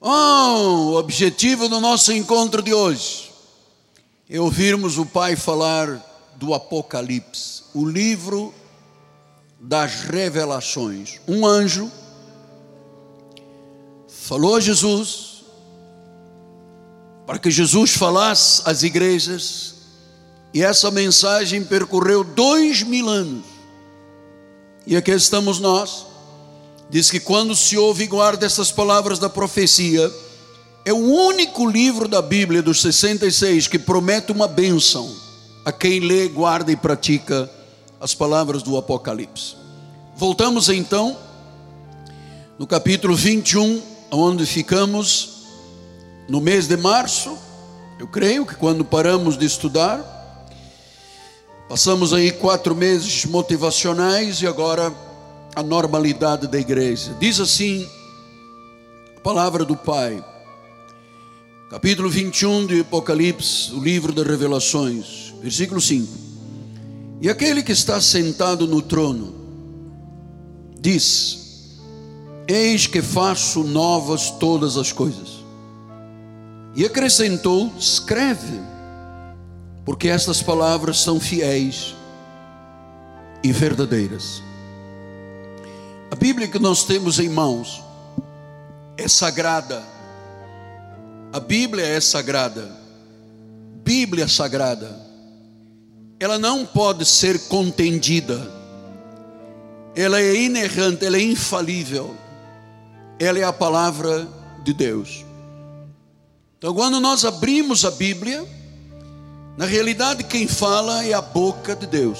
Oh, 0.00 0.92
o 0.92 0.96
objetivo 0.96 1.68
do 1.68 1.80
nosso 1.80 2.12
encontro 2.12 2.62
de 2.62 2.72
hoje 2.72 3.32
é 4.30 4.40
ouvirmos 4.40 4.96
o 4.96 5.04
Pai 5.04 5.34
falar 5.34 6.00
do 6.36 6.54
Apocalipse, 6.54 7.64
o 7.74 7.84
livro 7.84 8.54
das 9.58 10.02
revelações. 10.02 11.20
Um 11.26 11.44
anjo 11.44 11.90
falou 14.06 14.54
a 14.54 14.60
Jesus 14.60 15.42
para 17.26 17.40
que 17.40 17.50
Jesus 17.50 17.92
falasse 17.92 18.62
às 18.64 18.84
igrejas, 18.84 19.74
e 20.54 20.62
essa 20.62 20.90
mensagem 20.90 21.62
percorreu 21.64 22.22
dois 22.22 22.82
mil 22.84 23.08
anos. 23.08 23.44
E 24.86 24.96
aqui 24.96 25.10
estamos 25.10 25.58
nós 25.58 26.06
diz 26.90 27.10
que 27.10 27.20
quando 27.20 27.54
se 27.54 27.76
ouve 27.76 28.04
e 28.04 28.06
guarda 28.06 28.46
essas 28.46 28.72
palavras 28.72 29.18
da 29.18 29.28
profecia, 29.28 30.10
é 30.84 30.92
o 30.92 30.96
único 30.96 31.68
livro 31.68 32.08
da 32.08 32.22
Bíblia 32.22 32.62
dos 32.62 32.80
66 32.80 33.68
que 33.68 33.78
promete 33.78 34.32
uma 34.32 34.48
bênção 34.48 35.14
a 35.64 35.72
quem 35.72 36.00
lê, 36.00 36.28
guarda 36.28 36.72
e 36.72 36.76
pratica 36.76 37.50
as 38.00 38.14
palavras 38.14 38.62
do 38.62 38.76
Apocalipse. 38.76 39.54
Voltamos 40.16 40.68
então 40.70 41.16
no 42.58 42.66
capítulo 42.66 43.14
21, 43.14 43.82
onde 44.10 44.46
ficamos 44.46 45.44
no 46.28 46.40
mês 46.40 46.66
de 46.66 46.76
março. 46.76 47.36
Eu 47.98 48.08
creio 48.08 48.46
que 48.46 48.54
quando 48.54 48.84
paramos 48.84 49.36
de 49.36 49.44
estudar, 49.44 50.46
passamos 51.68 52.14
aí 52.14 52.32
quatro 52.32 52.74
meses 52.74 53.26
motivacionais 53.26 54.40
e 54.40 54.46
agora 54.46 54.90
a 55.58 55.62
normalidade 55.62 56.46
da 56.46 56.56
igreja. 56.56 57.16
Diz 57.18 57.40
assim 57.40 57.84
a 59.16 59.20
palavra 59.20 59.64
do 59.64 59.76
Pai, 59.76 60.24
capítulo 61.68 62.08
21 62.08 62.64
de 62.68 62.80
Apocalipse, 62.82 63.72
o 63.72 63.82
livro 63.82 64.12
das 64.12 64.24
Revelações, 64.24 65.34
versículo 65.42 65.80
5. 65.80 66.06
E 67.20 67.28
aquele 67.28 67.64
que 67.64 67.72
está 67.72 68.00
sentado 68.00 68.68
no 68.68 68.80
trono 68.80 69.34
diz: 70.78 71.76
Eis 72.46 72.86
que 72.86 73.02
faço 73.02 73.64
novas 73.64 74.30
todas 74.30 74.76
as 74.76 74.92
coisas. 74.92 75.44
E 76.76 76.84
acrescentou: 76.84 77.72
Escreve, 77.76 78.60
porque 79.84 80.08
estas 80.08 80.40
palavras 80.40 81.00
são 81.00 81.18
fiéis 81.18 81.96
e 83.42 83.50
verdadeiras. 83.50 84.46
A 86.10 86.16
Bíblia 86.16 86.48
que 86.48 86.58
nós 86.58 86.84
temos 86.84 87.18
em 87.18 87.28
mãos 87.28 87.82
é 88.96 89.06
sagrada. 89.06 89.82
A 91.32 91.38
Bíblia 91.38 91.86
é 91.86 92.00
sagrada. 92.00 92.70
Bíblia 93.84 94.26
sagrada. 94.26 94.98
Ela 96.18 96.38
não 96.38 96.64
pode 96.64 97.04
ser 97.04 97.38
contendida. 97.48 98.50
Ela 99.94 100.20
é 100.20 100.34
inerrante, 100.34 101.04
ela 101.04 101.16
é 101.16 101.22
infalível. 101.22 102.16
Ela 103.18 103.38
é 103.38 103.44
a 103.44 103.52
palavra 103.52 104.26
de 104.64 104.72
Deus. 104.72 105.24
Então, 106.56 106.74
quando 106.74 106.98
nós 106.98 107.24
abrimos 107.24 107.84
a 107.84 107.90
Bíblia, 107.90 108.44
na 109.56 109.64
realidade 109.64 110.24
quem 110.24 110.48
fala 110.48 111.04
é 111.04 111.12
a 111.12 111.20
boca 111.20 111.76
de 111.76 111.86
Deus. 111.86 112.18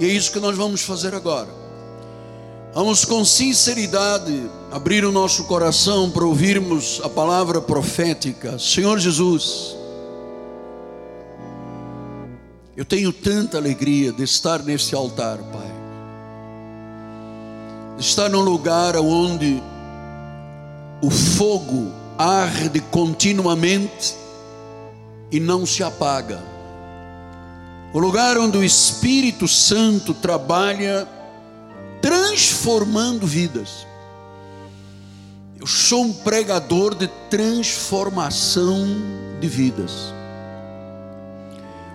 E 0.00 0.04
é 0.04 0.08
isso 0.08 0.32
que 0.32 0.40
nós 0.40 0.56
vamos 0.56 0.82
fazer 0.82 1.14
agora. 1.14 1.48
Vamos 2.74 3.04
com 3.04 3.22
sinceridade 3.22 4.50
abrir 4.70 5.04
o 5.04 5.12
nosso 5.12 5.44
coração 5.44 6.10
para 6.10 6.24
ouvirmos 6.24 7.02
a 7.04 7.08
palavra 7.08 7.60
profética. 7.60 8.58
Senhor 8.58 8.98
Jesus, 8.98 9.76
eu 12.74 12.82
tenho 12.82 13.12
tanta 13.12 13.58
alegria 13.58 14.10
de 14.10 14.22
estar 14.22 14.62
nesse 14.62 14.94
altar, 14.94 15.36
Pai. 15.36 15.70
De 17.98 18.02
estar 18.02 18.30
num 18.30 18.40
lugar 18.40 18.96
onde 18.96 19.62
o 21.02 21.10
fogo 21.10 21.92
arde 22.16 22.80
continuamente 22.80 24.14
e 25.30 25.38
não 25.38 25.66
se 25.66 25.82
apaga. 25.82 26.42
O 27.92 27.98
lugar 27.98 28.38
onde 28.38 28.56
o 28.56 28.64
Espírito 28.64 29.46
Santo 29.46 30.14
trabalha 30.14 31.06
transformando 32.02 33.26
vidas. 33.26 33.86
Eu 35.58 35.66
sou 35.66 36.02
um 36.02 36.12
pregador 36.12 36.94
de 36.96 37.06
transformação 37.30 38.84
de 39.40 39.46
vidas. 39.46 40.12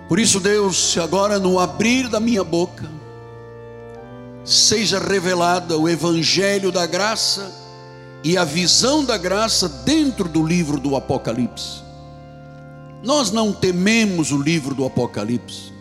Por 0.07 0.17
isso, 0.19 0.39
Deus, 0.39 0.97
agora 0.97 1.37
no 1.37 1.59
abrir 1.59 2.07
da 2.07 2.21
minha 2.21 2.45
boca, 2.45 2.89
seja 4.45 4.97
revelada 4.97 5.77
o 5.77 5.89
Evangelho 5.89 6.71
da 6.71 6.85
graça 6.85 7.53
e 8.23 8.37
a 8.37 8.45
visão 8.45 9.03
da 9.03 9.17
graça 9.17 9.67
dentro 9.67 10.29
do 10.29 10.45
livro 10.45 10.79
do 10.79 10.95
Apocalipse. 10.95 11.83
Nós 13.03 13.31
não 13.31 13.51
tememos 13.51 14.31
o 14.31 14.41
livro 14.41 14.73
do 14.73 14.85
Apocalipse, 14.85 15.73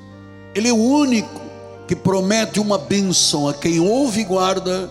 ele 0.56 0.68
é 0.68 0.72
o 0.72 0.76
único 0.76 1.45
que 1.86 1.94
promete 1.94 2.58
uma 2.58 2.78
bênção 2.78 3.48
a 3.48 3.54
quem 3.54 3.78
ouve 3.80 4.20
e 4.20 4.24
guarda 4.24 4.90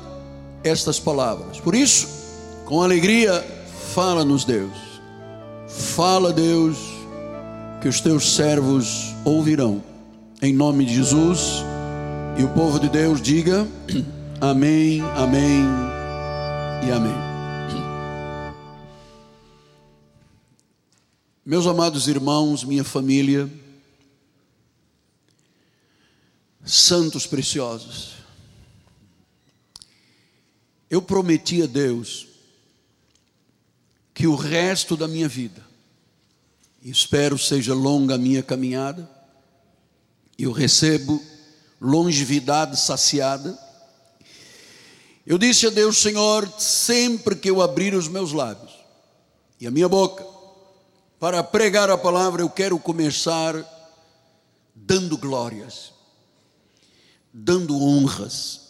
estas 0.64 1.00
palavras. 1.00 1.60
Por 1.60 1.76
isso, 1.76 2.08
com 2.66 2.82
alegria, 2.82 3.46
fala-nos, 3.94 4.46
Deus. 4.46 4.72
Fala, 5.68 6.32
Deus, 6.32 6.78
que 7.82 7.88
os 7.88 8.00
teus 8.00 8.36
servos 8.36 9.14
ouvirão. 9.24 9.84
Em 10.42 10.54
nome 10.54 10.86
de 10.86 10.96
Jesus. 10.96 11.64
E 12.38 12.44
o 12.44 12.50
povo 12.50 12.80
de 12.80 12.90
Deus 12.90 13.22
diga: 13.22 13.68
Amém, 14.40 15.02
Amém 15.16 15.64
e 16.88 16.92
Amém. 16.92 17.26
Meus 21.46 21.68
amados 21.68 22.08
irmãos, 22.08 22.64
minha 22.64 22.84
família, 22.84 23.48
santos 26.66 27.28
preciosos. 27.28 28.16
Eu 30.90 31.02
prometi 31.02 31.62
a 31.62 31.68
Deus 31.68 32.28
que 34.14 34.26
o 34.26 34.36
resto 34.36 34.98
da 34.98 35.08
minha 35.08 35.28
vida, 35.28 35.64
espero 36.82 37.38
seja 37.38 37.74
longa 37.74 38.16
a 38.16 38.18
minha 38.18 38.42
caminhada, 38.42 39.10
eu 40.38 40.52
recebo 40.52 41.22
longevidade 41.80 42.80
saciada. 42.80 43.58
Eu 45.26 45.38
disse 45.38 45.68
a 45.68 45.70
Deus, 45.70 45.98
Senhor, 45.98 46.50
sempre 46.60 47.36
que 47.36 47.50
eu 47.50 47.62
abrir 47.62 47.94
os 47.94 48.08
meus 48.08 48.32
lábios 48.32 48.74
e 49.60 49.68
a 49.68 49.72
minha 49.72 49.90
boca 49.90 50.26
para 51.20 51.44
pregar 51.44 51.90
a 51.90 51.98
palavra, 51.98 52.42
eu 52.42 52.50
quero 52.50 52.78
começar 52.78 53.56
dando 54.76 55.18
glórias 55.18 55.95
dando 57.38 57.78
honras, 57.84 58.62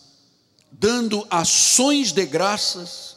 dando 0.71 1.25
ações 1.29 2.11
de 2.11 2.25
graças 2.25 3.15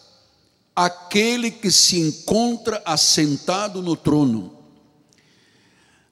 àquele 0.77 1.51
que 1.51 1.71
se 1.71 1.99
encontra 1.99 2.83
assentado 2.85 3.81
no 3.81 3.97
trono, 3.97 4.59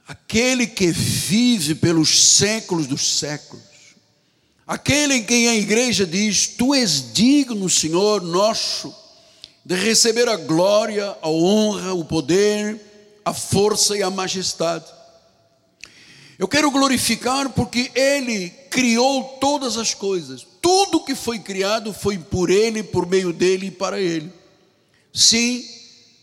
aquele 0.08 0.66
que 0.66 0.90
vive 0.90 1.74
pelos 1.74 2.36
séculos 2.36 2.86
dos 2.86 3.18
séculos, 3.18 3.62
aquele 4.66 5.16
em 5.16 5.24
quem 5.24 5.48
a 5.48 5.54
igreja 5.54 6.06
diz: 6.06 6.46
Tu 6.46 6.74
és 6.74 7.12
digno, 7.12 7.68
Senhor 7.68 8.22
nosso, 8.22 8.94
de 9.62 9.74
receber 9.74 10.30
a 10.30 10.36
glória, 10.36 11.14
a 11.20 11.28
honra, 11.28 11.92
o 11.92 12.06
poder, 12.06 12.80
a 13.22 13.34
força 13.34 13.98
e 13.98 14.02
a 14.02 14.08
majestade. 14.08 14.95
Eu 16.38 16.46
quero 16.46 16.70
glorificar 16.70 17.48
porque 17.50 17.90
Ele 17.94 18.50
criou 18.70 19.38
todas 19.40 19.76
as 19.76 19.94
coisas. 19.94 20.46
Tudo 20.60 21.04
que 21.04 21.14
foi 21.14 21.38
criado 21.38 21.92
foi 21.92 22.18
por 22.18 22.50
Ele, 22.50 22.82
por 22.82 23.06
meio 23.06 23.32
dele 23.32 23.66
e 23.66 23.70
para 23.70 24.00
Ele. 24.00 24.30
Sim, 25.12 25.64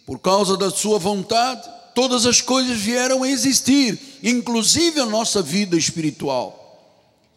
por 0.05 0.19
causa 0.19 0.55
da 0.55 0.69
Sua 0.69 0.99
vontade, 0.99 1.67
todas 1.95 2.25
as 2.25 2.41
coisas 2.41 2.77
vieram 2.77 3.23
a 3.23 3.29
existir, 3.29 3.99
inclusive 4.21 4.99
a 4.99 5.05
nossa 5.05 5.41
vida 5.41 5.75
espiritual. 5.75 6.59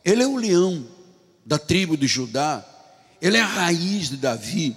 Ele 0.05 0.23
é 0.23 0.27
o 0.27 0.37
leão 0.37 0.87
da 1.45 1.59
tribo 1.59 1.97
de 1.97 2.07
Judá, 2.07 2.65
ele 3.21 3.37
é 3.37 3.41
a 3.41 3.47
raiz 3.47 4.11
de 4.11 4.17
Davi, 4.17 4.77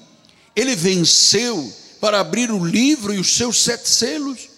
ele 0.56 0.76
venceu 0.76 1.72
para 2.00 2.20
abrir 2.20 2.52
o 2.52 2.64
livro 2.64 3.14
e 3.14 3.20
os 3.20 3.36
seus 3.36 3.62
sete 3.62 3.90
selos. 3.90 4.50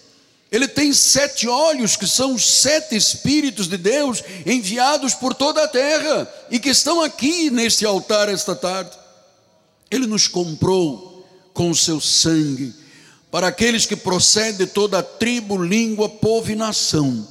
Ele 0.52 0.68
tem 0.68 0.92
sete 0.92 1.48
olhos, 1.48 1.96
que 1.96 2.06
são 2.06 2.34
os 2.34 2.46
sete 2.46 2.94
Espíritos 2.94 3.66
de 3.66 3.78
Deus 3.78 4.22
enviados 4.44 5.14
por 5.14 5.32
toda 5.32 5.64
a 5.64 5.68
terra 5.68 6.30
e 6.50 6.60
que 6.60 6.68
estão 6.68 7.02
aqui 7.02 7.50
neste 7.50 7.86
altar 7.86 8.28
esta 8.28 8.54
tarde. 8.54 8.90
Ele 9.90 10.06
nos 10.06 10.28
comprou 10.28 11.26
com 11.54 11.70
o 11.70 11.74
seu 11.74 11.98
sangue, 12.02 12.74
para 13.30 13.48
aqueles 13.48 13.86
que 13.86 13.96
procedem 13.96 14.66
de 14.66 14.66
toda 14.66 14.98
a 14.98 15.02
tribo, 15.02 15.62
língua, 15.62 16.06
povo 16.06 16.50
e 16.50 16.54
nação, 16.54 17.26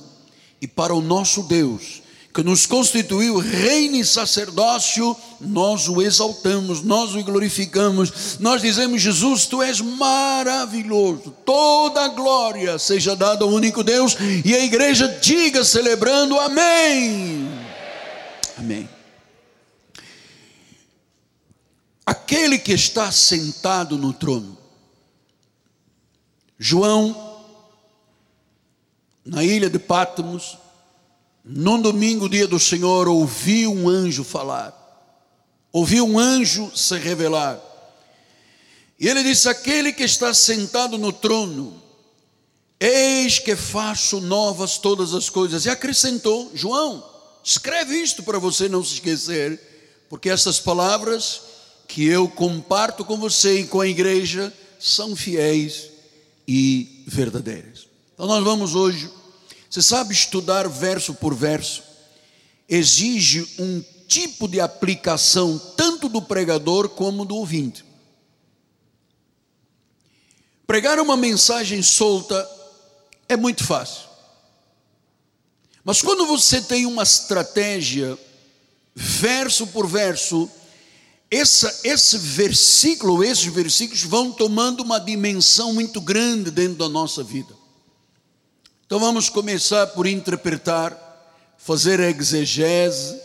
e 0.60 0.68
para 0.68 0.94
o 0.94 1.02
nosso 1.02 1.44
Deus, 1.44 2.01
que 2.34 2.44
nos 2.44 2.66
constituiu 2.66 3.38
reino 3.40 3.98
e 3.98 4.06
sacerdócio, 4.06 5.16
nós 5.40 5.90
o 5.90 6.02
exaltamos, 6.02 6.82
nós 6.82 7.14
o 7.14 7.24
glorificamos, 7.24 8.40
nós 8.40 8.62
dizemos: 8.62 9.02
Jesus, 9.02 9.46
tu 9.46 9.62
és 9.62 9.82
maravilhoso, 9.82 11.32
toda 11.46 12.06
a 12.06 12.08
glória 12.08 12.80
seja 12.80 13.16
dada 13.16 13.44
ao 13.44 13.52
único 13.52 13.84
Deus, 13.84 14.16
e 14.46 14.56
a 14.56 14.64
igreja 14.64 15.08
diga 15.22 15.64
celebrando: 15.64 16.40
Amém. 16.40 17.50
Amém. 18.58 18.90
Aquele 22.06 22.58
que 22.58 22.74
está 22.74 23.12
sentado 23.12 23.98
no 23.98 24.14
trono, 24.14 24.58
João, 26.58 27.32
na 29.26 29.44
ilha 29.44 29.70
de 29.70 29.80
Patmos, 29.80 30.58
num 31.44 31.82
domingo, 31.82 32.30
dia 32.30 32.48
do 32.48 32.60
Senhor, 32.60 33.08
ouviu 33.08 33.74
um 33.74 33.90
anjo 33.90 34.24
falar, 34.24 34.78
ouviu 35.72 36.06
um 36.06 36.20
anjo 36.20 36.72
se 36.76 36.98
revelar. 36.98 37.60
E 39.00 39.08
ele 39.08 39.24
disse: 39.24 39.50
Aquele 39.50 39.92
que 39.92 40.04
está 40.04 40.34
sentado 40.34 40.98
no 40.98 41.12
trono, 41.12 41.82
eis 42.80 43.40
que 43.40 43.56
faço 43.56 44.22
novas 44.22 44.78
todas 44.78 45.14
as 45.14 45.30
coisas. 45.30 45.66
E 45.66 45.70
acrescentou: 45.70 46.52
João, 46.54 47.04
escreve 47.44 47.96
isto 47.96 48.22
para 48.22 48.38
você 48.38 48.70
não 48.70 48.84
se 48.84 48.96
esquecer, 48.96 49.60
porque 50.08 50.30
essas 50.30 50.60
palavras 50.60 51.42
que 51.88 52.06
eu 52.06 52.30
comparto 52.30 53.04
com 53.04 53.18
você 53.18 53.62
e 53.62 53.68
com 53.68 53.82
a 53.82 53.88
igreja 53.88 54.54
são 54.80 55.16
fiéis 55.16 55.90
e 56.48 57.04
verdadeiras. 57.08 57.88
Então 58.14 58.28
nós 58.28 58.44
vamos 58.44 58.76
hoje 58.76 59.10
você 59.72 59.82
sabe, 59.82 60.14
estudar 60.14 60.68
verso 60.68 61.14
por 61.14 61.34
verso 61.34 61.82
exige 62.68 63.48
um 63.58 63.82
tipo 64.06 64.46
de 64.46 64.60
aplicação 64.60 65.58
tanto 65.78 66.10
do 66.10 66.22
pregador 66.22 66.90
como 66.90 67.24
do 67.24 67.38
ouvinte. 67.38 67.86
Pregar 70.68 71.00
uma 71.00 71.16
mensagem 71.16 71.82
solta 71.82 72.50
é 73.30 73.38
muito 73.38 73.64
fácil. 73.64 74.10
Mas 75.86 76.02
quando 76.02 76.26
você 76.26 76.62
tem 76.62 76.86
uma 76.86 77.04
estratégia, 77.04 78.20
verso 78.94 79.66
por 79.68 79.88
verso, 79.88 80.50
essa, 81.30 81.80
esse 81.86 82.18
versículo, 82.18 83.24
esses 83.24 83.46
versículos 83.46 84.04
vão 84.04 84.34
tomando 84.34 84.84
uma 84.84 85.00
dimensão 85.00 85.74
muito 85.74 86.02
grande 86.02 86.52
dentro 86.52 86.76
da 86.76 86.90
nossa 86.90 87.24
vida. 87.24 87.61
Então 88.92 89.00
vamos 89.00 89.30
começar 89.30 89.88
por 89.88 90.06
interpretar, 90.06 90.94
fazer 91.58 92.02
exegese, 92.02 93.22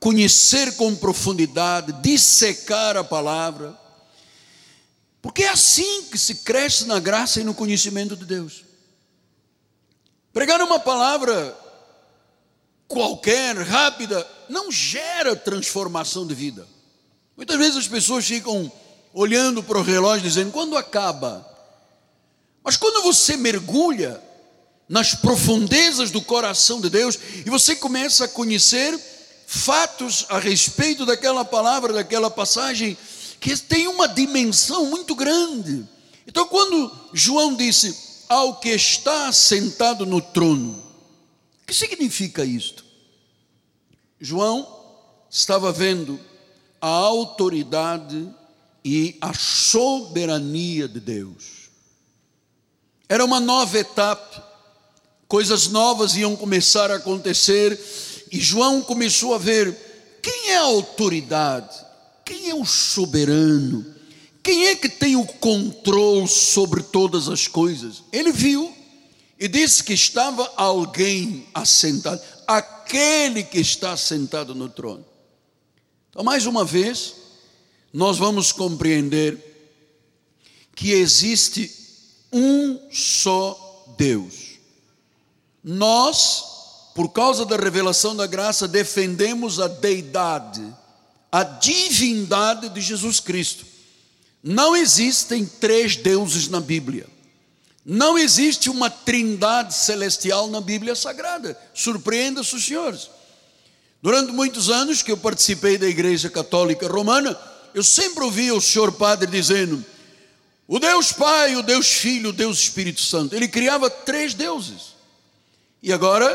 conhecer 0.00 0.74
com 0.76 0.96
profundidade, 0.96 1.92
dissecar 2.00 2.96
a 2.96 3.04
palavra, 3.04 3.78
porque 5.20 5.42
é 5.42 5.50
assim 5.50 6.04
que 6.04 6.16
se 6.16 6.36
cresce 6.36 6.86
na 6.86 6.98
graça 6.98 7.42
e 7.42 7.44
no 7.44 7.52
conhecimento 7.52 8.16
de 8.16 8.24
Deus. 8.24 8.64
Pregar 10.32 10.62
uma 10.62 10.80
palavra 10.80 11.54
qualquer, 12.88 13.54
rápida, 13.54 14.26
não 14.48 14.72
gera 14.72 15.36
transformação 15.36 16.26
de 16.26 16.34
vida. 16.34 16.66
Muitas 17.36 17.58
vezes 17.58 17.76
as 17.76 17.86
pessoas 17.86 18.26
ficam 18.26 18.72
olhando 19.12 19.62
para 19.62 19.76
o 19.76 19.82
relógio 19.82 20.26
dizendo: 20.26 20.52
quando 20.52 20.78
acaba? 20.78 21.49
Mas 22.62 22.76
quando 22.76 23.02
você 23.02 23.36
mergulha 23.36 24.20
nas 24.88 25.14
profundezas 25.14 26.10
do 26.10 26.20
coração 26.20 26.80
de 26.80 26.90
Deus 26.90 27.18
e 27.46 27.48
você 27.48 27.76
começa 27.76 28.24
a 28.24 28.28
conhecer 28.28 28.98
fatos 29.46 30.26
a 30.28 30.38
respeito 30.38 31.06
daquela 31.06 31.44
palavra, 31.44 31.92
daquela 31.92 32.30
passagem, 32.30 32.96
que 33.40 33.56
tem 33.56 33.88
uma 33.88 34.06
dimensão 34.06 34.86
muito 34.86 35.14
grande. 35.14 35.88
Então, 36.26 36.46
quando 36.46 36.90
João 37.12 37.56
disse 37.56 38.24
ao 38.28 38.60
que 38.60 38.68
está 38.68 39.32
sentado 39.32 40.06
no 40.06 40.20
trono, 40.20 40.72
o 41.62 41.66
que 41.66 41.74
significa 41.74 42.44
isto? 42.44 42.84
João 44.20 44.66
estava 45.30 45.72
vendo 45.72 46.20
a 46.80 46.88
autoridade 46.88 48.28
e 48.84 49.16
a 49.20 49.34
soberania 49.34 50.86
de 50.86 51.00
Deus. 51.00 51.59
Era 53.10 53.24
uma 53.24 53.40
nova 53.40 53.76
etapa, 53.76 54.40
coisas 55.26 55.66
novas 55.66 56.14
iam 56.14 56.36
começar 56.36 56.92
a 56.92 56.94
acontecer, 56.94 57.76
e 58.30 58.38
João 58.38 58.80
começou 58.80 59.34
a 59.34 59.38
ver 59.38 59.76
quem 60.22 60.50
é 60.50 60.58
a 60.58 60.62
autoridade, 60.62 61.76
quem 62.24 62.50
é 62.50 62.54
o 62.54 62.64
soberano, 62.64 63.84
quem 64.44 64.68
é 64.68 64.76
que 64.76 64.88
tem 64.88 65.16
o 65.16 65.26
controle 65.26 66.28
sobre 66.28 66.84
todas 66.84 67.28
as 67.28 67.48
coisas. 67.48 68.04
Ele 68.12 68.30
viu 68.30 68.72
e 69.40 69.48
disse 69.48 69.82
que 69.82 69.92
estava 69.92 70.48
alguém 70.54 71.48
assentado, 71.52 72.22
aquele 72.46 73.42
que 73.42 73.58
está 73.58 73.96
sentado 73.96 74.54
no 74.54 74.68
trono. 74.68 75.04
Então, 76.10 76.22
mais 76.22 76.46
uma 76.46 76.64
vez, 76.64 77.16
nós 77.92 78.18
vamos 78.18 78.52
compreender 78.52 79.36
que 80.76 80.92
existe 80.92 81.79
um 82.32 82.78
só 82.90 83.94
Deus. 83.96 84.58
Nós, 85.62 86.44
por 86.94 87.10
causa 87.10 87.44
da 87.44 87.56
revelação 87.56 88.16
da 88.16 88.26
graça, 88.26 88.66
defendemos 88.66 89.60
a 89.60 89.68
deidade, 89.68 90.62
a 91.30 91.42
divindade 91.42 92.68
de 92.70 92.80
Jesus 92.80 93.20
Cristo. 93.20 93.66
Não 94.42 94.74
existem 94.74 95.44
três 95.44 95.96
deuses 95.96 96.48
na 96.48 96.60
Bíblia. 96.60 97.06
Não 97.84 98.18
existe 98.18 98.70
uma 98.70 98.88
trindade 98.88 99.74
celestial 99.74 100.48
na 100.48 100.60
Bíblia 100.60 100.94
Sagrada. 100.94 101.58
Surpreenda-se 101.74 102.54
os 102.54 102.64
senhores. 102.64 103.10
Durante 104.02 104.32
muitos 104.32 104.70
anos 104.70 105.02
que 105.02 105.12
eu 105.12 105.16
participei 105.16 105.76
da 105.76 105.86
Igreja 105.86 106.30
Católica 106.30 106.88
Romana, 106.88 107.38
eu 107.74 107.82
sempre 107.82 108.24
ouvia 108.24 108.54
o 108.54 108.60
senhor 108.60 108.92
padre 108.92 109.30
dizendo: 109.30 109.84
o 110.72 110.78
Deus 110.78 111.10
Pai, 111.10 111.56
o 111.56 111.64
Deus 111.64 111.88
Filho, 111.88 112.30
o 112.30 112.32
Deus 112.32 112.60
Espírito 112.60 113.00
Santo. 113.00 113.34
Ele 113.34 113.48
criava 113.48 113.90
três 113.90 114.34
deuses. 114.34 114.94
E 115.82 115.92
agora, 115.92 116.30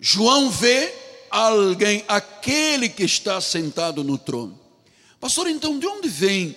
João 0.00 0.50
vê 0.50 0.92
alguém, 1.30 2.04
aquele 2.08 2.88
que 2.88 3.04
está 3.04 3.40
sentado 3.40 4.02
no 4.02 4.18
trono. 4.18 4.58
Pastor, 5.20 5.46
então 5.46 5.78
de 5.78 5.86
onde 5.86 6.08
vem 6.08 6.56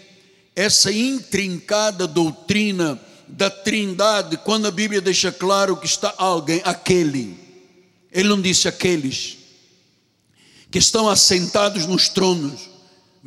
essa 0.56 0.92
intrincada 0.92 2.08
doutrina 2.08 3.00
da 3.28 3.52
trindade, 3.52 4.36
quando 4.38 4.66
a 4.66 4.72
Bíblia 4.72 5.00
deixa 5.00 5.32
claro 5.32 5.78
que 5.78 5.86
está 5.86 6.12
alguém, 6.18 6.60
aquele? 6.64 7.38
Ele 8.12 8.30
não 8.30 8.42
disse 8.42 8.68
aqueles 8.68 9.38
que 10.72 10.80
estão 10.80 11.08
assentados 11.08 11.86
nos 11.86 12.10
tronos. 12.10 12.77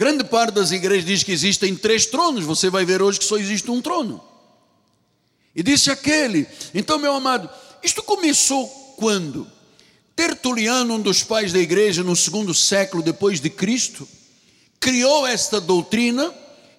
Grande 0.00 0.24
parte 0.24 0.54
das 0.54 0.70
igrejas 0.70 1.04
diz 1.04 1.22
que 1.22 1.30
existem 1.30 1.76
três 1.76 2.06
tronos, 2.06 2.46
você 2.46 2.70
vai 2.70 2.86
ver 2.86 3.02
hoje 3.02 3.18
que 3.18 3.24
só 3.26 3.36
existe 3.36 3.70
um 3.70 3.82
trono. 3.82 4.18
E 5.54 5.62
disse 5.62 5.90
aquele. 5.90 6.46
Então, 6.72 6.98
meu 6.98 7.12
amado, 7.12 7.50
isto 7.82 8.02
começou 8.02 8.66
quando? 8.96 9.46
Tertuliano, 10.16 10.94
um 10.94 11.00
dos 11.02 11.22
pais 11.22 11.52
da 11.52 11.58
igreja 11.58 12.02
no 12.02 12.16
segundo 12.16 12.54
século 12.54 13.02
depois 13.02 13.42
de 13.42 13.50
Cristo, 13.50 14.08
criou 14.80 15.26
esta 15.26 15.60
doutrina 15.60 16.32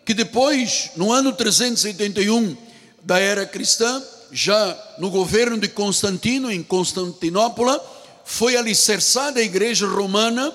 que 0.04 0.16
depois, 0.16 0.90
no 0.96 1.13
ano 1.13 1.32
381 1.32 2.58
da 3.04 3.20
era 3.20 3.46
cristã, 3.46 4.01
já 4.32 4.96
no 4.98 5.12
governo 5.12 5.60
de 5.60 5.68
Constantino, 5.68 6.51
em 6.51 6.63
Constantinopla, 6.63 7.80
foi 8.25 8.58
alicerçada 8.58 9.40
a 9.40 9.44
igreja 9.44 9.86
romana 9.86 10.51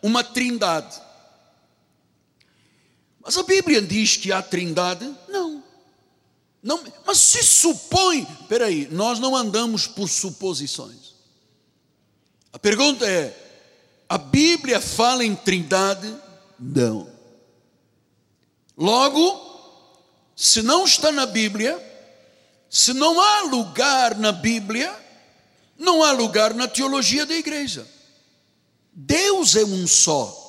uma 0.00 0.22
trindade. 0.22 1.04
Mas 3.26 3.36
a 3.36 3.42
Bíblia 3.42 3.82
diz 3.82 4.16
que 4.16 4.30
há 4.30 4.40
trindade? 4.40 5.12
Não. 5.28 5.60
não 6.62 6.80
mas 7.04 7.18
se 7.18 7.42
supõe, 7.42 8.24
aí, 8.64 8.86
nós 8.92 9.18
não 9.18 9.34
andamos 9.34 9.88
por 9.88 10.08
suposições. 10.08 11.16
A 12.52 12.58
pergunta 12.58 13.04
é: 13.04 13.36
a 14.08 14.16
Bíblia 14.16 14.80
fala 14.80 15.24
em 15.24 15.34
trindade? 15.34 16.14
Não. 16.56 17.10
Logo, 18.78 19.42
se 20.36 20.62
não 20.62 20.84
está 20.84 21.10
na 21.10 21.26
Bíblia, 21.26 21.82
se 22.70 22.92
não 22.92 23.20
há 23.20 23.42
lugar 23.42 24.16
na 24.16 24.30
Bíblia, 24.30 24.96
não 25.76 26.04
há 26.04 26.12
lugar 26.12 26.54
na 26.54 26.68
teologia 26.68 27.26
da 27.26 27.34
igreja. 27.34 27.88
Deus 28.92 29.56
é 29.56 29.64
um 29.64 29.84
só. 29.84 30.45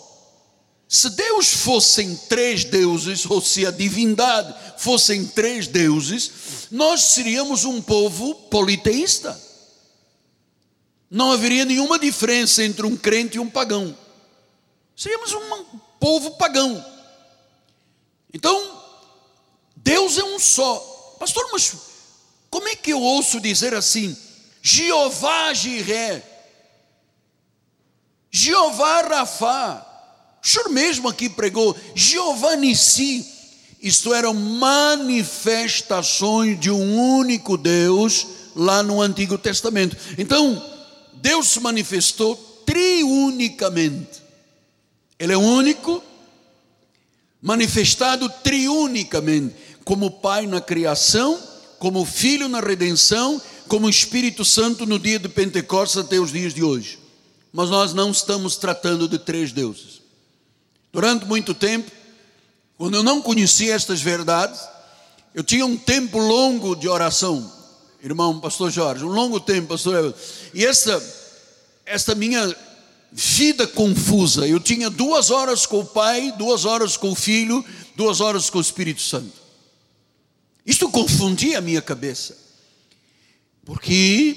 Se 0.88 1.10
Deus 1.10 1.48
fossem 1.54 2.16
três 2.16 2.64
deuses, 2.64 3.26
ou 3.26 3.42
se 3.42 3.66
a 3.66 3.72
divindade 3.72 4.56
fossem 4.78 5.26
três 5.26 5.68
deuses, 5.68 6.68
nós 6.72 7.02
seríamos 7.02 7.66
um 7.66 7.82
povo 7.82 8.34
politeísta. 8.34 9.40
Não 11.10 11.32
haveria 11.32 11.66
nenhuma 11.66 12.00
diferença 12.00 12.64
entre 12.64 12.86
um 12.86 12.96
crente 12.96 13.38
e 13.38 13.40
um 13.40 13.50
pagão. 13.50 13.98
Seríamos 14.96 15.34
um 15.34 15.66
povo 16.00 16.32
pagão. 16.32 16.84
Então, 18.34 18.82
Deus 19.76 20.18
é 20.18 20.24
um 20.24 20.40
só. 20.40 21.16
Pastor, 21.20 21.50
mas 21.52 21.74
como 22.50 22.68
é 22.68 22.76
que 22.76 22.92
eu 22.92 23.02
ouço 23.02 23.42
dizer 23.42 23.74
assim? 23.74 24.16
Jeová 24.62 25.54
Jiré, 25.54 26.24
Jeová 28.30 29.02
Rafá, 29.02 29.87
o 30.44 30.48
senhor 30.48 30.70
mesmo 30.70 31.08
aqui 31.10 31.30
pregou, 31.30 31.76
Jeová 31.94 32.56
Nissi, 32.56 33.26
isto 33.82 34.14
eram 34.14 34.34
manifestações 34.34 36.58
de 36.60 36.72
um 36.72 37.18
único 37.18 37.58
Deus 37.58 38.26
lá 38.56 38.82
no 38.82 39.02
Antigo 39.02 39.38
Testamento. 39.38 39.98
Então, 40.18 40.64
Deus 41.14 41.50
se 41.50 41.60
manifestou 41.60 42.36
triunicamente. 42.66 44.24
Ele 45.20 45.34
é 45.34 45.38
único, 45.38 46.02
manifestado 47.42 48.30
triunicamente, 48.44 49.56
como 49.84 50.12
Pai 50.12 50.48
na 50.48 50.60
criação, 50.60 51.40
como 51.80 52.06
Filho 52.06 52.50
na 52.50 52.60
redenção, 52.60 53.42
como 53.68 53.90
Espírito 53.90 54.44
Santo 54.44 54.86
no 54.86 55.00
dia 55.00 55.20
de 55.20 55.30
Pentecostes 55.30 55.98
até 55.98 56.20
os 56.20 56.32
dias 56.32 56.54
de 56.54 56.64
hoje. 56.64 57.00
Mas 57.54 57.70
nós 57.70 57.94
não 57.94 58.12
estamos 58.12 58.58
tratando 58.58 59.08
de 59.08 59.18
três 59.18 59.52
deuses. 59.52 59.97
Durante 60.92 61.26
muito 61.26 61.54
tempo, 61.54 61.92
quando 62.78 62.96
eu 62.96 63.04
não 63.04 63.22
conhecia 63.22 63.74
estas 63.74 64.02
verdades, 64.02 64.60
eu 65.34 65.44
tinha 65.44 65.66
um 65.66 65.78
tempo 65.78 66.18
longo 66.18 66.76
de 66.76 66.88
oração, 66.88 67.52
irmão 68.02 68.40
pastor 68.40 68.72
Jorge, 68.72 69.04
um 69.04 69.10
longo 69.10 69.40
tempo, 69.40 69.70
pastor 69.70 70.16
E 70.54 70.66
esta, 70.66 71.02
esta 71.86 72.16
minha 72.16 72.56
vida 73.12 73.68
confusa, 73.68 74.48
eu 74.48 74.60
tinha 74.60 74.90
duas 74.90 75.32
horas 75.32 75.66
com 75.66 75.80
o 75.80 75.86
Pai, 75.86 76.34
duas 76.38 76.66
horas 76.66 76.98
com 76.98 77.12
o 77.12 77.16
Filho, 77.16 77.64
duas 77.96 78.22
horas 78.22 78.50
com 78.50 78.58
o 78.58 78.62
Espírito 78.62 79.02
Santo. 79.02 79.34
Isto 80.66 80.90
confundia 80.90 81.60
a 81.60 81.62
minha 81.62 81.82
cabeça, 81.82 82.38
porque 83.66 84.36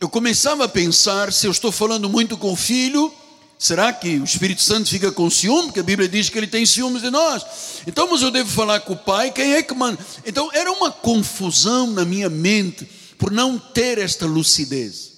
eu 0.00 0.08
começava 0.08 0.64
a 0.64 0.68
pensar: 0.68 1.32
se 1.32 1.46
eu 1.46 1.50
estou 1.50 1.70
falando 1.70 2.08
muito 2.08 2.36
com 2.36 2.52
o 2.52 2.56
Filho, 2.56 3.12
será 3.58 3.92
que 3.92 4.18
o 4.18 4.24
Espírito 4.24 4.62
Santo 4.62 4.88
fica 4.88 5.10
com 5.10 5.30
ciúme? 5.30 5.66
Porque 5.66 5.80
a 5.80 5.84
Bíblia 5.84 6.08
diz 6.08 6.28
que 6.28 6.38
ele 6.38 6.46
tem 6.46 6.64
ciúmes 6.66 7.02
de 7.02 7.10
nós. 7.10 7.44
Então, 7.86 8.08
mas 8.10 8.22
eu 8.22 8.30
devo 8.30 8.50
falar 8.50 8.80
com 8.80 8.92
o 8.92 8.96
Pai, 8.96 9.30
quem 9.30 9.54
é 9.54 9.62
que 9.62 9.74
manda? 9.74 9.98
Então, 10.24 10.50
era 10.52 10.70
uma 10.70 10.90
confusão 10.90 11.86
na 11.90 12.04
minha 12.04 12.28
mente 12.28 12.88
por 13.18 13.30
não 13.30 13.58
ter 13.58 13.98
esta 13.98 14.26
lucidez. 14.26 15.16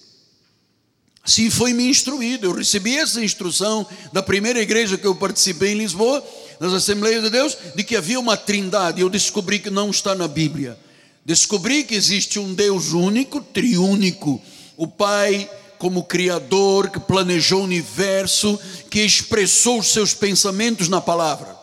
Assim 1.29 1.51
foi 1.51 1.75
me 1.75 1.87
instruído. 1.89 2.47
Eu 2.47 2.53
recebi 2.53 2.97
essa 2.97 3.23
instrução 3.23 3.87
da 4.13 4.23
primeira 4.23 4.61
igreja 4.61 4.97
que 4.97 5.07
eu 5.07 5.15
participei 5.15 5.73
em 5.73 5.79
Lisboa 5.79 6.25
nas 6.59 6.73
Assembleias 6.73 7.23
de 7.23 7.29
Deus, 7.29 7.57
de 7.75 7.85
que 7.85 7.97
havia 7.97 8.19
uma 8.19 8.37
trindade. 8.37 9.03
Eu 9.03 9.11
descobri 9.11 9.59
que 9.59 9.69
não 9.69 9.91
está 9.91 10.15
na 10.15 10.27
Bíblia. 10.27 10.79
Descobri 11.25 11.85
que 11.85 11.95
existe 11.95 12.39
um 12.39 12.55
Deus 12.55 12.93
único, 12.93 13.43
triúnico, 13.43 14.41
o 14.75 14.87
Pai 14.87 15.51
como 15.79 16.05
Criador, 16.05 16.91
que 16.91 17.01
planejou 17.01 17.61
o 17.61 17.65
universo, 17.65 18.59
que 18.91 19.01
expressou 19.01 19.79
os 19.79 19.93
seus 19.93 20.13
pensamentos 20.13 20.89
na 20.89 21.01
palavra. 21.01 21.57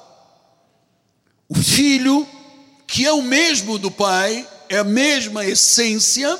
O 1.47 1.55
Filho, 1.55 2.25
que 2.87 3.05
é 3.05 3.11
o 3.11 3.21
mesmo 3.21 3.77
do 3.77 3.91
Pai, 3.91 4.47
é 4.69 4.77
a 4.77 4.83
mesma 4.83 5.45
essência, 5.45 6.39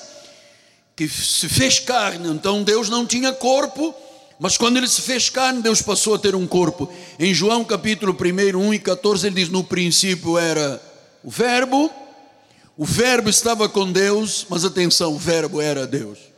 que 0.96 1.08
se 1.08 1.50
fez 1.50 1.80
carne. 1.80 2.30
Então 2.30 2.64
Deus 2.64 2.90
não 2.90 3.06
tinha 3.06 3.34
corpo, 3.34 3.94
mas 4.40 4.58
quando 4.58 4.78
ele 4.78 4.88
se 4.88 5.02
fez 5.02 5.30
carne, 5.30 5.62
Deus 5.62 5.82
passou 5.82 6.16
a 6.16 6.20
ter 6.20 6.36
um 6.36 6.48
corpo. 6.48 6.92
Em 7.20 7.34
João 7.34 7.64
capítulo 7.64 8.16
1, 8.16 8.58
1 8.58 8.74
e 8.74 8.80
14, 8.80 9.28
ele 9.28 9.36
diz: 9.36 9.50
No 9.50 9.64
princípio 9.64 10.38
era 10.38 10.82
o 11.24 11.30
Verbo, 11.30 11.92
o 12.78 12.86
Verbo 12.86 13.30
estava 13.30 13.70
com 13.70 13.92
Deus, 13.92 14.46
mas 14.50 14.66
atenção, 14.66 15.14
o 15.14 15.20
Verbo 15.20 15.62
era 15.62 15.88
Deus. 15.88 16.35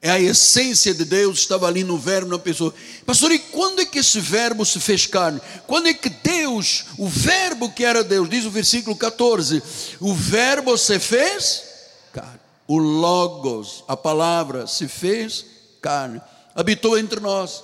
É 0.00 0.10
a 0.10 0.20
essência 0.20 0.94
de 0.94 1.04
Deus, 1.04 1.40
estava 1.40 1.66
ali 1.66 1.82
no 1.82 1.98
Verbo, 1.98 2.30
na 2.30 2.38
pessoa. 2.38 2.72
Pastor, 3.04 3.32
e 3.32 3.38
quando 3.38 3.80
é 3.80 3.84
que 3.84 3.98
esse 3.98 4.20
Verbo 4.20 4.64
se 4.64 4.78
fez 4.78 5.06
carne? 5.06 5.40
Quando 5.66 5.88
é 5.88 5.94
que 5.94 6.08
Deus, 6.08 6.84
o 6.96 7.08
Verbo 7.08 7.70
que 7.70 7.84
era 7.84 8.04
Deus, 8.04 8.28
diz 8.28 8.44
o 8.44 8.50
versículo 8.50 8.94
14: 8.94 9.62
O 9.98 10.14
Verbo 10.14 10.76
se 10.78 10.98
fez 11.00 11.64
carne. 12.12 12.38
O 12.66 12.78
Logos, 12.78 13.82
a 13.88 13.96
palavra, 13.96 14.66
se 14.66 14.86
fez 14.86 15.44
carne 15.82 16.20
habitou 16.58 16.98
entre 16.98 17.20
nós. 17.20 17.62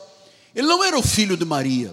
Ele 0.55 0.69
não 0.69 0.85
era 0.85 0.97
o 0.97 1.03
filho 1.03 1.37
de 1.37 1.45
Maria. 1.45 1.93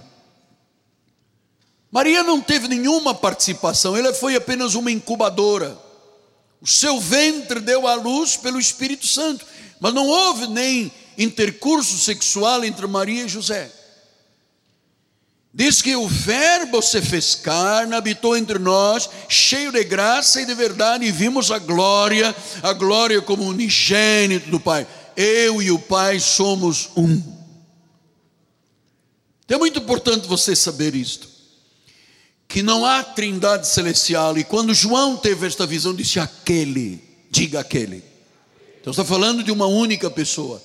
Maria 1.90 2.22
não 2.24 2.40
teve 2.40 2.68
nenhuma 2.68 3.16
participação, 3.16 3.98
ela 3.98 4.14
foi 4.14 4.36
apenas 4.36 4.76
uma 4.76 4.92
incubadora. 4.92 5.76
O 6.62 6.68
seu 6.68 7.00
ventre 7.00 7.60
deu 7.60 7.88
à 7.88 7.96
luz 7.96 8.38
pelo 8.38 8.60
Espírito 8.60 9.08
Santo, 9.08 9.44
mas 9.82 9.94
não 9.94 10.08
houve 10.08 10.48
nem 10.48 10.90
intercurso 11.18 11.98
sexual 11.98 12.64
entre 12.64 12.88
Maria 12.88 13.26
e 13.26 13.28
José. 13.28 13.70
Diz 15.54 15.82
que 15.82 15.94
o 15.98 16.08
Verbo 16.08 16.82
se 16.82 17.02
fez 17.02 17.36
carne, 17.36 17.94
habitou 17.94 18.38
entre 18.38 18.58
nós, 18.58 19.10
cheio 19.28 19.74
de 19.74 19.84
graça 19.84 20.42
e 20.42 20.46
de 20.46 20.56
verdade, 20.56 21.04
e 21.04 21.12
vimos 21.12 21.52
a 21.52 21.60
glória, 21.60 22.34
a 22.64 22.72
glória 22.72 23.22
como 23.22 23.44
unigênito 23.44 24.50
do 24.50 24.62
Pai 24.62 24.88
eu 25.16 25.62
e 25.62 25.72
o 25.72 25.80
Pai 25.80 26.20
somos 26.20 26.90
um. 26.96 27.22
Então 29.46 29.58
é 29.58 29.60
muito 29.60 29.80
importante 29.80 30.28
você 30.28 30.56
saber 30.56 30.96
isto. 30.96 31.30
Que 32.48 32.62
não 32.62 32.86
há 32.86 33.04
trindade 33.04 33.68
celestial. 33.68 34.38
E 34.38 34.44
quando 34.44 34.74
João 34.74 35.16
teve 35.16 35.48
esta 35.48 35.66
visão, 35.66 35.94
disse: 35.94 36.20
aquele, 36.20 37.02
diga 37.30 37.60
aquele. 37.60 38.04
Então 38.82 38.90
está 38.90 39.06
falando 39.06 39.44
de 39.44 39.52
uma 39.52 39.68
única 39.68 40.10
pessoa. 40.10 40.62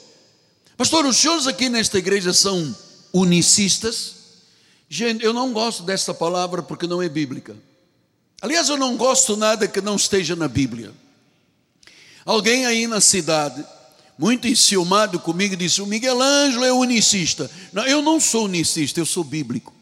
Pastor, 0.74 1.04
os 1.04 1.18
senhores 1.18 1.46
aqui 1.46 1.68
nesta 1.68 1.98
igreja 1.98 2.32
são 2.32 2.74
unicistas? 3.12 4.14
Gente, 4.88 5.22
eu 5.22 5.34
não 5.34 5.52
gosto 5.52 5.82
dessa 5.82 6.14
palavra 6.14 6.62
porque 6.62 6.86
não 6.86 7.02
é 7.02 7.08
bíblica. 7.10 7.54
Aliás, 8.40 8.70
eu 8.70 8.76
não 8.78 8.96
gosto 8.96 9.36
nada 9.36 9.68
que 9.68 9.82
não 9.82 9.96
esteja 9.96 10.34
na 10.34 10.48
Bíblia. 10.48 10.92
Alguém 12.24 12.64
aí 12.64 12.86
na 12.86 13.02
cidade 13.02 13.64
muito 14.18 14.48
enciumado 14.48 15.20
comigo, 15.20 15.54
disse: 15.54 15.82
O 15.82 15.86
Miguel 15.86 16.20
Ângelo 16.20 16.64
é 16.64 16.72
unicista. 16.72 17.50
Não, 17.70 17.86
eu 17.86 18.00
não 18.00 18.18
sou 18.18 18.46
unicista, 18.46 18.98
eu 18.98 19.06
sou 19.06 19.22
bíblico. 19.22 19.74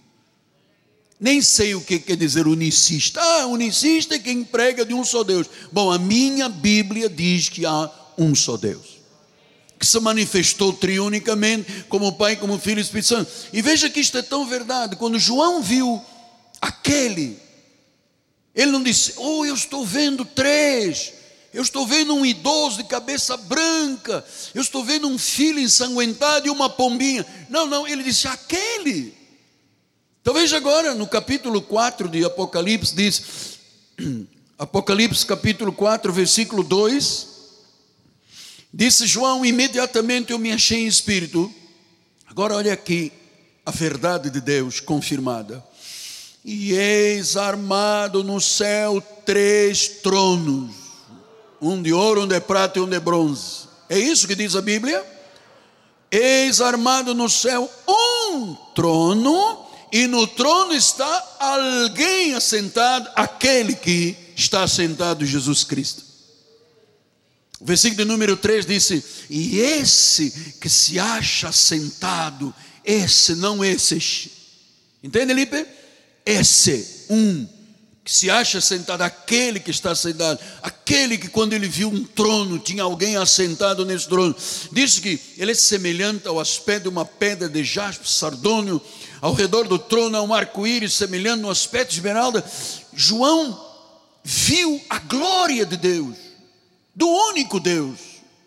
Nem 1.21 1.41
sei 1.41 1.75
o 1.75 1.81
que 1.81 2.01
quer 2.01 2.17
dizer 2.17 2.49
unicista. 2.49 3.21
Ah, 3.21 3.47
unicista 3.47 4.17
é 4.17 4.19
quem 4.19 4.43
prega 4.43 4.85
de 4.85 4.93
um 4.93 5.05
só 5.05 5.23
Deus. 5.23 5.49
Bom, 5.71 5.93
a 5.93 5.99
minha 5.99 6.49
Bíblia 6.49 7.09
diz 7.09 7.49
que 7.49 7.65
há 7.65 7.91
um 8.17 8.35
só 8.35 8.57
Deus. 8.57 8.99
Que 9.79 9.87
se 9.87 9.99
manifestou 10.01 10.73
triunicamente, 10.73 11.85
como 11.89 12.13
Pai, 12.13 12.37
como 12.37 12.59
Filho 12.59 12.79
e 12.79 12.83
Espírito 12.83 13.09
Santo. 13.09 13.31
E 13.53 13.61
veja 13.61 13.91
que 13.91 14.01
isto 14.01 14.17
é 14.19 14.23
tão 14.23 14.47
verdade. 14.47 14.97
Quando 14.97 15.19
João 15.19 15.63
viu 15.63 16.03
aquele, 16.61 17.39
ele 18.55 18.71
não 18.71 18.83
disse, 18.83 19.15
oh, 19.17 19.45
eu 19.45 19.55
estou 19.55 19.85
vendo 19.85 20.25
três 20.25 21.13
eu 21.55 21.63
estou 21.63 21.87
vendo 21.87 22.13
um 22.13 22.27
idoso 22.27 22.79
de 22.79 22.85
cabeça 22.85 23.37
branca, 23.37 24.25
eu 24.53 24.61
estou 24.61 24.85
vendo 24.85 25.07
um 25.07 25.17
filho 25.17 25.61
ensanguentado 25.61 26.49
e 26.49 26.51
uma 26.51 26.69
pombinha. 26.69 27.25
Não, 27.49 27.65
não, 27.65 27.87
ele 27.87 28.03
disse: 28.03 28.27
aquele. 28.27 29.15
Então 30.21 30.35
veja 30.35 30.57
agora 30.57 30.97
no 30.97 31.07
capítulo 31.07 31.63
4 31.63 32.09
de 32.09 32.25
Apocalipse, 32.25 32.93
diz, 32.93 33.23
Apocalipse 34.59 35.25
capítulo 35.25 35.73
4, 35.73 36.13
versículo 36.13 36.65
2: 36.65 37.34
Disse 38.75 39.07
João: 39.07 39.45
imediatamente 39.45 40.33
eu 40.33 40.39
me 40.39 40.53
achei 40.53 40.81
em 40.81 40.87
espírito. 40.87 41.53
Agora 42.27 42.57
olha 42.57 42.73
aqui 42.73 43.13
a 43.65 43.71
verdade 43.71 44.29
de 44.29 44.41
Deus 44.41 44.81
confirmada. 44.81 45.65
E 46.45 46.73
eis 46.73 47.37
armado 47.37 48.25
no 48.25 48.41
céu 48.41 49.01
três 49.25 49.89
tronos 49.89 50.85
um 51.61 51.81
de 51.81 51.93
ouro, 51.93 52.23
um 52.23 52.27
de 52.27 52.39
prata 52.41 52.79
e 52.79 52.83
um 52.83 52.89
de 52.89 53.01
bronze. 53.01 53.69
É 53.89 53.99
isso 53.99 54.27
que 54.27 54.35
diz 54.35 54.55
a 54.55 54.61
Bíblia? 54.61 55.03
Eis 56.11 56.61
armado 56.61 57.15
no 57.15 57.29
céu 57.29 57.71
um 57.89 58.55
trono, 58.75 59.67
e 59.91 60.07
no 60.07 60.27
trono 60.27 60.75
está 60.75 61.37
alguém 61.39 62.35
assentado, 62.35 63.09
aquele 63.17 63.75
que 63.75 64.17
está 64.37 64.65
assentado, 64.65 65.25
Jesus 65.25 65.65
Cristo. 65.65 66.04
O 67.65 67.67
versículo 67.67 68.05
número 68.05 68.37
3 68.37 68.67
disse: 68.67 69.03
E 69.31 69.59
esse 69.59 70.55
que 70.61 70.69
se 70.69 70.99
acha 70.99 71.51
sentado, 71.51 72.55
esse, 72.85 73.35
não 73.35 73.65
esses, 73.65 74.29
Entende, 75.03 75.33
Lipe? 75.35 75.67
Esse 76.25 77.07
um 77.11 77.47
que 78.05 78.13
se 78.13 78.31
acha 78.31 78.61
sentado, 78.61 79.01
aquele 79.01 79.59
que 79.59 79.71
está 79.71 79.95
sentado, 79.95 80.39
aquele 80.63 81.17
que 81.17 81.29
quando 81.29 81.55
ele 81.55 81.67
viu 81.67 81.89
um 81.89 82.05
trono, 82.05 82.59
tinha 82.59 82.83
alguém 82.83 83.17
assentado 83.17 83.85
nesse 83.87 84.07
trono, 84.07 84.37
diz 84.73 84.99
que 84.99 85.19
ele 85.39 85.53
é 85.53 85.55
semelhante 85.55 86.29
ao 86.29 86.39
aspecto 86.39 86.83
de 86.83 86.89
uma 86.91 87.07
pedra 87.07 87.49
de 87.49 87.65
jaspe 87.65 88.07
sardônio, 88.07 88.81
ao 89.23 89.33
redor 89.33 89.67
do 89.67 89.79
trono 89.79 90.19
há 90.19 90.23
um 90.23 90.35
arco-íris 90.35 90.93
semelhante 90.93 91.41
no 91.41 91.51
aspecto 91.51 91.93
de 91.93 91.97
esmeralda. 91.97 92.45
João 92.95 93.59
viu 94.23 94.83
a 94.91 94.99
glória 94.99 95.65
de 95.65 95.79
Deus, 95.79 96.17
do 96.95 97.07
único 97.07 97.59
Deus 97.59 97.99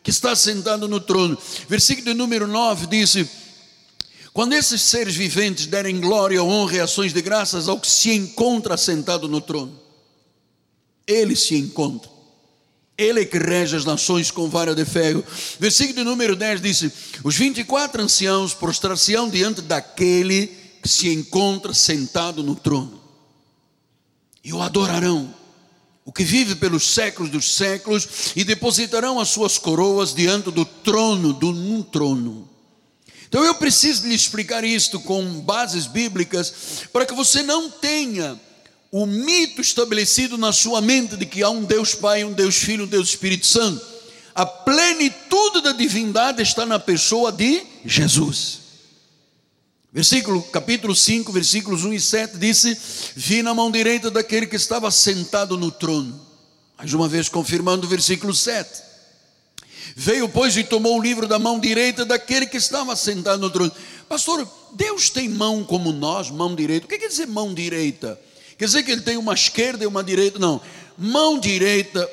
que 0.03 0.09
está 0.09 0.35
sentado 0.35 0.87
no 0.87 0.99
trono. 0.99 1.37
Versículo 1.67 2.13
número 2.13 2.47
9 2.47 2.87
diz: 2.87 3.15
quando 4.37 4.53
esses 4.53 4.83
seres 4.83 5.15
viventes 5.15 5.65
derem 5.65 5.99
glória, 5.99 6.43
honra 6.43 6.75
e 6.75 6.79
ações 6.79 7.11
de 7.11 7.23
graças 7.23 7.67
ao 7.67 7.79
que 7.79 7.89
se 7.89 8.11
encontra 8.11 8.77
sentado 8.77 9.27
no 9.27 9.41
trono, 9.41 9.81
ele 11.07 11.35
se 11.35 11.55
encontra. 11.55 12.07
Ele 12.95 13.21
é 13.21 13.25
que 13.25 13.39
rege 13.39 13.75
as 13.75 13.83
nações 13.83 14.29
com 14.29 14.47
vara 14.47 14.75
de 14.75 14.85
ferro. 14.85 15.23
Versículo 15.59 16.03
número 16.03 16.35
10 16.35 16.61
diz: 16.61 16.91
Os 17.23 17.35
24 17.35 17.99
anciãos 17.99 18.53
prostrar-se-ão 18.53 19.27
diante 19.27 19.59
daquele 19.59 20.55
que 20.83 20.87
se 20.87 21.09
encontra 21.11 21.73
sentado 21.73 22.43
no 22.43 22.53
trono, 22.53 23.01
e 24.43 24.53
o 24.53 24.61
adorarão, 24.61 25.33
o 26.07 26.11
que 26.11 26.23
vive 26.23 26.55
pelos 26.55 26.95
séculos 26.95 27.29
dos 27.29 27.53
séculos, 27.53 28.07
e 28.35 28.43
depositarão 28.43 29.19
as 29.19 29.27
suas 29.29 29.59
coroas 29.59 30.15
diante 30.15 30.49
do 30.49 30.65
trono, 30.65 31.33
do 31.33 31.49
um 31.49 31.83
trono 31.83 32.47
então 33.27 33.43
eu 33.43 33.55
preciso 33.55 34.07
lhe 34.07 34.15
explicar 34.15 34.63
isto 34.63 34.99
com 34.99 35.41
bases 35.41 35.85
bíblicas, 35.85 36.53
para 36.93 37.05
que 37.05 37.13
você 37.13 37.43
não 37.43 37.69
tenha 37.69 38.39
o 38.91 39.05
mito 39.05 39.59
estabelecido 39.59 40.37
na 40.37 40.53
sua 40.53 40.81
mente 40.81 41.17
de 41.17 41.25
que 41.25 41.43
há 41.43 41.49
um 41.49 41.63
Deus 41.63 41.93
Pai, 41.93 42.23
um 42.23 42.31
Deus 42.31 42.55
Filho, 42.55 42.85
um 42.85 42.87
Deus 42.87 43.09
Espírito 43.09 43.45
Santo. 43.45 43.85
A 44.33 44.45
plenitude 44.45 45.61
da 45.61 45.73
divindade 45.73 46.41
está 46.41 46.65
na 46.65 46.79
pessoa 46.79 47.31
de 47.31 47.63
Jesus. 47.83 48.66
Versículo, 49.97 50.43
capítulo 50.43 50.95
5, 50.95 51.31
versículos 51.31 51.83
1 51.83 51.93
e 51.93 51.99
7 51.99 52.37
disse: 52.37 52.77
Vi 53.15 53.41
na 53.41 53.51
mão 53.51 53.71
direita 53.71 54.11
daquele 54.11 54.45
que 54.45 54.55
estava 54.55 54.91
sentado 54.91 55.57
no 55.57 55.71
trono. 55.71 56.21
Mais 56.77 56.93
uma 56.93 57.07
vez 57.07 57.27
confirmando 57.27 57.87
o 57.87 57.89
versículo 57.89 58.31
7. 58.31 58.69
Veio, 59.95 60.29
pois, 60.29 60.55
e 60.55 60.63
tomou 60.63 60.99
o 60.99 61.01
livro 61.01 61.27
da 61.27 61.39
mão 61.39 61.59
direita 61.59 62.05
daquele 62.05 62.45
que 62.45 62.57
estava 62.57 62.95
sentado 62.95 63.39
no 63.39 63.49
trono. 63.49 63.71
Pastor, 64.07 64.47
Deus 64.73 65.09
tem 65.09 65.27
mão 65.27 65.63
como 65.63 65.91
nós, 65.91 66.29
mão 66.29 66.53
direita. 66.53 66.85
O 66.85 66.89
que 66.89 66.99
quer 66.99 67.07
dizer 67.07 67.25
mão 67.25 67.51
direita? 67.51 68.21
Quer 68.55 68.65
dizer 68.65 68.83
que 68.83 68.91
ele 68.91 69.01
tem 69.01 69.17
uma 69.17 69.33
esquerda 69.33 69.83
e 69.83 69.87
uma 69.87 70.03
direita? 70.03 70.37
Não. 70.37 70.61
Mão 70.95 71.39
direita 71.39 72.07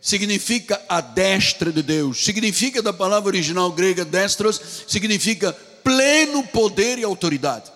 significa 0.00 0.80
a 0.88 1.00
destra 1.00 1.72
de 1.72 1.82
Deus. 1.82 2.24
Significa 2.24 2.80
da 2.80 2.92
palavra 2.92 3.30
original 3.30 3.72
grega 3.72 4.04
destros, 4.04 4.60
significa 4.86 5.56
pleno 5.86 6.42
poder 6.42 6.98
e 6.98 7.04
autoridade. 7.04 7.70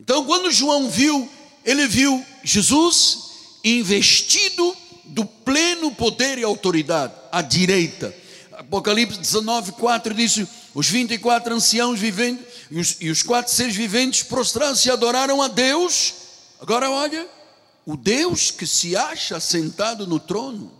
Então, 0.00 0.24
quando 0.24 0.50
João 0.50 0.90
viu, 0.90 1.30
ele 1.64 1.86
viu 1.86 2.26
Jesus 2.42 3.30
investido 3.62 4.76
do 5.04 5.24
pleno 5.24 5.92
poder 5.92 6.36
e 6.38 6.42
autoridade, 6.42 7.14
à 7.30 7.40
direita. 7.40 8.12
Apocalipse 8.50 9.20
19, 9.20 9.72
4 9.72 10.12
diz: 10.12 10.44
Os 10.74 10.88
24 10.88 11.54
anciãos 11.54 12.00
viventes 12.00 12.44
e 12.68 12.80
os, 12.80 12.96
e 13.00 13.10
os 13.10 13.22
quatro 13.22 13.52
seres 13.52 13.76
viventes 13.76 14.24
prostraram-se 14.24 14.88
e 14.88 14.90
adoraram 14.90 15.40
a 15.40 15.46
Deus. 15.46 16.14
Agora 16.60 16.90
olha, 16.90 17.28
o 17.86 17.96
Deus 17.96 18.50
que 18.50 18.66
se 18.66 18.96
acha 18.96 19.38
sentado 19.38 20.04
no 20.04 20.18
trono. 20.18 20.72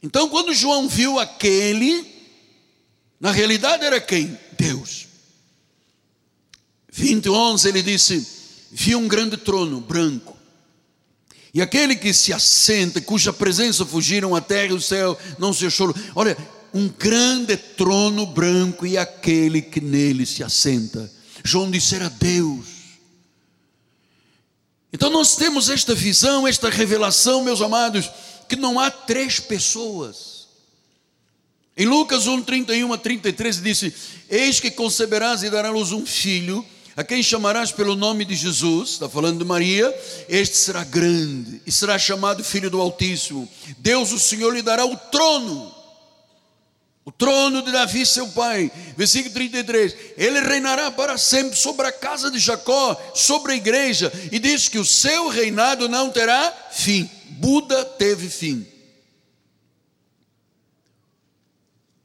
Então, 0.00 0.28
quando 0.28 0.54
João 0.54 0.88
viu 0.88 1.18
aquele, 1.18 2.13
na 3.20 3.30
realidade 3.30 3.84
era 3.84 4.00
quem? 4.00 4.38
Deus. 4.58 5.06
20, 6.92 7.28
11 7.28 7.68
ele 7.68 7.82
disse: 7.82 8.26
Vi 8.70 8.94
um 8.94 9.08
grande 9.08 9.36
trono 9.36 9.80
branco 9.80 10.34
e 11.54 11.62
aquele 11.62 11.94
que 11.94 12.12
se 12.12 12.32
assenta, 12.32 13.00
cuja 13.00 13.32
presença 13.32 13.86
fugiram 13.86 14.34
a 14.34 14.40
terra 14.40 14.72
e 14.72 14.76
o 14.76 14.80
céu, 14.80 15.16
não 15.38 15.52
se 15.52 15.70
choro. 15.70 15.94
Olha, 16.16 16.36
um 16.74 16.88
grande 16.88 17.56
trono 17.56 18.26
branco 18.26 18.84
e 18.84 18.98
aquele 18.98 19.62
que 19.62 19.80
nele 19.80 20.26
se 20.26 20.42
assenta. 20.42 21.08
João 21.44 21.70
disse 21.70 21.94
era 21.94 22.10
Deus. 22.10 22.66
Então 24.92 25.08
nós 25.10 25.36
temos 25.36 25.70
esta 25.70 25.94
visão, 25.94 26.46
esta 26.46 26.68
revelação, 26.68 27.44
meus 27.44 27.60
amados, 27.60 28.10
que 28.48 28.56
não 28.56 28.80
há 28.80 28.90
três 28.90 29.38
pessoas. 29.38 30.33
Em 31.76 31.86
Lucas 31.86 32.26
1, 32.26 32.42
31 32.42 32.92
a 32.92 32.98
33 32.98 33.62
disse: 33.62 33.94
Eis 34.30 34.60
que 34.60 34.70
conceberás 34.70 35.42
e 35.42 35.50
darás 35.50 35.92
um 35.92 36.06
filho 36.06 36.64
a 36.96 37.02
quem 37.02 37.22
chamarás 37.22 37.72
pelo 37.72 37.96
nome 37.96 38.24
de 38.24 38.36
Jesus, 38.36 38.90
está 38.90 39.08
falando 39.08 39.40
de 39.40 39.44
Maria, 39.44 39.92
este 40.28 40.56
será 40.56 40.84
grande 40.84 41.60
e 41.66 41.72
será 41.72 41.98
chamado 41.98 42.44
Filho 42.44 42.70
do 42.70 42.80
Altíssimo. 42.80 43.48
Deus, 43.78 44.12
o 44.12 44.18
Senhor, 44.18 44.54
lhe 44.54 44.62
dará 44.62 44.86
o 44.86 44.96
trono, 44.96 45.74
o 47.04 47.10
trono 47.10 47.62
de 47.62 47.72
Davi, 47.72 48.06
seu 48.06 48.28
pai. 48.28 48.70
Versículo 48.96 49.34
33: 49.34 49.96
Ele 50.16 50.38
reinará 50.38 50.92
para 50.92 51.18
sempre 51.18 51.58
sobre 51.58 51.88
a 51.88 51.92
casa 51.92 52.30
de 52.30 52.38
Jacó, 52.38 52.96
sobre 53.12 53.54
a 53.54 53.56
igreja, 53.56 54.12
e 54.30 54.38
diz 54.38 54.68
que 54.68 54.78
o 54.78 54.84
seu 54.84 55.28
reinado 55.28 55.88
não 55.88 56.10
terá 56.10 56.52
fim. 56.70 57.10
Buda 57.30 57.84
teve 57.84 58.28
fim. 58.28 58.64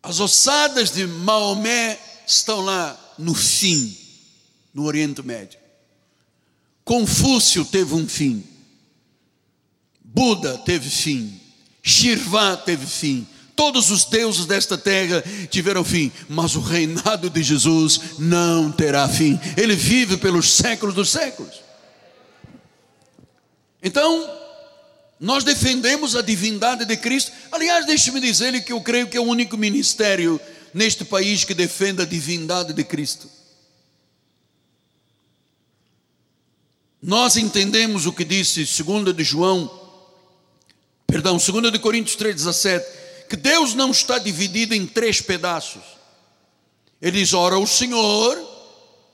As 0.02 0.20
ossadas 0.20 0.92
de 0.92 1.06
Maomé 1.06 2.00
estão 2.26 2.62
lá 2.62 2.98
no 3.18 3.34
fim 3.34 3.98
no 4.74 4.86
Oriente 4.86 5.22
Médio. 5.22 5.60
Confúcio 6.84 7.66
teve 7.66 7.94
um 7.94 8.08
fim. 8.08 8.44
Buda 10.02 10.58
teve 10.60 10.90
fim. 10.90 11.40
Shirvá 11.84 12.58
teve 12.58 12.86
fim. 12.86 13.28
Todos 13.56 13.92
os 13.92 14.06
deuses 14.06 14.46
desta 14.46 14.78
terra 14.78 15.22
tiveram 15.50 15.84
fim, 15.84 16.12
mas 16.30 16.56
o 16.56 16.62
reinado 16.62 17.30
de 17.30 17.44
Jesus 17.44 18.00
não 18.18 18.72
terá 18.72 19.08
fim. 19.10 19.38
Ele 19.58 19.76
vive 19.76 20.16
pelos 20.16 20.50
séculos 20.50 20.96
dos 20.96 21.10
séculos. 21.10 21.56
Então, 23.84 24.39
nós 25.20 25.44
defendemos 25.44 26.16
a 26.16 26.22
divindade 26.22 26.86
de 26.86 26.96
Cristo. 26.96 27.32
Aliás, 27.52 27.86
deixe-me 27.86 28.22
dizer-lhe 28.22 28.62
que 28.62 28.72
eu 28.72 28.80
creio 28.80 29.08
que 29.08 29.18
é 29.18 29.20
o 29.20 29.26
único 29.26 29.58
ministério 29.58 30.40
neste 30.74 31.04
país 31.04 31.44
que 31.44 31.54
defende 31.54 32.02
a 32.02 32.06
divindade 32.06 32.72
de 32.72 32.84
Cristo. 32.84 33.30
Nós 37.02 37.36
entendemos 37.36 38.06
o 38.06 38.14
que 38.14 38.24
disse 38.24 38.64
2 38.84 39.14
de 39.16 39.24
João, 39.24 39.70
perdão, 41.06 41.38
2 41.38 41.72
de 41.72 41.80
Coríntios 41.80 42.18
3,17, 42.18 42.84
que 43.30 43.36
Deus 43.36 43.74
não 43.74 43.92
está 43.92 44.18
dividido 44.18 44.74
em 44.74 44.86
três 44.86 45.22
pedaços. 45.22 45.84
Ele 47.02 47.20
diz: 47.20 47.34
ora, 47.34 47.58
o 47.58 47.68
Senhor, 47.68 48.38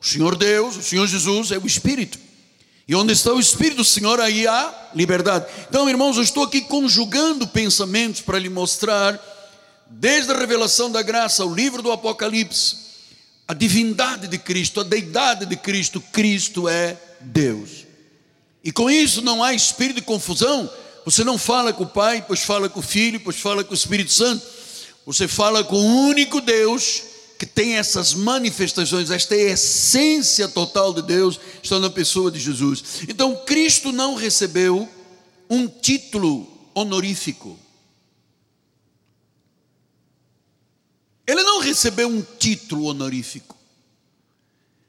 o 0.02 0.06
Senhor 0.06 0.36
Deus, 0.36 0.78
o 0.78 0.84
Senhor 0.84 1.08
Jesus 1.08 1.52
é 1.52 1.58
o 1.58 1.66
Espírito. 1.66 2.20
E 2.88 2.94
onde 2.96 3.14
está 3.14 3.34
o 3.34 3.40
Espírito 3.40 3.78
do 3.78 3.84
Senhor, 3.84 4.20
aí 4.20 4.48
há 4.48 4.90
liberdade. 4.94 5.46
Então, 5.68 5.90
irmãos, 5.90 6.18
eu 6.18 6.24
estou 6.24 6.44
aqui 6.44 6.62
conjugando 6.62 7.48
pensamentos 7.48 8.22
para 8.22 8.38
lhe 8.38 8.50
mostrar, 8.50 9.20
desde 9.88 10.32
a 10.32 10.38
revelação 10.38 10.92
da 10.92 11.02
graça, 11.02 11.44
o 11.44 11.54
livro 11.54 11.82
do 11.82 11.92
Apocalipse, 11.92 12.78
a 13.48 13.54
divindade 13.54 14.28
de 14.28 14.38
Cristo, 14.38 14.82
a 14.82 14.84
deidade 14.84 15.46
de 15.46 15.56
Cristo. 15.56 16.00
Cristo 16.00 16.70
é 16.70 16.98
Deus. 17.22 17.86
E 18.64 18.72
com 18.72 18.90
isso 18.90 19.22
não 19.22 19.44
há 19.44 19.54
espírito 19.54 19.98
de 19.98 20.02
confusão. 20.04 20.70
Você 21.06 21.24
não 21.24 21.38
fala 21.38 21.72
com 21.74 21.84
o 21.84 21.88
Pai, 21.88 22.24
pois 22.28 22.42
fala 22.42 22.68
com 22.70 22.80
o 22.80 22.84
Filho, 22.84 23.20
pois 23.20 23.38
fala 23.38 23.64
com 23.64 23.72
o 23.72 23.78
Espírito 23.78 24.12
Santo. 24.12 24.46
Você 25.06 25.28
fala 25.28 25.64
com 25.64 25.76
o 25.76 26.08
único 26.08 26.42
Deus 26.42 27.04
que 27.38 27.46
tem 27.46 27.76
essas 27.76 28.14
manifestações, 28.14 29.12
esta 29.12 29.36
essência 29.36 30.48
total 30.48 30.94
de 30.94 31.02
Deus, 31.02 31.40
está 31.62 31.80
na 31.80 31.90
pessoa 31.90 32.32
de 32.32 32.40
Jesus. 32.40 33.02
Então, 33.08 33.36
Cristo 33.46 33.92
não 33.92 34.16
recebeu 34.16 34.88
um 35.50 35.68
título 35.68 36.48
honorífico. 36.74 37.60
Ele 41.28 41.44
não 41.44 41.60
recebeu 41.60 42.08
um 42.08 42.22
título 42.22 42.86
honorífico. 42.86 43.56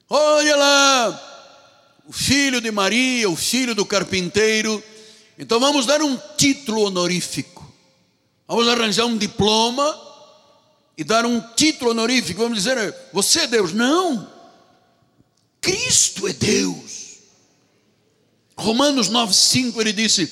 Olha 0.09 0.55
lá, 0.55 2.03
o 2.07 2.13
filho 2.13 2.61
de 2.61 2.71
Maria, 2.71 3.29
o 3.29 3.35
filho 3.35 3.75
do 3.75 3.85
carpinteiro. 3.85 4.81
Então 5.37 5.59
vamos 5.59 5.85
dar 5.85 6.01
um 6.01 6.17
título 6.37 6.83
honorífico. 6.83 7.65
Vamos 8.47 8.67
arranjar 8.67 9.05
um 9.05 9.17
diploma 9.17 10.06
e 10.97 11.03
dar 11.03 11.25
um 11.25 11.39
título 11.55 11.91
honorífico. 11.91 12.41
Vamos 12.41 12.57
dizer, 12.57 12.95
você 13.13 13.41
é 13.41 13.47
Deus. 13.47 13.71
Não. 13.71 14.27
Cristo 15.61 16.27
é 16.27 16.33
Deus. 16.33 17.17
Romanos 18.57 19.09
9,5 19.09 19.79
ele 19.79 19.93
disse: 19.93 20.31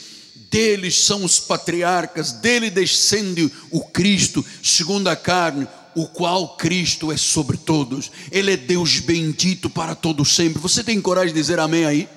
deles 0.49 1.04
são 1.04 1.23
os 1.23 1.39
patriarcas, 1.39 2.32
dele 2.32 2.69
descende 2.69 3.51
o 3.69 3.82
Cristo, 3.82 4.43
segundo 4.63 5.08
a 5.08 5.15
carne, 5.15 5.67
o 5.95 6.08
qual 6.08 6.56
Cristo 6.58 7.12
é 7.12 7.17
sobre 7.17 7.58
todos. 7.58 8.12
Ele 8.32 8.54
é 8.54 8.58
Deus 8.58 8.99
bendito 8.99 9.69
para 9.69 9.93
todos 9.93 10.36
sempre. 10.36 10.60
Você 10.60 10.84
tem 10.84 10.99
coragem 10.99 11.34
de 11.34 11.39
dizer 11.39 11.60
amém 11.60 11.86
aí? 11.86 12.10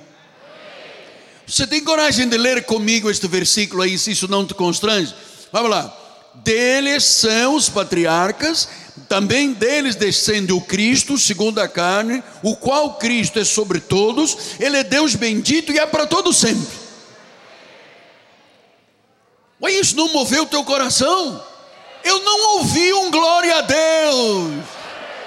Você 1.47 1.67
tem 1.67 1.83
coragem 1.83 2.29
de 2.29 2.37
ler 2.37 2.65
comigo 2.65 3.11
este 3.11 3.27
versículo 3.27 3.83
aí, 3.83 3.99
se 3.99 4.11
isso 4.11 4.29
não 4.29 4.47
te 4.47 4.55
constrange? 4.55 5.15
Vamos 5.51 5.71
lá. 5.71 6.08
Deles 6.42 7.05
são 7.05 7.55
os 7.55 7.68
patriarcas, 7.68 8.68
também 9.09 9.53
deles 9.53 9.96
descende 9.96 10.53
o 10.53 10.61
Cristo, 10.61 11.16
segundo 11.18 11.59
a 11.59 11.68
carne, 11.68 12.22
o 12.42 12.57
qual 12.57 12.94
Cristo 12.94 13.38
é 13.38 13.44
sobre 13.44 13.81
todos, 13.81 14.37
ele 14.59 14.77
é 14.77 14.85
Deus 14.85 15.14
bendito 15.14 15.72
e 15.72 15.79
é 15.79 15.87
para 15.87 16.07
todos 16.07 16.37
sempre. 16.37 16.79
Mas 19.61 19.74
isso 19.74 19.96
não 19.96 20.12
moveu 20.12 20.44
o 20.44 20.46
teu 20.46 20.64
coração? 20.64 21.44
Eu 22.05 22.22
não 22.22 22.59
ouvi 22.59 22.92
um 22.94 23.11
glória 23.11 23.59
a 23.59 23.61
Deus. 23.62 24.64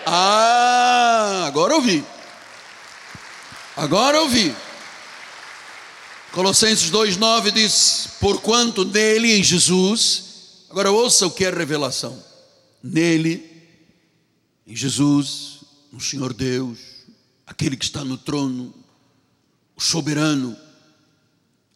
Ah, 0.06 1.44
agora 1.48 1.76
ouvi. 1.76 2.04
Agora 3.76 4.22
ouvi. 4.22 4.56
Colossenses 6.32 6.90
2,9 6.90 7.52
diz: 7.52 8.08
Porquanto 8.20 8.86
nele, 8.86 9.38
em 9.38 9.44
Jesus, 9.44 10.31
agora 10.72 10.90
ouça 10.90 11.28
o 11.28 11.32
que 11.32 11.44
é 11.44 11.50
revelação: 11.50 12.18
nele, 12.82 13.46
em 14.66 14.76
Jesus, 14.76 15.60
no 15.92 16.00
Senhor 16.00 16.34
Deus, 16.34 16.80
aquele 17.46 17.76
que 17.76 17.84
está 17.84 18.06
no 18.06 18.18
trono, 18.18 18.74
o 19.76 19.82
soberano, 19.82 20.58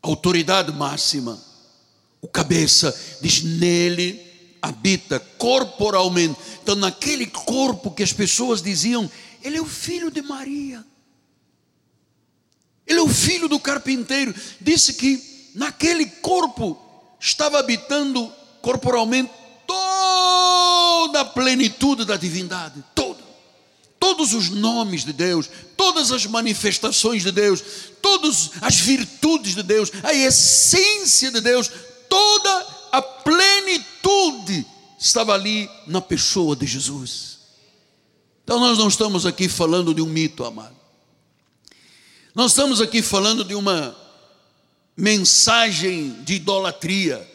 a 0.01 0.07
autoridade 0.07 0.71
máxima, 0.71 1.37
o 2.21 2.27
cabeça, 2.27 2.97
diz: 3.21 3.43
nele 3.43 4.21
habita 4.61 5.19
corporalmente. 5.19 6.39
Então, 6.63 6.75
naquele 6.75 7.27
corpo 7.27 7.91
que 7.91 8.01
as 8.01 8.13
pessoas 8.13 8.61
diziam, 8.61 9.11
ele 9.43 9.57
é 9.57 9.61
o 9.61 9.65
filho 9.65 10.09
de 10.09 10.21
Maria. 10.21 10.83
Ele 12.87 12.99
é 12.99 13.01
o 13.01 13.09
filho 13.09 13.49
do 13.49 13.59
carpinteiro. 13.59 14.33
Disse 14.61 14.93
que 14.93 15.51
naquele 15.53 16.05
corpo 16.05 16.79
estava 17.19 17.59
habitando 17.59 18.31
corporalmente 18.65 19.31
toda 19.67 21.21
a 21.21 21.25
plenitude 21.25 22.03
da 22.03 22.17
divindade, 22.17 22.83
toda. 22.95 23.23
Todos 23.99 24.33
os 24.33 24.49
nomes 24.49 25.05
de 25.05 25.13
Deus, 25.13 25.47
todas 25.77 26.11
as 26.11 26.25
manifestações 26.25 27.21
de 27.21 27.31
Deus, 27.31 27.63
todas 28.01 28.53
as 28.61 28.77
virtudes 28.77 29.53
de 29.53 29.61
Deus, 29.61 29.91
a 30.01 30.15
essência 30.15 31.29
de 31.29 31.41
Deus, 31.41 31.69
toda 32.09 32.67
a 32.91 33.03
plenitude 33.03 34.65
estava 34.97 35.35
ali 35.35 35.69
na 35.85 36.01
pessoa 36.01 36.55
de 36.55 36.65
Jesus. 36.65 37.37
Então 38.43 38.59
nós 38.59 38.79
não 38.79 38.87
estamos 38.87 39.27
aqui 39.27 39.47
falando 39.47 39.93
de 39.93 40.01
um 40.01 40.07
mito, 40.07 40.43
amado. 40.43 40.75
Nós 42.33 42.49
estamos 42.49 42.81
aqui 42.81 43.03
falando 43.03 43.43
de 43.43 43.53
uma 43.53 43.95
mensagem 44.97 46.23
de 46.23 46.33
idolatria, 46.33 47.34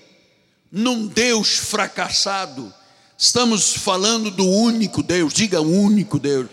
num 0.71 1.07
Deus 1.07 1.57
fracassado. 1.57 2.73
Estamos 3.17 3.75
falando 3.75 4.31
do 4.31 4.47
único 4.47 5.03
Deus, 5.03 5.33
diga 5.33 5.61
único 5.61 6.19
Deus. 6.19 6.49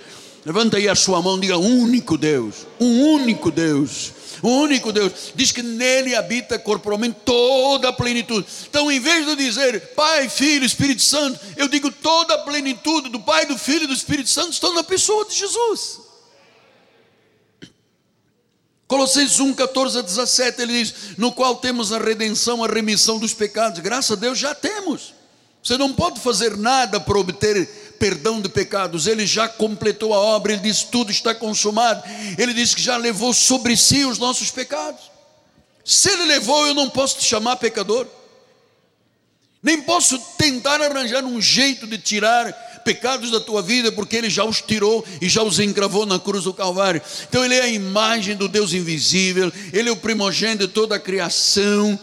Levanta 0.45 0.77
aí 0.77 0.88
a 0.88 0.95
sua 0.95 1.21
mão, 1.21 1.39
diga 1.39 1.58
único 1.58 2.17
Deus, 2.17 2.67
um 2.80 3.13
único 3.15 3.51
Deus, 3.51 4.13
o 4.41 4.47
único 4.47 4.93
Deus. 4.93 5.34
Diz 5.36 5.51
que 5.51 5.62
nele 5.62 6.15
habita 6.15 6.58
corporalmente 6.58 7.17
toda 7.25 7.89
a 7.89 7.93
plenitude. 7.93 8.47
Então, 8.69 8.89
em 8.89 8.99
vez 8.99 9.25
de 9.25 9.36
dizer 9.36 9.93
Pai, 9.93 10.30
Filho, 10.30 10.65
Espírito 10.65 11.01
Santo, 11.01 11.39
eu 11.58 11.67
digo 11.67 11.91
toda 11.91 12.34
a 12.34 12.38
plenitude 12.39 13.10
do 13.10 13.19
Pai, 13.19 13.45
do 13.45 13.58
Filho 13.58 13.84
e 13.84 13.88
do 13.88 13.93
Espírito 13.93 14.30
Santo 14.30 14.53
estão 14.53 14.73
na 14.73 14.84
pessoa 14.84 15.25
de 15.25 15.36
Jesus. 15.36 16.07
Colossenses 18.88 19.39
1, 19.39 19.54
14 19.54 20.00
a 20.00 20.02
17, 20.02 20.62
ele 20.62 20.84
diz: 20.84 20.93
No 21.17 21.32
qual 21.32 21.58
temos 21.58 21.91
a 21.91 22.00
redenção, 22.00 22.63
a 22.63 22.67
remissão 22.67 23.19
dos 23.19 23.34
pecados. 23.34 23.80
Graças 23.80 24.12
a 24.12 24.19
Deus 24.19 24.39
já 24.39 24.56
temos. 24.56 25.13
Você 25.62 25.78
não 25.78 25.91
pode 25.93 26.21
fazer 26.21 26.56
nada 26.56 26.97
para 26.97 27.17
obter 27.17 27.67
perdão 28.00 28.39
de 28.39 28.47
pecados. 28.47 29.06
Ele 29.06 29.26
já 29.26 29.50
completou 29.50 30.13
a 30.13 30.19
obra, 30.19 30.54
ele 30.54 30.62
diz: 30.62 30.84
Tudo 30.84 31.12
está 31.12 31.36
consumado. 31.36 32.02
Ele 32.38 32.54
diz 32.54 32.73
que 32.73 32.82
já 32.82 32.95
levou 32.95 33.34
sobre 33.34 33.76
si 33.76 34.06
os 34.06 34.17
nossos 34.17 34.52
pecados. 34.52 35.12
Se 35.84 36.10
ele 36.10 36.26
levou, 36.26 36.65
eu 36.67 36.73
não 36.73 36.89
posso 36.89 37.17
te 37.17 37.26
chamar 37.26 37.58
pecador. 37.58 38.08
Nem 39.62 39.82
posso 39.82 40.17
tentar 40.38 40.82
arranjar 40.82 41.26
um 41.26 41.41
jeito 41.41 41.86
de 41.86 41.97
tirar 41.97 42.54
pecados 42.88 43.30
da 43.30 43.41
tua 43.41 43.62
vida, 43.62 43.91
porque 43.91 44.15
Ele 44.15 44.30
já 44.30 44.45
os 44.45 44.62
tirou 44.62 45.06
e 45.21 45.28
já 45.28 45.43
os 45.43 45.60
encravou 45.60 46.06
na 46.06 46.17
cruz 46.17 46.45
do 46.45 46.54
Calvário. 46.54 47.02
Então 47.28 47.43
Ele 47.43 47.56
é 47.56 47.63
a 47.63 47.67
imagem 47.67 48.34
do 48.34 48.47
Deus 48.47 48.71
invisível, 48.71 49.52
Ele 49.73 49.89
é 49.89 49.91
o 49.91 49.97
primogênito 49.97 50.67
de 50.67 50.73
toda 50.73 50.95
a 50.95 51.00
criação, 51.00 52.00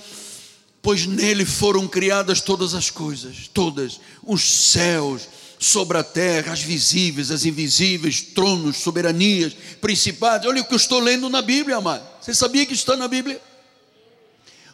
pois 0.82 1.06
nele 1.06 1.46
foram 1.46 1.88
criadas 1.88 2.42
todas 2.42 2.74
as 2.74 2.90
coisas, 2.90 3.48
todas, 3.54 3.98
os 4.22 4.42
céus, 4.42 5.22
sobre 5.58 5.96
a 5.96 6.04
terra, 6.04 6.52
as 6.52 6.60
visíveis, 6.60 7.30
as 7.30 7.46
invisíveis, 7.46 8.20
tronos, 8.20 8.76
soberanias, 8.76 9.56
principados. 9.80 10.46
Olha 10.46 10.60
o 10.60 10.66
que 10.66 10.74
eu 10.74 10.76
estou 10.76 11.00
lendo 11.00 11.30
na 11.30 11.40
Bíblia, 11.40 11.76
amado. 11.76 12.06
Você 12.20 12.34
sabia 12.34 12.66
que 12.66 12.74
está 12.74 12.94
na 12.94 13.08
Bíblia? 13.08 13.40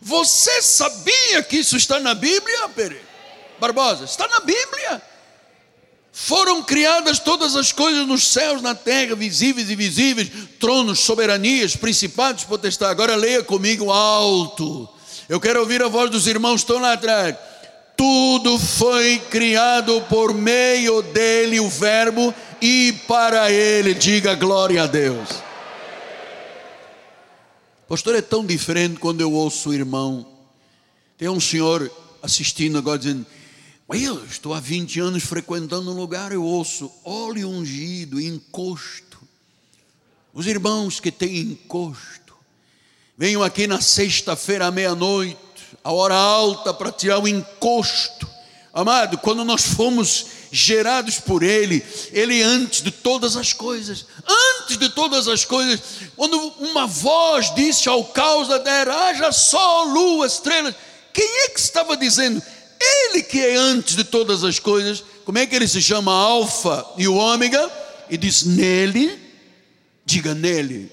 Você 0.02 0.60
sabia 0.60 1.40
que 1.44 1.58
isso 1.58 1.76
está 1.76 2.00
na 2.00 2.14
Bíblia, 2.14 2.68
Pere? 2.70 3.00
Barbosa? 3.60 4.06
Está 4.06 4.26
na 4.26 4.40
Bíblia. 4.40 5.09
Foram 6.12 6.62
criadas 6.62 7.18
todas 7.18 7.54
as 7.54 7.72
coisas 7.72 8.06
nos 8.06 8.26
céus, 8.28 8.60
na 8.60 8.74
terra, 8.74 9.14
visíveis 9.14 9.70
e 9.70 9.74
invisíveis, 9.74 10.30
tronos, 10.58 11.00
soberanias, 11.00 11.76
principados, 11.76 12.44
potestades. 12.44 12.92
Agora 12.92 13.14
leia 13.14 13.42
comigo 13.42 13.90
alto. 13.90 14.88
Eu 15.28 15.40
quero 15.40 15.60
ouvir 15.60 15.82
a 15.82 15.88
voz 15.88 16.10
dos 16.10 16.26
irmãos 16.26 16.62
estão 16.62 16.80
lá 16.80 16.94
atrás. 16.94 17.36
Tudo 17.96 18.58
foi 18.58 19.18
criado 19.30 20.00
por 20.08 20.34
meio 20.34 21.02
dele, 21.02 21.60
o 21.60 21.68
Verbo, 21.68 22.34
e 22.60 22.92
para 23.06 23.50
ele. 23.52 23.94
Diga 23.94 24.34
glória 24.34 24.82
a 24.82 24.86
Deus. 24.86 25.28
Pastor, 27.88 28.14
é 28.14 28.22
tão 28.22 28.44
diferente 28.44 28.98
quando 28.98 29.20
eu 29.20 29.32
ouço 29.32 29.70
o 29.70 29.74
irmão. 29.74 30.26
Tem 31.18 31.28
um 31.28 31.40
senhor 31.40 31.90
assistindo 32.22 32.78
agora 32.78 32.98
dizendo 32.98 33.26
eu 33.92 34.24
estou 34.24 34.54
há 34.54 34.60
20 34.60 35.00
anos 35.00 35.24
frequentando 35.24 35.90
um 35.90 35.96
lugar, 35.96 36.32
eu 36.32 36.44
ouço 36.44 36.90
óleo 37.04 37.48
ungido, 37.48 38.20
encosto. 38.20 39.18
Os 40.32 40.46
irmãos 40.46 41.00
que 41.00 41.10
têm 41.10 41.38
encosto, 41.40 42.34
venham 43.18 43.42
aqui 43.42 43.66
na 43.66 43.80
sexta-feira 43.80 44.66
à 44.66 44.70
meia-noite, 44.70 45.36
a 45.82 45.92
hora 45.92 46.14
alta 46.14 46.72
para 46.72 46.92
tirar 46.92 47.18
o 47.18 47.26
encosto. 47.26 48.28
Amado, 48.72 49.18
quando 49.18 49.44
nós 49.44 49.62
fomos 49.62 50.26
gerados 50.52 51.18
por 51.18 51.42
Ele, 51.42 51.84
Ele 52.12 52.40
antes 52.42 52.82
de 52.82 52.92
todas 52.92 53.36
as 53.36 53.52
coisas, 53.52 54.06
antes 54.24 54.78
de 54.78 54.88
todas 54.90 55.26
as 55.26 55.44
coisas, 55.44 55.80
quando 56.16 56.36
uma 56.60 56.86
voz 56.86 57.52
disse 57.56 57.88
ao 57.88 58.04
caos 58.04 58.46
da 58.46 58.60
terra: 58.60 59.08
haja 59.08 59.32
sol, 59.32 59.86
lua, 59.86 60.26
estrelas, 60.26 60.76
quem 61.12 61.26
é 61.44 61.48
que 61.48 61.58
estava 61.58 61.96
dizendo? 61.96 62.40
Ele 62.80 63.22
que 63.22 63.38
é 63.38 63.56
antes 63.56 63.94
de 63.94 64.04
todas 64.04 64.42
as 64.42 64.58
coisas, 64.58 65.04
como 65.24 65.38
é 65.38 65.46
que 65.46 65.54
ele 65.54 65.68
se 65.68 65.82
chama 65.82 66.12
Alfa 66.12 66.86
e 66.96 67.06
o 67.06 67.14
Ômega? 67.14 67.70
E 68.08 68.16
diz 68.16 68.44
nele, 68.44 69.18
diga 70.04 70.34
nele. 70.34 70.90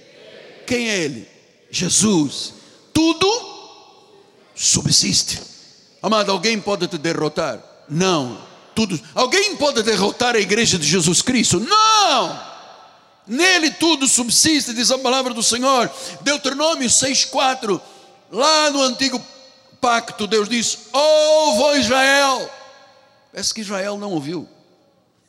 Quem 0.65 0.89
é 0.89 0.97
ele? 0.97 1.27
Jesus. 1.71 2.53
Tudo 2.93 3.27
subsiste. 4.53 5.39
Amado, 6.01 6.31
alguém 6.31 6.59
pode 6.59 6.87
te 6.87 6.97
derrotar? 6.97 7.63
Não. 7.89 8.37
Tudo. 8.75 8.99
Alguém 9.15 9.55
pode 9.55 9.81
derrotar 9.81 10.35
a 10.35 10.39
igreja 10.39 10.77
de 10.77 10.85
Jesus 10.85 11.21
Cristo? 11.21 11.59
Não. 11.59 12.47
Nele 13.25 13.71
tudo 13.71 14.07
subsiste, 14.07 14.73
diz 14.73 14.91
a 14.91 14.97
palavra 14.99 15.33
do 15.33 15.41
Senhor. 15.41 15.89
Deuteronômio 16.21 16.87
6,4. 16.87 17.81
Lá 18.31 18.69
no 18.71 18.81
antigo 18.81 19.21
pacto, 19.81 20.27
Deus 20.27 20.47
diz: 20.49 20.87
Ouve 20.91 21.79
Israel. 21.79 22.51
Parece 23.31 23.53
que 23.53 23.61
Israel 23.61 23.97
não 23.97 24.11
ouviu. 24.11 24.47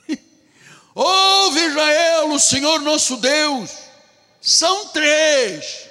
Ouve 0.95 1.61
Israel, 1.61 2.33
o 2.33 2.39
Senhor 2.39 2.81
nosso 2.81 3.17
Deus. 3.17 3.71
São 4.41 4.87
três. 4.87 5.89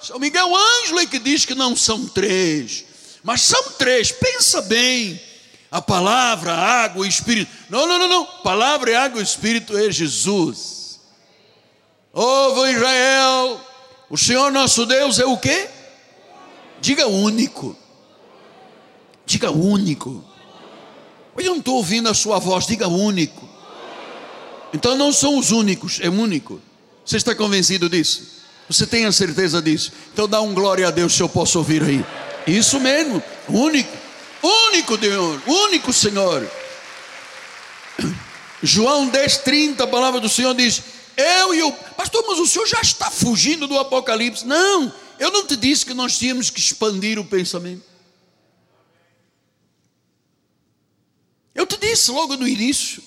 São 0.00 0.18
Miguel 0.18 0.54
Ângelo 0.54 1.00
é 1.00 1.06
que 1.06 1.18
diz 1.18 1.44
que 1.44 1.54
não 1.54 1.74
são 1.74 2.06
três, 2.06 2.84
mas 3.22 3.42
são 3.42 3.72
três. 3.72 4.12
Pensa 4.12 4.62
bem. 4.62 5.20
A 5.70 5.82
palavra, 5.82 6.52
a 6.52 6.84
água 6.84 7.04
e 7.04 7.08
espírito. 7.08 7.50
Não, 7.68 7.86
não, 7.86 7.98
não, 7.98 8.08
não. 8.08 8.24
Palavra, 8.24 8.98
água 9.02 9.20
e 9.20 9.24
espírito 9.24 9.76
é 9.76 9.90
Jesus. 9.90 11.00
Ouve 12.12 12.70
Israel, 12.70 13.60
o 14.08 14.16
Senhor 14.16 14.50
nosso 14.50 14.86
Deus 14.86 15.18
é 15.18 15.26
o 15.26 15.36
quê? 15.36 15.68
Diga 16.86 17.08
único. 17.08 17.76
Diga 19.26 19.50
único. 19.50 20.24
Eu 21.36 21.46
não 21.46 21.56
estou 21.56 21.74
ouvindo 21.78 22.08
a 22.08 22.14
sua 22.14 22.38
voz, 22.38 22.64
diga 22.64 22.86
único. 22.86 23.44
Então 24.72 24.96
não 24.96 25.12
são 25.12 25.36
os 25.36 25.50
únicos, 25.50 25.98
é 26.00 26.08
único. 26.08 26.62
Você 27.04 27.16
está 27.16 27.34
convencido 27.34 27.88
disso? 27.88 28.22
Você 28.68 28.86
tem 28.86 29.04
a 29.04 29.10
certeza 29.10 29.60
disso? 29.60 29.90
Então 30.12 30.28
dá 30.28 30.40
um 30.40 30.54
glória 30.54 30.86
a 30.86 30.92
Deus 30.92 31.12
se 31.12 31.20
eu 31.20 31.28
posso 31.28 31.58
ouvir 31.58 31.82
aí. 31.82 32.06
Isso 32.46 32.78
mesmo, 32.78 33.20
único, 33.48 33.96
único 34.40 34.96
Deus, 34.96 35.42
único 35.44 35.92
Senhor. 35.92 36.48
João 38.62 39.08
10, 39.08 39.38
30, 39.38 39.82
a 39.82 39.88
palavra 39.88 40.20
do 40.20 40.28
Senhor 40.28 40.54
diz: 40.54 40.80
Eu 41.16 41.52
e 41.52 41.64
o 41.64 41.72
pastor, 41.72 42.24
mas 42.28 42.38
o 42.38 42.46
senhor 42.46 42.66
já 42.68 42.80
está 42.80 43.10
fugindo 43.10 43.66
do 43.66 43.76
Apocalipse. 43.76 44.46
Não, 44.46 44.92
eu 45.18 45.30
não 45.30 45.46
te 45.46 45.56
disse 45.56 45.84
que 45.84 45.94
nós 45.94 46.18
tínhamos 46.18 46.50
que 46.50 46.60
expandir 46.60 47.18
o 47.18 47.24
pensamento. 47.24 47.84
Eu 51.54 51.66
te 51.66 51.78
disse 51.78 52.10
logo 52.10 52.36
no 52.36 52.46
início. 52.46 53.02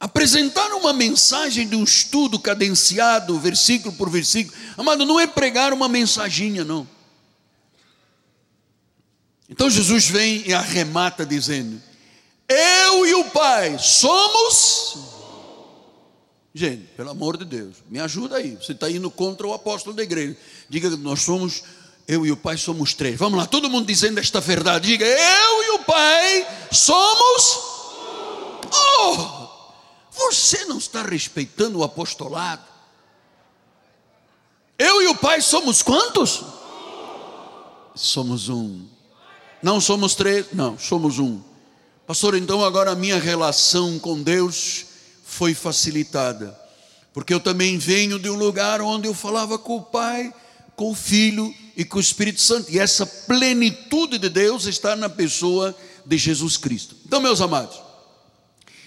Apresentar 0.00 0.72
uma 0.74 0.92
mensagem 0.92 1.68
de 1.68 1.74
um 1.74 1.82
estudo 1.82 2.38
cadenciado, 2.38 3.38
versículo 3.38 3.94
por 3.94 4.08
versículo, 4.08 4.56
amado, 4.76 5.04
não 5.04 5.18
é 5.18 5.26
pregar 5.26 5.72
uma 5.72 5.88
mensaginha, 5.88 6.64
não. 6.64 6.88
Então 9.48 9.70
Jesus 9.70 10.08
vem 10.08 10.46
e 10.46 10.52
arremata 10.52 11.24
dizendo: 11.24 11.82
Eu 12.48 13.06
e 13.06 13.14
o 13.14 13.24
Pai 13.24 13.78
somos. 13.78 15.07
Gente, 16.54 16.86
pelo 16.96 17.10
amor 17.10 17.36
de 17.36 17.44
Deus, 17.44 17.76
me 17.88 18.00
ajuda 18.00 18.36
aí. 18.36 18.56
Você 18.56 18.72
está 18.72 18.90
indo 18.90 19.10
contra 19.10 19.46
o 19.46 19.52
apóstolo 19.52 19.94
da 19.94 20.02
igreja. 20.02 20.36
Diga 20.68 20.90
que 20.90 20.96
nós 20.96 21.22
somos, 21.22 21.62
eu 22.06 22.24
e 22.24 22.32
o 22.32 22.36
Pai 22.36 22.56
somos 22.56 22.94
três. 22.94 23.18
Vamos 23.18 23.38
lá, 23.38 23.46
todo 23.46 23.70
mundo 23.70 23.86
dizendo 23.86 24.18
esta 24.18 24.40
verdade. 24.40 24.88
Diga, 24.88 25.04
eu 25.04 25.62
e 25.64 25.70
o 25.72 25.78
Pai 25.80 26.68
somos. 26.72 27.58
Oh, 28.72 29.48
você 30.10 30.64
não 30.64 30.78
está 30.78 31.02
respeitando 31.02 31.78
o 31.78 31.84
apostolado? 31.84 32.62
Eu 34.78 35.02
e 35.02 35.08
o 35.08 35.14
Pai 35.16 35.40
somos 35.40 35.82
quantos? 35.82 36.42
Somos 37.94 38.48
um. 38.48 38.86
Não 39.62 39.80
somos 39.80 40.14
três? 40.14 40.46
Não, 40.52 40.78
somos 40.78 41.18
um. 41.18 41.40
Pastor, 42.06 42.36
então 42.36 42.64
agora 42.64 42.92
a 42.92 42.96
minha 42.96 43.18
relação 43.18 43.98
com 43.98 44.22
Deus 44.22 44.87
foi 45.38 45.54
facilitada, 45.54 46.58
porque 47.14 47.32
eu 47.32 47.38
também 47.38 47.78
venho 47.78 48.18
de 48.18 48.28
um 48.28 48.34
lugar 48.34 48.80
onde 48.80 49.06
eu 49.06 49.14
falava 49.14 49.56
com 49.56 49.76
o 49.76 49.82
Pai, 49.82 50.34
com 50.74 50.90
o 50.90 50.94
Filho 50.96 51.54
e 51.76 51.84
com 51.84 51.98
o 51.98 52.00
Espírito 52.00 52.40
Santo, 52.40 52.68
e 52.72 52.80
essa 52.80 53.06
plenitude 53.06 54.18
de 54.18 54.28
Deus 54.28 54.66
está 54.66 54.96
na 54.96 55.08
pessoa 55.08 55.72
de 56.04 56.18
Jesus 56.18 56.56
Cristo. 56.56 56.96
Então, 57.06 57.20
meus 57.20 57.40
amados, 57.40 57.80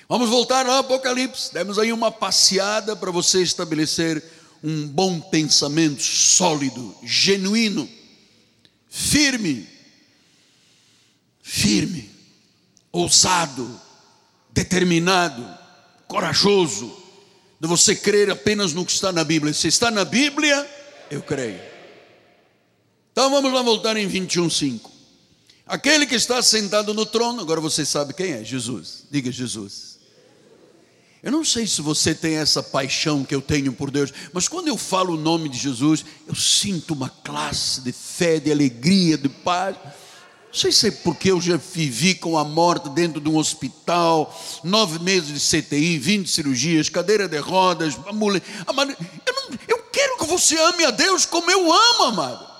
vamos 0.09 0.29
voltar 0.29 0.65
ao 0.65 0.79
Apocalipse, 0.79 1.53
demos 1.53 1.79
aí 1.79 1.93
uma 1.93 2.11
passeada 2.11 2.97
para 2.97 3.11
você 3.11 3.41
estabelecer 3.41 4.21
um 4.61 4.85
bom 4.85 5.21
pensamento 5.21 6.03
sólido, 6.03 6.93
genuíno, 7.01 7.89
firme 8.89 9.69
firme, 11.41 12.09
ousado, 12.91 13.79
determinado, 14.51 15.60
corajoso, 16.11 16.91
de 17.57 17.65
você 17.65 17.95
crer 17.95 18.29
apenas 18.29 18.73
no 18.73 18.85
que 18.85 18.91
está 18.91 19.13
na 19.13 19.23
Bíblia. 19.23 19.53
Se 19.53 19.69
está 19.69 19.89
na 19.89 20.03
Bíblia, 20.03 20.69
eu 21.09 21.21
creio. 21.21 21.61
Então 23.13 23.29
vamos 23.29 23.53
lá 23.53 23.61
voltar 23.61 23.95
em 23.95 24.09
21:5. 24.09 24.91
Aquele 25.65 26.05
que 26.05 26.15
está 26.15 26.41
sentado 26.41 26.93
no 26.93 27.05
trono, 27.05 27.39
agora 27.39 27.61
você 27.61 27.85
sabe 27.85 28.13
quem 28.13 28.33
é? 28.33 28.43
Jesus. 28.43 29.05
Diga 29.09 29.31
Jesus. 29.31 29.99
Eu 31.23 31.31
não 31.31 31.45
sei 31.45 31.65
se 31.65 31.81
você 31.81 32.13
tem 32.13 32.35
essa 32.35 32.61
paixão 32.61 33.23
que 33.23 33.33
eu 33.33 33.41
tenho 33.41 33.71
por 33.71 33.89
Deus, 33.89 34.11
mas 34.33 34.49
quando 34.49 34.67
eu 34.67 34.75
falo 34.75 35.13
o 35.13 35.21
nome 35.21 35.47
de 35.47 35.57
Jesus, 35.57 36.03
eu 36.27 36.35
sinto 36.35 36.93
uma 36.93 37.07
classe 37.07 37.79
de 37.79 37.93
fé, 37.93 38.37
de 38.37 38.51
alegria, 38.51 39.17
de 39.17 39.29
paz. 39.29 39.77
Não 40.51 40.59
sei 40.59 40.71
se 40.73 40.89
é 40.89 40.91
porque 40.91 41.31
eu 41.31 41.39
já 41.39 41.55
vivi 41.55 42.13
com 42.13 42.37
a 42.37 42.43
morte 42.43 42.89
dentro 42.89 43.21
de 43.21 43.29
um 43.29 43.37
hospital, 43.37 44.37
nove 44.65 44.99
meses 44.99 45.29
de 45.29 45.61
CTI, 45.61 45.97
20 45.97 46.29
cirurgias, 46.29 46.89
cadeira 46.89 47.25
de 47.25 47.37
rodas, 47.37 47.95
mulher. 48.11 48.41
Amado, 48.67 48.91
eu, 49.25 49.33
não, 49.33 49.59
eu 49.65 49.83
quero 49.83 50.17
que 50.17 50.25
você 50.25 50.59
ame 50.59 50.83
a 50.83 50.91
Deus 50.91 51.25
como 51.25 51.49
eu 51.49 51.71
amo, 51.71 52.03
amado. 52.03 52.51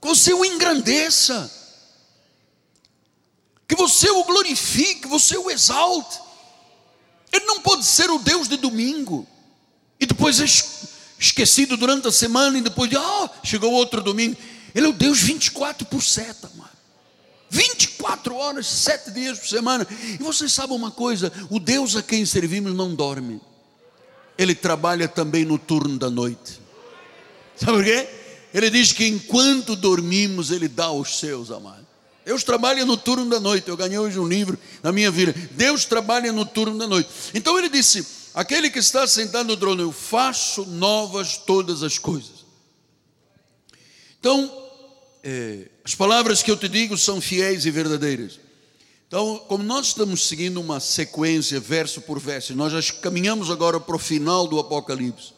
Que 0.00 0.06
você 0.06 0.32
o 0.32 0.44
engrandeça, 0.44 1.50
que 3.66 3.74
você 3.74 4.08
o 4.10 4.22
glorifique, 4.22 5.00
que 5.00 5.08
você 5.08 5.36
o 5.36 5.50
exalte. 5.50 6.20
Ele 7.32 7.46
não 7.46 7.60
pode 7.62 7.84
ser 7.84 8.08
o 8.10 8.18
Deus 8.20 8.46
de 8.46 8.56
domingo 8.56 9.26
e 9.98 10.06
depois 10.06 10.38
esquecido 11.24 11.76
durante 11.76 12.06
a 12.08 12.12
semana 12.12 12.58
e 12.58 12.60
depois, 12.60 12.90
ah, 12.94 13.30
chegou 13.42 13.72
outro 13.72 14.00
domingo. 14.02 14.36
Ele 14.74 14.86
é 14.86 14.88
o 14.88 14.92
Deus 14.92 15.20
24 15.20 15.86
por 15.86 16.02
7, 16.02 16.46
amado. 16.52 16.74
24 17.48 18.34
horas, 18.34 18.66
7 18.66 19.12
dias 19.12 19.38
por 19.38 19.48
semana. 19.48 19.86
E 20.18 20.22
você 20.22 20.48
sabe 20.48 20.72
uma 20.72 20.90
coisa: 20.90 21.32
o 21.50 21.60
Deus 21.60 21.94
a 21.96 22.02
quem 22.02 22.26
servimos 22.26 22.74
não 22.74 22.94
dorme, 22.94 23.40
ele 24.36 24.54
trabalha 24.54 25.06
também 25.06 25.44
no 25.44 25.58
turno 25.58 25.98
da 25.98 26.10
noite. 26.10 26.60
Sabe 27.56 27.72
por 27.72 27.84
quê? 27.84 28.08
Ele 28.52 28.70
diz 28.70 28.92
que 28.92 29.06
enquanto 29.06 29.76
dormimos, 29.76 30.50
ele 30.50 30.68
dá 30.68 30.86
aos 30.86 31.18
seus, 31.18 31.50
amados. 31.50 31.84
Deus 32.24 32.42
trabalha 32.42 32.84
no 32.86 32.96
turno 32.96 33.28
da 33.28 33.38
noite. 33.38 33.68
Eu 33.68 33.76
ganhei 33.76 33.98
hoje 33.98 34.18
um 34.18 34.26
livro 34.26 34.58
na 34.82 34.90
minha 34.90 35.10
vida. 35.10 35.34
Deus 35.52 35.84
trabalha 35.84 36.32
no 36.32 36.46
turno 36.46 36.78
da 36.78 36.86
noite. 36.86 37.08
Então 37.34 37.58
ele 37.58 37.68
disse: 37.68 38.23
aquele 38.34 38.68
que 38.68 38.78
está 38.78 39.06
sentado 39.06 39.46
no 39.46 39.56
trono, 39.56 39.80
eu 39.80 39.92
faço 39.92 40.66
novas 40.66 41.38
todas 41.38 41.82
as 41.82 41.96
coisas. 41.96 42.44
Então, 44.18 44.52
é, 45.22 45.70
as 45.84 45.94
palavras 45.94 46.42
que 46.42 46.50
eu 46.50 46.56
te 46.56 46.68
digo 46.68 46.98
são 46.98 47.20
fiéis 47.20 47.64
e 47.64 47.70
verdadeiras. 47.70 48.40
Então, 49.06 49.38
como 49.46 49.62
nós 49.62 49.88
estamos 49.88 50.26
seguindo 50.26 50.60
uma 50.60 50.80
sequência, 50.80 51.60
verso 51.60 52.00
por 52.00 52.18
verso, 52.18 52.54
nós 52.54 52.72
já 52.72 52.92
caminhamos 52.94 53.50
agora 53.50 53.78
para 53.78 53.94
o 53.94 53.98
final 53.98 54.46
do 54.46 54.58
Apocalipse. 54.58 55.32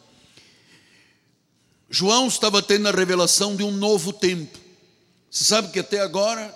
João 1.90 2.26
estava 2.26 2.62
tendo 2.62 2.88
a 2.88 2.92
revelação 2.92 3.54
de 3.54 3.62
um 3.62 3.70
novo 3.70 4.12
tempo. 4.12 4.58
Você 5.30 5.44
sabe 5.44 5.70
que 5.70 5.78
até 5.78 6.00
agora 6.00 6.52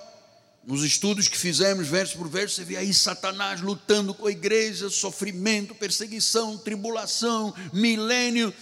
nos 0.71 0.85
estudos 0.85 1.27
que 1.27 1.37
fizemos, 1.37 1.89
verso 1.89 2.17
por 2.17 2.29
verso, 2.29 2.55
você 2.55 2.65
vê 2.65 2.77
aí 2.77 2.95
Satanás 2.95 3.61
lutando 3.61 4.15
com 4.15 4.29
a 4.29 4.31
igreja, 4.31 4.89
sofrimento, 4.89 5.75
perseguição, 5.75 6.57
tribulação, 6.57 7.53
milênio. 7.73 8.55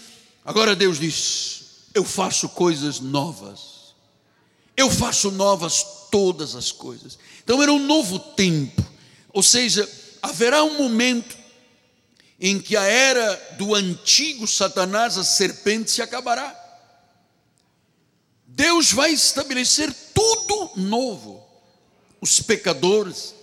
Agora 0.43 0.75
Deus 0.75 0.99
diz: 0.99 1.65
Eu 1.93 2.05
faço 2.05 2.49
coisas 2.49 2.99
novas, 2.99 3.95
eu 4.75 4.91
faço 4.91 5.31
novas 5.31 5.85
todas 6.11 6.57
as 6.57 6.73
coisas. 6.73 7.19
Então 7.45 7.63
era 7.63 7.71
um 7.71 7.87
novo 7.87 8.19
tempo, 8.19 8.83
ou 9.31 9.43
seja, 9.43 9.87
haverá 10.23 10.65
um 10.65 10.79
momento 10.79 11.37
em 12.41 12.59
que 12.59 12.75
a 12.75 12.85
era 12.85 13.37
do 13.59 13.75
antigo 13.75 14.47
Satanás, 14.47 15.19
a 15.19 15.25
serpente, 15.25 15.91
se 15.91 16.01
acabará. 16.01 16.57
Deus 18.47 18.93
vai 18.93 19.13
estabelecer 19.13 19.95
tudo 20.15 20.71
novo 20.75 21.48
os 22.21 22.41
pecadores, 22.41 23.35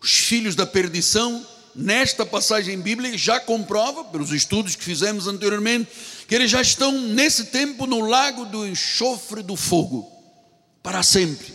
os 0.00 0.10
filhos 0.10 0.54
da 0.54 0.66
perdição, 0.66 1.44
nesta 1.74 2.24
passagem 2.24 2.80
bíblica 2.80 3.16
já 3.18 3.38
comprova, 3.38 4.04
pelos 4.04 4.32
estudos 4.32 4.74
que 4.74 4.84
fizemos 4.84 5.26
anteriormente, 5.26 5.88
que 6.26 6.34
eles 6.34 6.50
já 6.50 6.60
estão 6.60 6.92
nesse 6.92 7.46
tempo 7.46 7.86
no 7.86 8.00
lago 8.00 8.46
do 8.46 8.66
enxofre 8.66 9.42
do 9.42 9.56
fogo, 9.56 10.10
para 10.82 11.02
sempre. 11.02 11.54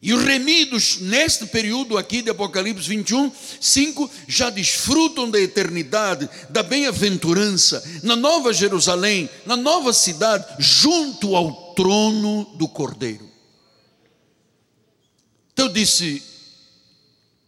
E 0.00 0.12
os 0.12 0.22
remidos, 0.22 0.98
neste 1.00 1.46
período 1.46 1.96
aqui 1.96 2.20
de 2.20 2.30
Apocalipse 2.30 2.88
21, 2.88 3.32
5, 3.60 4.10
já 4.28 4.50
desfrutam 4.50 5.28
da 5.28 5.40
eternidade, 5.40 6.28
da 6.50 6.62
bem-aventurança, 6.62 7.82
na 8.02 8.14
Nova 8.14 8.52
Jerusalém, 8.52 9.28
na 9.46 9.56
nova 9.56 9.92
cidade, 9.92 10.44
junto 10.58 11.34
ao 11.34 11.74
trono 11.74 12.44
do 12.54 12.68
Cordeiro. 12.68 13.25
Então 15.56 15.72
disse 15.72 16.22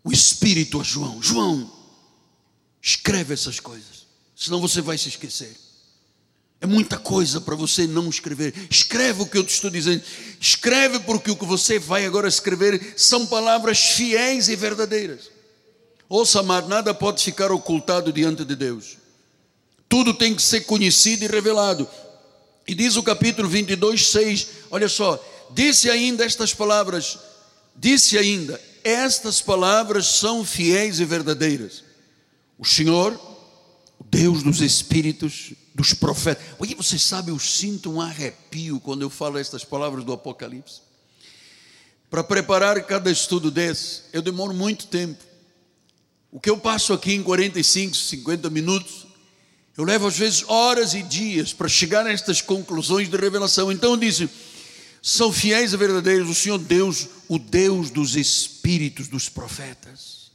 o 0.03 0.11
Espírito 0.11 0.81
a 0.81 0.83
João: 0.83 1.23
João, 1.23 1.71
escreve 2.81 3.35
essas 3.35 3.61
coisas, 3.61 4.07
senão 4.35 4.63
você 4.63 4.81
vai 4.81 4.97
se 4.97 5.11
esquecer. 5.11 5.55
É 6.59 6.67
muita 6.67 6.97
coisa 6.97 7.39
para 7.39 7.55
você 7.55 7.87
não 7.87 8.09
escrever. 8.09 8.55
Escreve 8.71 9.23
o 9.23 9.27
que 9.27 9.37
eu 9.37 9.45
te 9.45 9.53
estou 9.53 9.69
dizendo. 9.71 10.03
Escreve 10.41 11.01
porque 11.01 11.31
o 11.31 11.37
que 11.37 11.45
você 11.45 11.79
vai 11.79 12.07
agora 12.07 12.27
escrever 12.27 12.95
são 12.97 13.27
palavras 13.27 13.79
fiéis 13.79 14.49
e 14.49 14.57
verdadeiras. 14.57 15.31
Ouça, 16.09 16.41
amado, 16.41 16.67
nada 16.67 16.95
pode 16.95 17.23
ficar 17.23 17.53
ocultado 17.53 18.11
diante 18.11 18.43
de 18.43 18.57
Deus. 18.57 18.97
Tudo 19.87 20.15
tem 20.15 20.35
que 20.35 20.43
ser 20.43 20.63
conhecido 20.63 21.25
e 21.25 21.29
revelado. 21.29 21.87
E 22.67 22.75
diz 22.75 22.97
o 22.97 23.03
capítulo 23.03 23.49
22, 23.49 24.09
6, 24.09 24.49
olha 24.71 24.89
só, 24.89 25.23
disse 25.53 25.91
ainda 25.91 26.25
estas 26.25 26.53
palavras, 26.53 27.19
disse 27.79 28.19
ainda, 28.19 28.61
estas 28.83 29.41
palavras 29.41 30.07
são 30.07 30.45
fiéis 30.45 31.01
e 31.01 31.05
verdadeiras. 31.05 31.85
O 32.59 32.65
Senhor, 32.65 33.13
o 33.99 34.05
Deus 34.05 34.43
dos 34.43 34.61
Espíritos, 34.61 35.53
dos 35.75 35.95
profetas. 35.95 36.45
Olha, 36.59 36.75
você 36.77 36.99
sabe, 36.99 37.31
eu 37.31 37.39
sinto 37.39 37.91
um 37.91 38.01
arrepio 38.01 38.81
quando 38.81 39.03
eu 39.03 39.11
falo 39.11 39.39
estas 39.39 39.65
palavras 39.65 40.05
do 40.05 40.13
Apocalipse. 40.13 40.81
Para 42.11 42.25
preparar 42.25 42.83
cada 42.85 43.11
estudo 43.11 43.51
desse, 43.51 44.03
eu 44.13 44.23
demoro 44.23 44.53
muito 44.53 44.87
tempo. 44.87 45.23
O 46.33 46.41
que 46.41 46.51
eu 46.51 46.59
passo 46.59 46.93
aqui 46.93 47.13
em 47.13 47.23
45, 47.23 47.95
50 47.95 48.51
minutos, 48.51 49.07
eu 49.77 49.85
levo 49.85 50.09
às 50.09 50.19
vezes 50.19 50.45
horas 50.49 50.95
e 50.95 51.03
dias 51.03 51.53
para 51.53 51.69
chegar 51.69 52.07
a 52.07 52.13
estas 52.13 52.41
conclusões 52.41 53.09
de 53.09 53.17
revelação. 53.17 53.71
Então 53.71 53.93
eu 53.93 53.97
disse: 53.97 54.29
são 55.03 55.33
fiéis 55.33 55.73
e 55.73 55.77
verdadeiros 55.77 56.29
o 56.29 56.35
Senhor 56.35 56.59
Deus, 56.59 57.07
o 57.29 57.39
Deus 57.39 57.91
dos 57.91 58.17
espíritos 58.17 59.09
dos 59.09 59.29
profetas. 59.29 60.31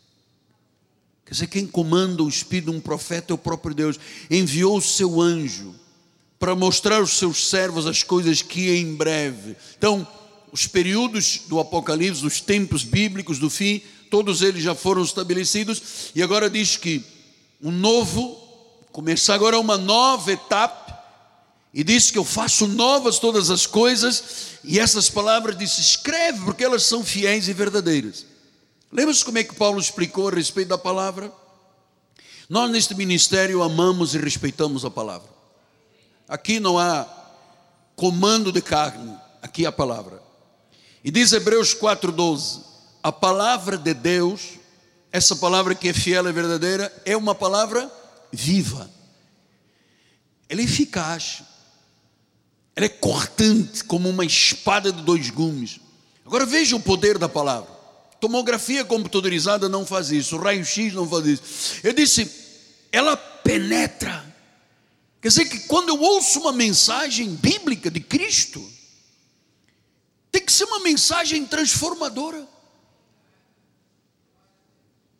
Quer 1.26 1.34
dizer, 1.34 1.47
quem 1.47 1.65
comanda 1.65 2.23
o 2.23 2.30
espírito 2.30 2.71
de 2.71 2.78
um 2.78 2.82
profeta 2.82 3.34
é 3.34 3.36
o 3.36 3.38
próprio 3.38 3.73
Deus. 3.73 3.99
Enviou 4.30 4.78
o 4.78 4.82
seu 4.82 5.21
anjo 5.21 5.73
para 6.38 6.56
mostrar 6.56 6.97
aos 6.97 7.17
seus 7.17 7.49
servos 7.49 7.88
as 7.88 8.04
coisas 8.04 8.41
que 8.41 8.69
em 8.69 8.95
breve. 8.95 9.56
Então, 9.78 10.06
os 10.52 10.67
períodos 10.67 11.43
do 11.47 11.60
Apocalipse, 11.60 12.26
os 12.26 12.41
tempos 12.41 12.84
bíblicos 12.84 13.39
do 13.39 13.49
fim, 13.49 13.82
todos 14.10 14.41
eles 14.41 14.62
já 14.62 14.76
foram 14.76 15.02
estabelecidos, 15.02 15.82
e 16.13 16.21
agora 16.21 16.49
diz 16.49 16.78
que 16.78 17.02
um 17.62 17.71
novo, 17.71 18.38
começar 18.91 19.36
agora 19.36 19.58
uma 19.58 19.78
nova 19.78 20.34
etapa, 20.34 20.82
e 21.73 21.83
diz 21.83 22.12
que 22.12 22.17
eu 22.17 22.23
faço 22.23 22.67
novas 22.67 23.17
todas 23.17 23.49
as 23.49 23.65
coisas, 23.65 24.59
e 24.63 24.79
essas 24.79 25.09
palavras 25.09 25.57
diz, 25.57 25.79
escreve, 25.79 26.45
porque 26.45 26.63
elas 26.63 26.83
são 26.83 27.03
fiéis 27.03 27.47
e 27.47 27.53
verdadeiras. 27.53 28.25
Lembra-se 28.91 29.25
como 29.25 29.39
é 29.39 29.43
que 29.43 29.55
Paulo 29.55 29.79
explicou 29.79 30.27
a 30.27 30.31
respeito 30.31 30.67
da 30.67 30.77
palavra? 30.77 31.33
Nós 32.47 32.69
neste 32.69 32.93
ministério 32.93 33.63
amamos 33.63 34.13
e 34.13 34.19
respeitamos 34.19 34.86
a 34.86 34.91
palavra. 34.91 35.29
Aqui 36.27 36.59
não 36.59 36.77
há 36.77 37.07
comando 37.95 38.51
de 38.51 38.62
carne, 38.62 39.17
aqui 39.41 39.65
há 39.65 39.69
a 39.69 39.71
palavra. 39.71 40.21
E 41.03 41.09
diz 41.09 41.33
Hebreus 41.33 41.73
4,12: 41.73 42.62
a 43.01 43.12
palavra 43.12 43.77
de 43.77 43.95
Deus, 43.95 44.59
essa 45.12 45.36
palavra 45.36 45.73
que 45.73 45.89
é 45.89 45.93
fiel 45.93 46.27
e 46.29 46.31
verdadeira, 46.31 46.93
é 47.03 47.17
uma 47.17 47.33
palavra 47.33 47.91
viva. 48.31 48.89
Ela 50.47 50.62
é 50.62 50.65
eficaz. 50.65 51.41
Ela 52.75 52.88
é 52.88 52.89
cortante 52.89 53.83
como 53.83 54.09
uma 54.09 54.25
espada 54.25 54.91
de 54.91 55.01
dois 55.01 55.29
gumes. 55.29 55.79
Agora 56.25 56.45
veja 56.45 56.75
o 56.75 56.79
poder 56.79 57.17
da 57.17 57.29
palavra. 57.29 57.71
Tomografia 58.19 58.86
computadorizada 58.86 59.67
não 59.67 59.86
faz 59.86 60.12
isso, 60.12 60.38
raio-x 60.38 60.93
não 60.93 61.07
faz 61.07 61.25
isso. 61.25 61.43
Eu 61.83 61.93
disse, 61.93 62.29
ela 62.91 63.15
penetra. 63.15 64.25
Quer 65.21 65.27
dizer 65.27 65.45
que 65.45 65.59
quando 65.67 65.89
eu 65.89 66.01
ouço 66.01 66.39
uma 66.39 66.51
mensagem 66.51 67.36
bíblica 67.36 67.91
de 67.91 67.99
Cristo, 67.99 68.65
tem 70.31 70.43
que 70.43 70.51
ser 70.51 70.65
uma 70.65 70.79
mensagem 70.79 71.45
transformadora. 71.45 72.47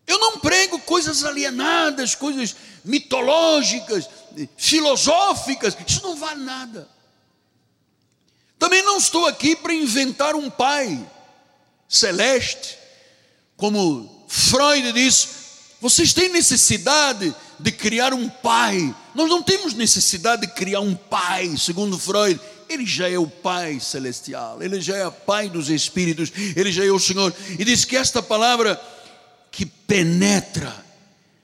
Eu 0.08 0.20
não 0.20 0.40
prego 0.40 0.80
coisas 0.80 1.24
alienadas, 1.24 2.16
coisas 2.16 2.56
mitológicas, 2.84 4.10
filosóficas, 4.58 5.78
isso 5.88 6.02
não 6.04 6.16
vale 6.16 6.44
nada. 6.44 6.90
Também 8.64 8.82
não 8.82 8.96
estou 8.98 9.26
aqui 9.26 9.58
para 9.58 9.74
inventar 9.74 10.36
um 10.36 10.50
pai 10.50 11.06
celeste, 11.86 12.78
como 13.58 14.26
Freud 14.30 14.94
disse, 14.94 15.28
vocês 15.82 16.14
têm 16.14 16.30
necessidade 16.30 17.36
de 17.60 17.72
criar 17.74 18.14
um 18.14 18.30
pai. 18.30 18.96
Nós 19.14 19.30
não 19.30 19.44
temos 19.44 19.74
necessidade 19.74 20.44
de 20.44 20.54
criar 20.54 20.80
um 20.80 20.96
pai, 20.96 21.58
segundo 21.58 22.00
Freud. 22.00 22.40
Ele 22.70 22.86
já 22.86 23.10
é 23.10 23.18
o 23.18 23.28
Pai 23.28 23.82
celestial, 23.82 24.64
ele 24.64 24.80
já 24.80 24.96
é 24.96 25.06
o 25.06 25.12
Pai 25.12 25.50
dos 25.50 25.70
Espíritos, 25.70 26.32
ele 26.56 26.72
já 26.72 26.86
é 26.86 26.90
o 26.90 26.98
Senhor. 26.98 27.36
E 27.60 27.66
diz 27.66 27.84
que 27.84 27.98
esta 27.98 28.24
palavra 28.24 28.82
que 29.52 29.66
penetra, 29.66 30.74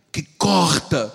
que 0.10 0.24
corta, 0.24 1.14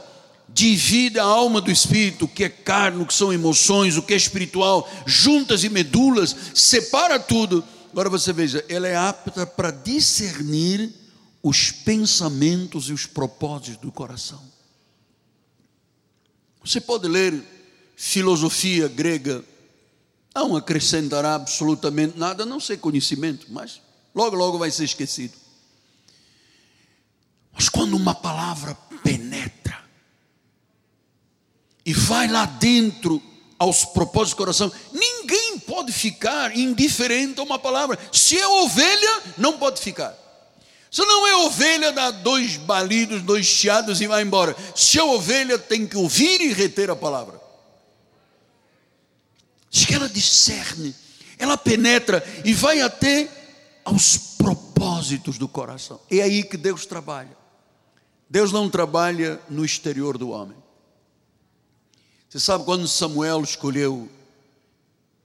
divide 0.55 1.19
a 1.19 1.25
alma 1.25 1.61
do 1.61 1.69
espírito, 1.69 2.27
o 2.27 2.29
que 2.29 2.45
é 2.45 2.49
carne, 2.49 3.03
o 3.03 3.07
que 3.07 3.13
são 3.13 3.33
emoções, 3.33 3.97
o 3.97 4.03
que 4.03 4.15
é 4.15 4.17
espiritual, 4.17 4.89
juntas 5.05 5.65
e 5.65 5.69
medulas, 5.69 6.35
separa 6.55 7.19
tudo. 7.19 7.65
Agora 7.91 8.09
você 8.09 8.33
veja, 8.33 8.65
ela 8.69 8.87
é 8.87 8.95
apta 8.95 9.45
para 9.45 9.73
discernir 9.73 10.95
os 11.43 11.73
pensamentos 11.73 12.89
e 12.89 12.93
os 12.93 13.05
propósitos 13.05 13.79
do 13.79 13.91
coração. 13.91 14.41
Você 16.65 16.81
pode 16.81 17.09
ler 17.09 17.43
filosofia 17.97 18.87
grega, 18.87 19.45
não 20.35 20.57
acrescentará 20.57 21.35
absolutamente 21.35 22.17
nada, 22.17 22.47
não 22.47 22.61
ser 22.61 22.79
conhecimento, 22.79 23.47
mas 23.51 23.81
logo, 24.15 24.37
logo 24.37 24.57
vai 24.57 24.71
ser 24.71 24.85
esquecido. 24.85 25.35
Mas 27.53 27.69
quando 27.69 27.97
uma 27.97 28.15
palavra 28.15 28.75
penetra 29.03 29.64
e 31.85 31.93
vai 31.93 32.29
lá 32.29 32.47
dentro 32.47 33.23
aos 33.59 33.85
propósitos 33.85 34.35
do 34.35 34.37
coração, 34.37 34.73
ninguém 34.93 35.59
pode 35.59 35.93
ficar 35.93 36.57
indiferente 36.57 37.41
a 37.41 37.43
uma 37.43 37.59
palavra. 37.59 37.99
Se 38.13 38.39
é 38.39 38.47
ovelha, 38.47 39.23
não 39.39 39.59
pode 39.59 39.81
ficar. 39.81 40.15
Se 40.91 41.05
não 41.05 41.27
é 41.27 41.37
ovelha, 41.37 41.93
dá 41.93 42.11
dois 42.11 42.57
balidos, 42.57 43.23
dois 43.23 43.47
chiados 43.47 44.01
e 44.01 44.07
vai 44.07 44.23
embora. 44.23 44.57
Se 44.75 44.99
é 44.99 45.03
ovelha, 45.03 45.59
tem 45.59 45.87
que 45.87 45.97
ouvir 45.97 46.41
e 46.41 46.53
reter 46.53 46.91
a 46.91 46.97
palavra. 46.97 47.41
Diz 49.71 49.85
que 49.85 49.95
ela 49.95 50.09
discerne, 50.09 50.95
ela 51.37 51.59
penetra 51.59 52.25
e 52.45 52.53
vai 52.53 52.81
até 52.81 53.29
aos 53.85 54.17
propósitos 54.39 55.37
do 55.37 55.49
coração. 55.49 56.01
É 56.11 56.23
aí 56.23 56.45
que 56.45 56.57
Deus 56.57 56.87
trabalha. 56.87 57.37
Deus 58.31 58.53
não 58.53 58.71
trabalha 58.71 59.41
no 59.49 59.65
exterior 59.65 60.17
do 60.17 60.31
homem. 60.31 60.64
Você 62.35 62.41
sabe 62.41 62.65
quando 62.65 62.89
Samuel 62.89 63.45
escolheu 63.45 64.11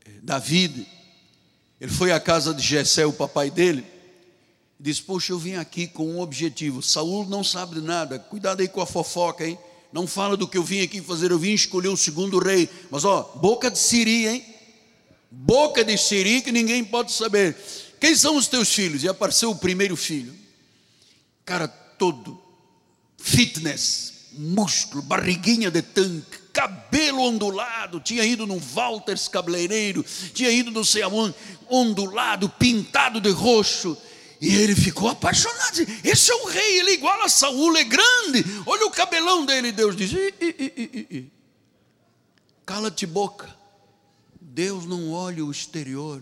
eh, 0.06 0.12
David, 0.22 0.86
ele 1.82 1.92
foi 1.92 2.12
à 2.12 2.20
casa 2.20 2.54
de 2.54 2.62
Jessé, 2.62 3.04
o 3.04 3.12
papai 3.12 3.50
dele, 3.50 3.84
e 4.80 4.84
disse: 4.84 5.02
Poxa, 5.02 5.34
eu 5.34 5.40
vim 5.40 5.56
aqui 5.56 5.88
com 5.88 6.08
um 6.08 6.20
objetivo. 6.20 6.84
Saul 6.84 7.28
não 7.28 7.44
sabe 7.44 7.74
de 7.74 7.82
nada, 7.82 8.20
cuidado 8.20 8.62
aí 8.62 8.68
com 8.68 8.80
a 8.80 8.86
fofoca, 8.86 9.44
hein? 9.44 9.58
Não 9.92 10.06
fala 10.06 10.38
do 10.38 10.48
que 10.48 10.56
eu 10.56 10.64
vim 10.64 10.82
aqui 10.82 11.02
fazer, 11.02 11.32
eu 11.32 11.40
vim 11.40 11.52
escolher 11.52 11.88
o 11.88 11.98
segundo 11.98 12.38
rei. 12.38 12.70
Mas 12.92 13.04
ó, 13.04 13.24
boca 13.38 13.72
de 13.72 13.80
siri, 13.80 14.28
hein? 14.28 14.46
Boca 15.32 15.84
de 15.84 15.98
siri 15.98 16.44
que 16.44 16.52
ninguém 16.52 16.86
pode 16.86 17.12
saber. 17.12 17.58
Quem 18.00 18.16
são 18.16 18.38
os 18.38 18.48
teus 18.48 18.72
filhos? 18.72 19.02
E 19.02 19.10
apareceu 19.10 19.50
o 19.50 19.56
primeiro 19.56 19.96
filho. 19.96 20.36
Cara 21.44 21.68
todo 21.68 22.40
fitness, 23.18 24.28
músculo, 24.34 25.02
barriguinha 25.02 25.72
de 25.72 25.82
tanque, 25.82 26.39
cabelo 26.52 27.22
ondulado, 27.22 28.00
tinha 28.00 28.24
ido 28.24 28.46
no 28.46 28.60
Walters 28.76 29.28
cabeleireiro, 29.28 30.04
tinha 30.34 30.52
ido 30.52 30.72
no 30.72 30.84
sei 30.84 31.02
aonde, 31.02 31.36
ondulado, 31.70 32.50
pintado 32.50 33.22
de 33.22 33.30
roxo. 33.30 33.98
E 34.42 34.56
ele 34.56 34.74
ficou 34.74 35.10
apaixonado. 35.10 35.80
Esse 36.04 36.32
é 36.32 36.36
o 36.36 36.46
rei, 36.46 36.80
ele 36.80 36.92
é 36.92 36.94
igual 36.94 37.22
a 37.24 37.28
Saul, 37.28 37.76
é 37.76 37.84
grande. 37.84 38.46
Olha 38.66 38.86
o 38.86 38.92
cabelão 38.92 39.46
dele. 39.46 39.72
Deus 39.72 39.98
diz: 39.98 40.12
cala-te 42.66 43.06
boca. 43.06 43.54
Deus 44.40 44.86
não 44.86 45.12
olha 45.12 45.44
o 45.44 45.52
exterior. 45.52 46.22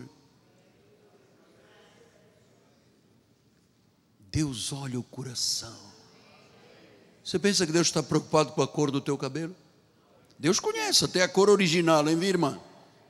Deus 4.30 4.72
olha 4.72 4.98
o 4.98 5.02
coração. 5.02 5.76
Você 7.24 7.38
pensa 7.38 7.66
que 7.66 7.72
Deus 7.72 7.86
está 7.86 8.02
preocupado 8.02 8.52
com 8.52 8.62
a 8.62 8.68
cor 8.68 8.90
do 8.90 9.00
teu 9.00 9.16
cabelo? 9.16 9.54
Deus 10.38 10.60
conhece 10.60 11.04
até 11.04 11.22
a 11.22 11.28
cor 11.28 11.50
original, 11.50 12.08
hein, 12.08 12.14
minha 12.14 12.28
irmã? 12.28 12.58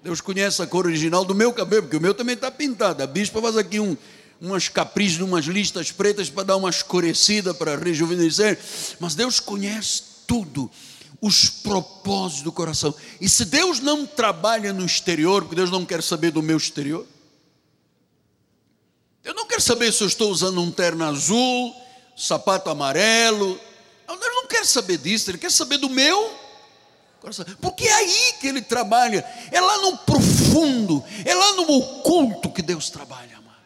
Deus 0.02 0.20
conhece 0.20 0.62
a 0.62 0.66
cor 0.66 0.86
original 0.86 1.24
do 1.24 1.34
meu 1.34 1.52
cabelo, 1.52 1.82
porque 1.82 1.96
o 1.96 2.00
meu 2.00 2.14
também 2.14 2.34
está 2.34 2.50
pintado. 2.50 3.02
A 3.02 3.06
bispa 3.06 3.42
faz 3.42 3.56
aqui 3.58 3.78
um, 3.78 3.94
umas 4.40 4.68
caprichos, 4.68 5.20
umas 5.20 5.44
listas 5.44 5.92
pretas 5.92 6.30
para 6.30 6.44
dar 6.44 6.56
uma 6.56 6.70
escurecida, 6.70 7.52
para 7.52 7.76
rejuvenescer. 7.76 8.58
Mas 8.98 9.14
Deus 9.14 9.40
conhece 9.40 10.02
tudo, 10.26 10.70
os 11.20 11.50
propósitos 11.50 12.42
do 12.42 12.52
coração. 12.52 12.94
E 13.20 13.28
se 13.28 13.44
Deus 13.44 13.80
não 13.80 14.06
trabalha 14.06 14.72
no 14.72 14.86
exterior, 14.86 15.42
porque 15.42 15.56
Deus 15.56 15.70
não 15.70 15.84
quer 15.84 16.02
saber 16.02 16.30
do 16.30 16.42
meu 16.42 16.56
exterior, 16.56 17.04
eu 19.22 19.34
não 19.34 19.46
quero 19.46 19.60
saber 19.60 19.92
se 19.92 20.02
eu 20.02 20.06
estou 20.06 20.30
usando 20.30 20.62
um 20.62 20.70
terno 20.70 21.04
azul, 21.04 21.74
sapato 22.16 22.70
amarelo. 22.70 23.60
Ele 24.08 24.34
não 24.34 24.46
quer 24.46 24.64
saber 24.64 24.96
disso, 24.96 25.30
ele 25.30 25.36
quer 25.36 25.50
saber 25.50 25.76
do 25.76 25.90
meu 25.90 26.37
coração. 27.20 27.44
Porque 27.60 27.84
é 27.84 27.92
aí 27.92 28.34
que 28.40 28.46
ele 28.46 28.62
trabalha, 28.62 29.24
é 29.50 29.60
lá 29.60 29.78
no 29.78 29.98
profundo, 29.98 31.04
é 31.24 31.34
lá 31.34 31.54
no 31.54 31.62
oculto 31.70 32.50
que 32.50 32.62
Deus 32.62 32.90
trabalha. 32.90 33.36
Amado. 33.36 33.56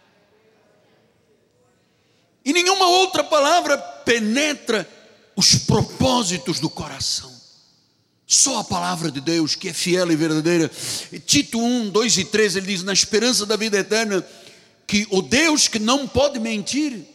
E 2.44 2.52
nenhuma 2.52 2.86
outra 2.86 3.22
palavra 3.22 3.78
penetra 3.78 4.88
os 5.36 5.54
propósitos 5.54 6.58
do 6.58 6.68
coração. 6.68 7.32
Só 8.26 8.60
a 8.60 8.64
palavra 8.64 9.10
de 9.10 9.20
Deus, 9.20 9.54
que 9.54 9.68
é 9.68 9.72
fiel 9.74 10.10
e 10.10 10.16
verdadeira. 10.16 10.70
Tito 11.26 11.60
1, 11.60 11.90
2 11.90 12.18
e 12.18 12.24
3, 12.24 12.56
ele 12.56 12.66
diz: 12.66 12.82
Na 12.82 12.92
esperança 12.92 13.44
da 13.44 13.56
vida 13.56 13.78
eterna, 13.78 14.26
que 14.86 15.06
o 15.10 15.20
Deus 15.20 15.68
que 15.68 15.78
não 15.78 16.08
pode 16.08 16.38
mentir, 16.38 17.06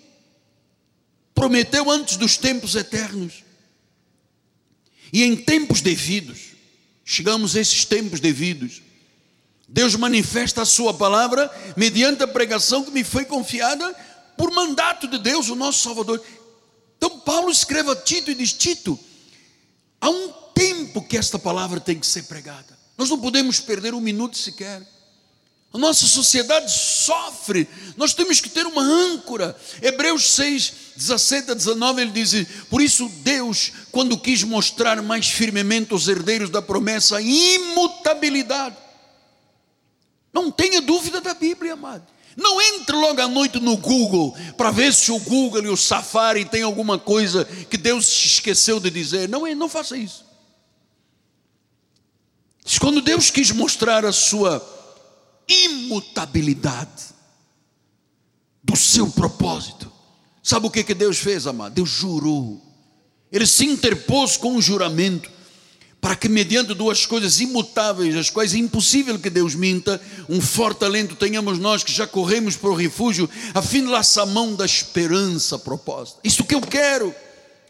prometeu 1.34 1.90
antes 1.90 2.18
dos 2.18 2.38
tempos 2.38 2.76
eternos, 2.76 3.44
e 5.12 5.24
em 5.24 5.36
tempos 5.36 5.82
devidos, 5.82 6.54
chegamos 7.06 7.56
a 7.56 7.62
esses 7.62 7.86
tempos 7.86 8.20
devidos, 8.20 8.82
Deus 9.68 9.96
manifesta 9.96 10.62
a 10.62 10.66
Sua 10.66 10.94
palavra 10.94 11.52
mediante 11.76 12.24
a 12.24 12.28
pregação 12.28 12.84
que 12.84 12.92
me 12.92 13.04
foi 13.04 13.26
confiada 13.26 13.94
por 14.38 14.52
mandato 14.52 15.08
de 15.08 15.18
Deus, 15.18 15.50
o 15.50 15.56
nosso 15.56 15.84
Salvador. 15.84 16.24
Então, 16.98 17.20
Paulo 17.20 17.52
escreve 17.52 17.92
a 17.92 17.96
Tito 17.96 18.32
e 18.32 18.36
diz: 18.36 18.54
Tito, 18.54 18.98
há 20.00 20.10
um 20.10 20.32
tempo 20.54 21.02
que 21.02 21.18
esta 21.18 21.38
palavra 21.38 21.80
tem 21.80 22.00
que 22.00 22.08
ser 22.08 22.24
pregada, 22.24 22.78
nós 22.98 23.10
não 23.10 23.20
podemos 23.20 23.60
perder 23.60 23.94
um 23.94 24.02
minuto 24.02 24.38
sequer. 24.38 24.97
A 25.78 25.80
nossa 25.80 26.08
sociedade 26.08 26.72
sofre, 26.72 27.70
nós 27.96 28.12
temos 28.12 28.42
que 28.42 28.50
ter 28.50 28.66
uma 28.66 28.82
âncora. 28.82 29.56
Hebreus 29.80 30.34
6, 30.34 30.74
17 30.96 31.52
a 31.52 31.54
19, 31.54 32.02
ele 32.02 32.10
diz: 32.10 32.48
Por 32.68 32.82
isso, 32.82 33.08
Deus, 33.20 33.72
quando 33.92 34.18
quis 34.18 34.42
mostrar 34.42 35.00
mais 35.04 35.30
firmemente 35.30 35.94
os 35.94 36.08
herdeiros 36.08 36.50
da 36.50 36.64
promessa, 36.64 37.18
a 37.18 37.22
imutabilidade. 37.22 38.76
Não 40.34 40.50
tenha 40.50 40.82
dúvida 40.82 41.22
da 41.22 41.36
Bíblia, 41.36 41.74
amado. 41.74 42.08
Não 42.36 42.60
entre 42.60 42.96
logo 42.96 43.22
à 43.22 43.28
noite 43.28 43.60
no 43.60 43.78
Google 43.78 44.36
para 44.58 44.72
ver 44.72 44.92
se 44.92 45.12
o 45.12 45.20
Google 45.20 45.64
e 45.64 45.70
o 45.70 45.78
Safari 45.78 46.44
tem 46.46 46.64
alguma 46.64 46.98
coisa 46.98 47.46
que 47.46 47.78
Deus 47.78 48.08
esqueceu 48.26 48.80
de 48.80 48.90
dizer. 48.90 49.30
Não, 49.30 49.46
não 49.54 49.70
faça 49.70 49.96
isso. 49.96 50.26
Quando 52.80 53.00
Deus 53.00 53.30
quis 53.30 53.52
mostrar 53.52 54.04
a 54.04 54.12
sua 54.12 54.77
imutabilidade 55.48 57.16
do 58.64 58.76
seu 58.76 59.08
propósito. 59.08 59.92
Sabe 60.44 60.68
o 60.68 60.72
que, 60.72 60.84
que 60.84 60.94
Deus 60.94 61.18
fez, 61.18 61.48
amado? 61.48 61.74
Deus 61.74 61.90
jurou. 61.90 62.62
Ele 63.32 63.46
se 63.46 63.66
interpôs 63.66 64.38
com 64.38 64.54
um 64.54 64.62
juramento 64.62 65.30
para 66.00 66.16
que, 66.16 66.30
mediante 66.30 66.74
duas 66.74 67.06
coisas 67.06 67.40
imutáveis, 67.40 68.16
as 68.16 68.30
quais 68.30 68.54
é 68.54 68.58
impossível 68.58 69.20
que 69.20 69.30
Deus 69.30 69.56
minta, 69.56 70.00
um 70.30 70.40
forte 70.40 70.86
alento 70.86 71.16
tenhamos 71.16 71.60
nós 71.60 71.84
que 71.84 71.92
já 71.92 72.08
corremos 72.08 72.56
para 72.56 72.70
o 72.70 72.76
refúgio, 72.76 73.30
a 73.54 73.62
fim 73.62 73.82
de 73.82 73.90
laçar 73.90 74.24
a 74.24 74.28
mão 74.28 74.56
da 74.56 74.66
esperança 74.66 75.58
proposta. 75.58 76.20
Isso 76.24 76.44
que 76.44 76.56
eu 76.56 76.62
quero 76.62 77.14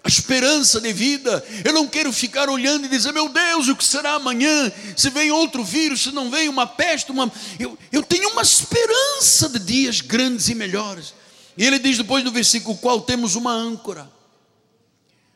a 0.07 0.09
esperança 0.09 0.79
de 0.79 0.93
vida. 0.93 1.45
Eu 1.65 1.73
não 1.73 1.85
quero 1.85 2.13
ficar 2.13 2.49
olhando 2.49 2.85
e 2.85 2.87
dizer, 2.87 3.11
meu 3.11 3.27
Deus, 3.27 3.67
o 3.67 3.75
que 3.75 3.83
será 3.83 4.13
amanhã? 4.13 4.71
Se 4.95 5.09
vem 5.09 5.31
outro 5.31 5.65
vírus, 5.65 6.03
se 6.03 6.11
não 6.13 6.31
vem 6.31 6.47
uma 6.47 6.65
peste, 6.65 7.11
uma... 7.11 7.29
Eu, 7.59 7.77
eu 7.91 8.01
tenho 8.01 8.29
uma 8.29 8.41
esperança 8.41 9.49
de 9.49 9.59
dias 9.59 9.99
grandes 9.99 10.47
e 10.47 10.55
melhores. 10.55 11.13
E 11.57 11.65
ele 11.65 11.77
diz 11.77 11.97
depois 11.97 12.23
no 12.23 12.31
versículo 12.31 12.77
qual 12.77 13.01
temos 13.01 13.35
uma 13.35 13.51
âncora. 13.51 14.09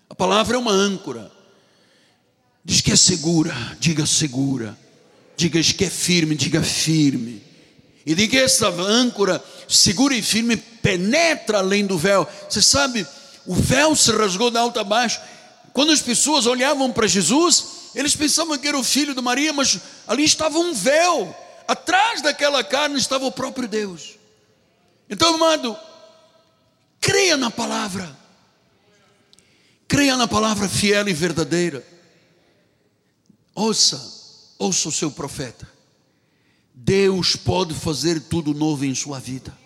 A 0.09 0.15
palavra 0.15 0.55
é 0.55 0.59
uma 0.59 0.72
âncora. 0.72 1.30
Diz 2.63 2.80
que 2.80 2.93
é 2.93 2.95
segura, 2.95 3.53
diga 3.78 4.05
segura. 4.05 4.78
Diga 5.36 5.61
que 5.61 5.84
é 5.84 5.89
firme, 5.89 6.34
diga 6.34 6.63
firme. 6.63 7.43
E 8.05 8.15
diga 8.15 8.38
que 8.38 8.38
essa 8.38 8.69
âncora 8.69 9.43
segura 9.67 10.15
e 10.15 10.22
firme 10.22 10.55
penetra 10.55 11.57
além 11.57 11.86
do 11.86 11.97
véu. 11.97 12.26
Você 12.49 12.61
sabe, 12.61 13.05
o 13.46 13.56
véu 13.56 13.96
se 13.96 14.12
rasgou 14.12 14.52
de 14.52 14.58
alto 14.58 14.80
a 14.80 14.84
baixo. 14.84 15.20
Quando 15.74 15.92
as 15.92 16.02
pessoas 16.02 16.46
olhavam 16.46 16.92
para 16.92 17.08
Jesus, 17.08 17.92
eles 17.96 18.16
pensavam 18.16 18.58
que 18.58 18.68
era 18.68 18.78
o 18.78 18.84
filho 18.84 19.16
de 19.16 19.22
Maria, 19.22 19.54
mas 19.54 19.80
ali 20.08 20.24
estava 20.24 20.58
um 20.60 20.74
véu. 20.74 21.36
Atrás 21.68 22.22
daquela 22.22 22.64
carne 22.64 22.98
estava 22.98 23.26
o 23.26 23.32
próprio 23.32 23.68
Deus. 23.68 24.18
Então, 25.10 25.36
amado, 25.36 25.78
creia 27.00 27.38
na 27.38 27.50
palavra. 27.50 28.18
Creia 29.88 30.16
na 30.16 30.28
palavra 30.28 30.70
fiel 30.70 31.08
e 31.08 31.14
verdadeira. 31.14 31.86
Ouça, 33.54 34.02
ouça 34.58 34.88
o 34.88 34.92
seu 34.92 35.12
profeta. 35.12 35.70
Deus 36.74 37.36
pode 37.36 37.74
fazer 37.74 38.22
tudo 38.22 38.54
novo 38.54 38.86
em 38.86 38.96
sua 38.96 39.20
vida. 39.20 39.61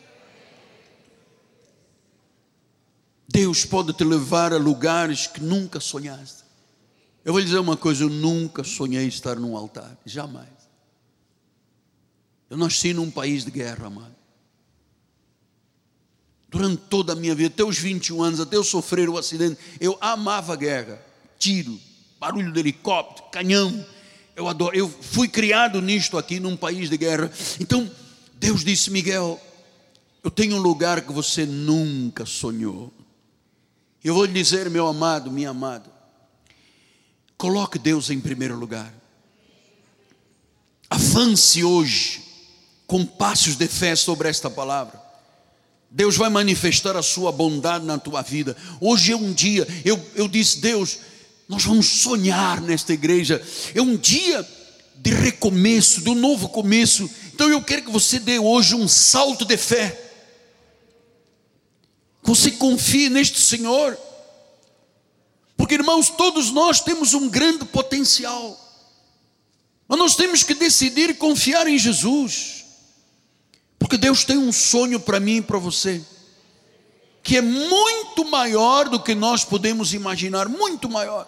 Deus 3.27 3.65
pode 3.65 3.93
te 3.93 4.03
levar 4.03 4.53
a 4.53 4.57
lugares 4.57 5.27
que 5.27 5.41
nunca 5.41 5.79
sonhaste. 5.79 6.43
Eu 7.23 7.33
vou 7.33 7.39
lhe 7.39 7.45
dizer 7.45 7.59
uma 7.59 7.75
coisa: 7.75 8.03
eu 8.03 8.09
nunca 8.09 8.63
sonhei 8.63 9.07
estar 9.07 9.35
num 9.35 9.57
altar, 9.57 9.97
jamais. 10.05 10.47
Eu 12.49 12.57
nasci 12.57 12.93
num 12.93 13.09
país 13.09 13.43
de 13.43 13.51
guerra, 13.51 13.87
amado. 13.87 14.15
Durante 16.47 16.83
toda 16.83 17.13
a 17.13 17.15
minha 17.15 17.33
vida, 17.33 17.53
até 17.53 17.63
os 17.63 17.77
21 17.77 18.21
anos, 18.21 18.39
até 18.39 18.55
eu 18.55 18.63
sofrer 18.63 19.09
o 19.09 19.17
acidente, 19.17 19.59
eu 19.79 19.97
amava 19.99 20.53
a 20.53 20.55
guerra. 20.55 21.03
Tiro, 21.39 21.77
barulho 22.19 22.51
de 22.53 22.59
helicóptero, 22.59 23.27
canhão. 23.29 23.85
Eu 24.35 24.47
adoro. 24.47 24.75
Eu 24.77 24.87
fui 24.87 25.27
criado 25.27 25.81
nisto 25.81 26.17
aqui, 26.17 26.39
num 26.39 26.55
país 26.55 26.89
de 26.89 26.97
guerra. 26.97 27.31
Então, 27.59 27.89
Deus 28.35 28.63
disse, 28.63 28.91
Miguel, 28.91 29.41
eu 30.23 30.29
tenho 30.29 30.55
um 30.55 30.61
lugar 30.61 31.01
que 31.01 31.11
você 31.11 31.45
nunca 31.45 32.25
sonhou. 32.25 32.93
Eu 34.05 34.13
vou 34.13 34.25
lhe 34.25 34.33
dizer, 34.33 34.69
meu 34.69 34.85
amado, 34.85 35.31
minha 35.31 35.49
amada, 35.49 35.89
coloque 37.35 37.79
Deus 37.79 38.11
em 38.11 38.19
primeiro 38.19 38.55
lugar. 38.55 38.93
Avance 40.87 41.63
hoje 41.63 42.21
com 42.85 43.03
passos 43.03 43.55
de 43.55 43.67
fé 43.67 43.95
sobre 43.95 44.29
esta 44.29 44.47
palavra. 44.47 45.01
Deus 45.89 46.17
vai 46.17 46.29
manifestar 46.29 46.95
a 46.95 47.01
sua 47.01 47.31
bondade 47.31 47.83
na 47.83 47.97
tua 47.97 48.21
vida. 48.21 48.55
Hoje 48.79 49.11
é 49.11 49.15
um 49.15 49.33
dia, 49.33 49.67
eu, 49.83 49.99
eu 50.13 50.27
disse, 50.27 50.59
Deus, 50.59 50.99
nós 51.49 51.63
vamos 51.63 51.87
sonhar 51.87 52.61
nesta 52.61 52.93
igreja. 52.93 53.41
É 53.73 53.81
um 53.81 53.97
dia 53.97 54.47
de 54.97 55.15
recomeço, 55.15 56.01
de 56.01 56.09
um 56.11 56.15
novo 56.15 56.49
começo. 56.49 57.09
Então 57.33 57.49
eu 57.49 57.59
quero 57.59 57.81
que 57.81 57.91
você 57.91 58.19
dê 58.19 58.37
hoje 58.37 58.75
um 58.75 58.87
salto 58.87 59.45
de 59.45 59.57
fé 59.57 60.04
você 62.25 62.51
confie 62.51 63.09
neste 63.09 63.39
Senhor. 63.39 63.97
Porque, 65.55 65.75
irmãos, 65.75 66.09
todos 66.09 66.51
nós 66.51 66.81
temos 66.81 67.13
um 67.13 67.29
grande 67.29 67.65
potencial. 67.65 68.59
Mas 69.87 69.99
nós 69.99 70.15
temos 70.15 70.43
que 70.43 70.53
decidir 70.53 71.17
confiar 71.17 71.67
em 71.67 71.77
Jesus. 71.77 72.65
Porque 73.77 73.97
Deus 73.97 74.23
tem 74.23 74.37
um 74.37 74.51
sonho 74.51 74.99
para 74.99 75.19
mim 75.19 75.37
e 75.37 75.41
para 75.41 75.59
você, 75.59 76.01
que 77.21 77.37
é 77.37 77.41
muito 77.41 78.25
maior 78.25 78.89
do 78.89 78.99
que 78.99 79.13
nós 79.13 79.45
podemos 79.45 79.93
imaginar 79.93 80.49
muito 80.49 80.89
maior. 80.89 81.27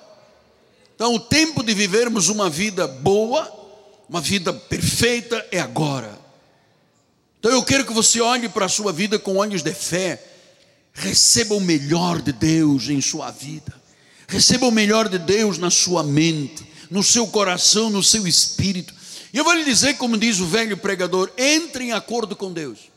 Então, 0.96 1.14
o 1.14 1.20
tempo 1.20 1.62
de 1.62 1.76
vivermos 1.76 2.28
uma 2.30 2.50
vida 2.50 2.88
boa, 2.88 3.54
uma 4.10 4.20
vida 4.20 4.52
perfeita, 4.52 5.46
é 5.52 5.60
agora. 5.60 6.18
Então, 7.40 7.52
eu 7.52 7.64
quero 7.64 7.86
que 7.86 7.94
você 7.94 8.20
olhe 8.20 8.50
para 8.50 8.66
a 8.66 8.70
sua 8.70 8.92
vida 8.92 9.20
com 9.20 9.38
olhos 9.38 9.62
de 9.62 9.74
fé 9.76 10.37
Receba 10.98 11.54
o 11.54 11.62
melhor 11.62 12.20
de 12.24 12.32
Deus 12.32 12.90
em 12.90 13.00
sua 13.00 13.30
vida. 13.30 13.72
Receba 14.28 14.66
o 14.66 14.72
melhor 14.72 15.08
de 15.08 15.20
Deus 15.20 15.60
na 15.60 15.70
sua 15.70 16.02
mente, 16.02 16.68
no 16.90 17.04
seu 17.04 17.28
coração, 17.28 17.92
no 17.92 18.02
seu 18.02 18.28
espírito. 18.28 18.96
E 19.32 19.38
eu 19.38 19.44
vou 19.44 19.54
lhe 19.54 19.64
dizer, 19.64 19.94
como 19.98 20.18
diz 20.18 20.40
o 20.40 20.48
velho 20.48 20.76
pregador: 20.76 21.32
entre 21.38 21.84
em 21.84 21.92
acordo 21.92 22.36
com 22.36 22.52
Deus. 22.52 22.90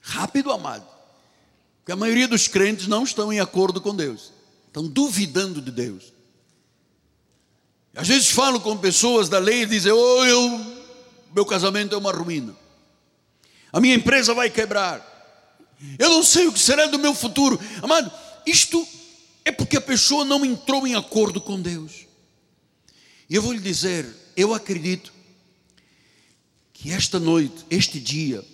Rápido, 0.00 0.50
amado. 0.50 0.86
Porque 1.80 1.92
a 1.92 1.96
maioria 1.96 2.26
dos 2.26 2.48
crentes 2.48 2.86
não 2.86 3.04
estão 3.04 3.30
em 3.30 3.40
acordo 3.40 3.78
com 3.78 3.94
Deus, 3.94 4.32
estão 4.66 4.88
duvidando 4.88 5.60
de 5.60 5.70
Deus. 5.70 6.14
Às 7.94 8.08
vezes 8.08 8.30
falo 8.30 8.58
com 8.58 8.74
pessoas 8.78 9.28
da 9.28 9.38
lei 9.38 9.64
e 9.64 9.66
dizem: 9.66 9.92
Oh, 9.92 10.24
eu, 10.24 10.76
meu 11.34 11.44
casamento 11.44 11.94
é 11.94 11.98
uma 11.98 12.10
ruína, 12.10 12.56
a 13.70 13.80
minha 13.80 13.94
empresa 13.94 14.32
vai 14.32 14.48
quebrar. 14.48 15.17
Eu 15.98 16.10
não 16.10 16.22
sei 16.22 16.46
o 16.46 16.52
que 16.52 16.58
será 16.58 16.86
do 16.86 16.98
meu 16.98 17.14
futuro. 17.14 17.58
Amado, 17.82 18.10
isto 18.46 18.86
é 19.44 19.52
porque 19.52 19.76
a 19.76 19.80
pessoa 19.80 20.24
não 20.24 20.44
entrou 20.44 20.86
em 20.86 20.94
acordo 20.94 21.40
com 21.40 21.60
Deus. 21.60 22.06
E 23.28 23.34
eu 23.34 23.42
vou 23.42 23.52
lhe 23.52 23.60
dizer, 23.60 24.06
eu 24.36 24.54
acredito 24.54 25.12
que 26.72 26.92
esta 26.92 27.18
noite, 27.18 27.64
este 27.70 28.00
dia, 28.00 28.44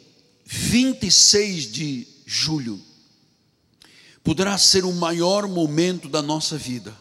26 0.45 1.73
de 1.73 2.07
julho, 2.27 2.81
poderá 4.23 4.57
ser 4.57 4.85
o 4.85 4.93
maior 4.93 5.47
momento 5.47 6.09
da 6.09 6.23
nossa 6.23 6.57
vida. 6.57 6.97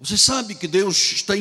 Você 0.00 0.16
sabe 0.16 0.54
que 0.54 0.66
Deus 0.66 1.12
está 1.12 1.34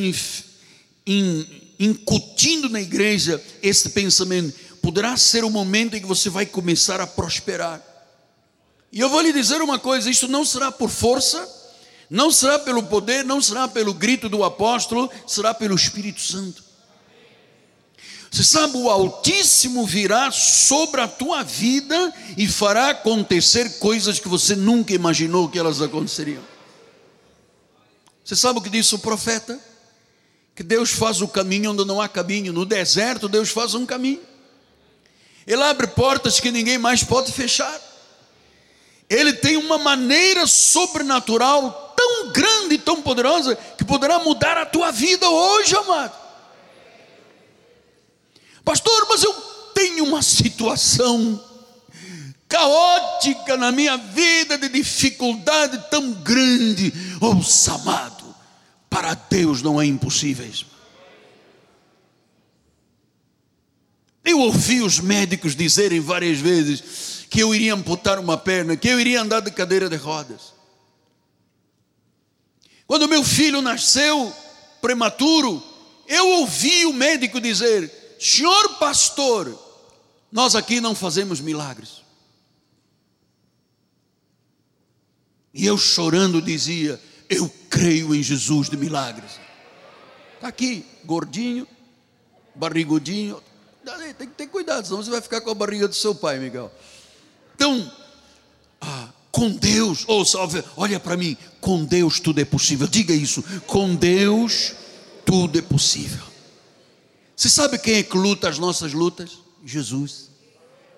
incutindo 1.79 2.69
na 2.69 2.81
igreja 2.81 3.43
este 3.61 3.89
pensamento. 3.89 4.53
Poderá 4.81 5.15
ser 5.17 5.43
o 5.43 5.49
momento 5.49 5.95
em 5.95 6.01
que 6.01 6.07
você 6.07 6.29
vai 6.29 6.45
começar 6.45 6.99
a 7.01 7.07
prosperar. 7.07 7.81
E 8.91 8.99
eu 8.99 9.09
vou 9.09 9.21
lhe 9.21 9.31
dizer 9.31 9.61
uma 9.61 9.77
coisa: 9.77 10.09
isso 10.09 10.27
não 10.27 10.43
será 10.43 10.71
por 10.71 10.89
força, 10.89 11.47
não 12.09 12.31
será 12.31 12.57
pelo 12.57 12.83
poder, 12.83 13.23
não 13.23 13.41
será 13.41 13.67
pelo 13.67 13.93
grito 13.93 14.27
do 14.27 14.43
apóstolo, 14.43 15.09
será 15.27 15.53
pelo 15.53 15.75
Espírito 15.75 16.21
Santo. 16.21 16.63
Você 18.31 18.43
sabe, 18.43 18.77
o 18.77 18.89
Altíssimo 18.89 19.85
virá 19.87 20.29
sobre 20.29 21.01
a 21.01 21.07
tua 21.07 21.43
vida 21.43 22.13
e 22.37 22.47
fará 22.47 22.91
acontecer 22.91 23.79
coisas 23.79 24.19
que 24.19 24.27
você 24.27 24.55
nunca 24.55 24.93
imaginou 24.93 25.49
que 25.49 25.57
elas 25.57 25.81
aconteceriam. 25.81 26.43
Você 28.23 28.35
sabe 28.35 28.59
o 28.59 28.61
que 28.61 28.69
disse 28.69 28.93
o 28.93 28.99
profeta? 28.99 29.59
Que 30.55 30.61
Deus 30.61 30.91
faz 30.91 31.21
o 31.21 31.27
caminho 31.27 31.71
onde 31.71 31.83
não 31.85 31.99
há 31.99 32.07
caminho. 32.07 32.53
No 32.53 32.65
deserto, 32.65 33.27
Deus 33.27 33.49
faz 33.49 33.73
um 33.73 33.85
caminho. 33.85 34.19
Ele 35.49 35.63
abre 35.63 35.87
portas 35.87 36.39
que 36.39 36.51
ninguém 36.51 36.77
mais 36.77 37.03
pode 37.03 37.31
fechar. 37.31 37.75
Ele 39.09 39.33
tem 39.33 39.57
uma 39.57 39.79
maneira 39.79 40.45
sobrenatural 40.45 41.95
tão 41.97 42.31
grande 42.31 42.75
e 42.75 42.77
tão 42.77 43.01
poderosa 43.01 43.55
que 43.75 43.83
poderá 43.83 44.19
mudar 44.19 44.59
a 44.59 44.65
tua 44.67 44.91
vida 44.91 45.27
hoje, 45.27 45.75
amado. 45.75 46.13
Pastor, 48.63 49.07
mas 49.09 49.23
eu 49.23 49.33
tenho 49.73 50.05
uma 50.05 50.21
situação 50.21 51.43
caótica 52.47 53.57
na 53.57 53.71
minha 53.71 53.97
vida, 53.97 54.55
de 54.55 54.69
dificuldade 54.69 55.83
tão 55.89 56.11
grande. 56.11 56.93
Oh, 57.19 57.71
amado, 57.71 58.35
para 58.87 59.15
Deus 59.15 59.63
não 59.63 59.81
é 59.81 59.85
impossível. 59.87 60.45
Eu 64.23 64.39
ouvi 64.39 64.81
os 64.81 64.99
médicos 64.99 65.55
dizerem 65.55 65.99
várias 65.99 66.39
vezes 66.39 67.25
que 67.29 67.39
eu 67.41 67.53
iria 67.53 67.73
amputar 67.73 68.19
uma 68.19 68.37
perna, 68.37 68.75
que 68.75 68.87
eu 68.87 68.99
iria 68.99 69.21
andar 69.21 69.39
de 69.39 69.51
cadeira 69.51 69.87
de 69.87 69.95
rodas. 69.95 70.53
Quando 72.87 73.07
meu 73.07 73.23
filho 73.23 73.61
nasceu 73.61 74.33
prematuro, 74.81 75.63
eu 76.07 76.27
ouvi 76.39 76.85
o 76.85 76.93
médico 76.93 77.39
dizer: 77.39 78.17
Senhor 78.19 78.77
pastor, 78.79 79.57
nós 80.31 80.55
aqui 80.55 80.81
não 80.81 80.95
fazemos 80.95 81.39
milagres. 81.39 82.01
E 85.53 85.65
eu 85.65 85.77
chorando 85.77 86.41
dizia: 86.41 86.99
Eu 87.29 87.51
creio 87.69 88.15
em 88.15 88.23
Jesus 88.23 88.69
de 88.69 88.77
milagres. 88.77 89.39
Está 90.35 90.47
aqui, 90.47 90.85
gordinho, 91.05 91.67
barrigudinho. 92.55 93.41
Tem 94.13 94.27
que 94.27 94.33
ter 94.33 94.47
cuidado, 94.47 94.85
senão 94.85 95.01
você 95.01 95.09
vai 95.09 95.21
ficar 95.21 95.41
com 95.41 95.49
a 95.49 95.55
barriga 95.55 95.87
do 95.87 95.95
seu 95.95 96.13
pai, 96.13 96.39
Miguel. 96.39 96.71
Então, 97.55 97.91
ah, 98.81 99.09
com 99.31 99.49
Deus, 99.51 100.03
ouça, 100.07 100.37
olha 100.75 100.99
para 100.99 101.15
mim, 101.15 101.37
com 101.61 101.83
Deus 101.83 102.19
tudo 102.19 102.39
é 102.39 102.45
possível. 102.45 102.87
Diga 102.87 103.13
isso, 103.13 103.43
com 103.67 103.95
Deus 103.95 104.73
tudo 105.25 105.59
é 105.59 105.61
possível. 105.61 106.23
Você 107.35 107.49
sabe 107.49 107.77
quem 107.77 107.95
é 107.95 108.03
que 108.03 108.17
luta 108.17 108.49
as 108.49 108.57
nossas 108.57 108.93
lutas? 108.93 109.37
Jesus. 109.63 110.29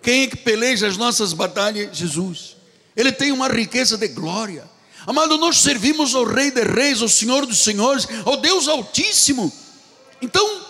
Quem 0.02 0.24
é 0.24 0.28
que 0.28 0.38
peleja 0.38 0.88
as 0.88 0.98
nossas 0.98 1.34
batalhas? 1.34 1.96
Jesus. 1.96 2.56
Ele 2.96 3.12
tem 3.12 3.32
uma 3.32 3.48
riqueza 3.48 3.98
de 3.98 4.08
glória. 4.08 4.70
Amado, 5.06 5.38
nós 5.38 5.62
servimos 5.62 6.16
ao 6.16 6.24
Rei 6.24 6.52
de 6.52 6.64
Reis, 6.64 7.02
ao 7.02 7.10
Senhor 7.10 7.46
dos 7.46 7.60
Senhores, 7.60 8.08
ao 8.26 8.38
Deus 8.38 8.68
Altíssimo. 8.68 9.52
Então, 10.22 10.62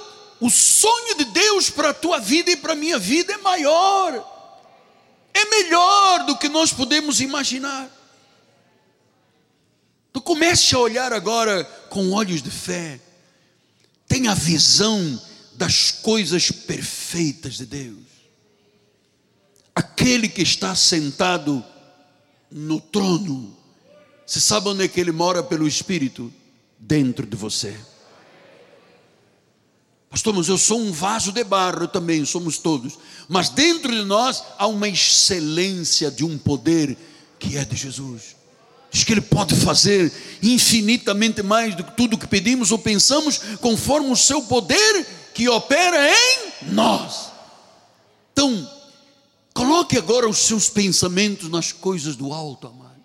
o 0.41 0.49
sonho 0.49 1.15
de 1.15 1.25
Deus 1.25 1.69
para 1.69 1.91
a 1.91 1.93
tua 1.93 2.19
vida 2.19 2.49
e 2.49 2.57
para 2.57 2.73
a 2.73 2.75
minha 2.75 2.97
vida 2.97 3.31
é 3.31 3.37
maior, 3.37 4.11
é 5.31 5.45
melhor 5.45 6.25
do 6.25 6.35
que 6.35 6.49
nós 6.49 6.73
podemos 6.73 7.21
imaginar. 7.21 7.89
Tu 10.11 10.19
comece 10.19 10.73
a 10.73 10.79
olhar 10.79 11.13
agora 11.13 11.63
com 11.91 12.11
olhos 12.11 12.41
de 12.41 12.49
fé, 12.49 12.99
tenha 14.07 14.31
a 14.31 14.35
visão 14.35 15.21
das 15.53 15.91
coisas 15.91 16.49
perfeitas 16.49 17.57
de 17.57 17.67
Deus. 17.67 17.99
Aquele 19.75 20.27
que 20.27 20.41
está 20.41 20.73
sentado 20.73 21.63
no 22.49 22.81
trono, 22.81 23.55
você 24.25 24.39
sabe 24.39 24.69
onde 24.69 24.85
é 24.85 24.87
que 24.87 24.99
ele 24.99 25.11
mora 25.11 25.43
pelo 25.43 25.67
Espírito? 25.67 26.33
Dentro 26.79 27.27
de 27.27 27.37
você. 27.37 27.77
Pastor, 30.11 30.33
mas 30.33 30.49
eu 30.49 30.57
sou 30.57 30.77
um 30.77 30.91
vaso 30.91 31.31
de 31.31 31.41
barro, 31.41 31.87
também, 31.87 32.25
somos 32.25 32.57
todos. 32.57 32.99
Mas 33.29 33.47
dentro 33.47 33.89
de 33.89 34.03
nós 34.03 34.43
há 34.57 34.67
uma 34.67 34.89
excelência 34.89 36.11
de 36.11 36.25
um 36.25 36.37
poder 36.37 36.97
que 37.39 37.57
é 37.57 37.63
de 37.63 37.77
Jesus. 37.77 38.35
Diz 38.91 39.05
que 39.05 39.13
Ele 39.13 39.21
pode 39.21 39.55
fazer 39.55 40.11
infinitamente 40.43 41.41
mais 41.41 41.75
do 41.75 41.85
que 41.85 41.95
tudo 41.95 42.17
que 42.17 42.27
pedimos 42.27 42.73
ou 42.73 42.77
pensamos, 42.77 43.37
conforme 43.61 44.09
o 44.11 44.17
seu 44.17 44.41
poder 44.43 45.07
que 45.33 45.47
opera 45.47 46.11
em 46.11 46.73
nós. 46.73 47.31
Então, 48.33 48.69
coloque 49.53 49.97
agora 49.97 50.27
os 50.27 50.39
seus 50.39 50.67
pensamentos 50.67 51.49
nas 51.49 51.71
coisas 51.71 52.17
do 52.17 52.33
alto, 52.33 52.67
amado. 52.67 53.01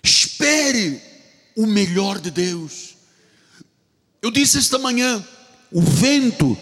Espere 0.00 1.02
o 1.56 1.66
melhor 1.66 2.20
de 2.20 2.30
Deus. 2.30 2.95
Eu 4.26 4.30
disse 4.32 4.58
esta 4.58 4.76
manhã: 4.76 5.24
o 5.70 5.80
vento 5.80 6.58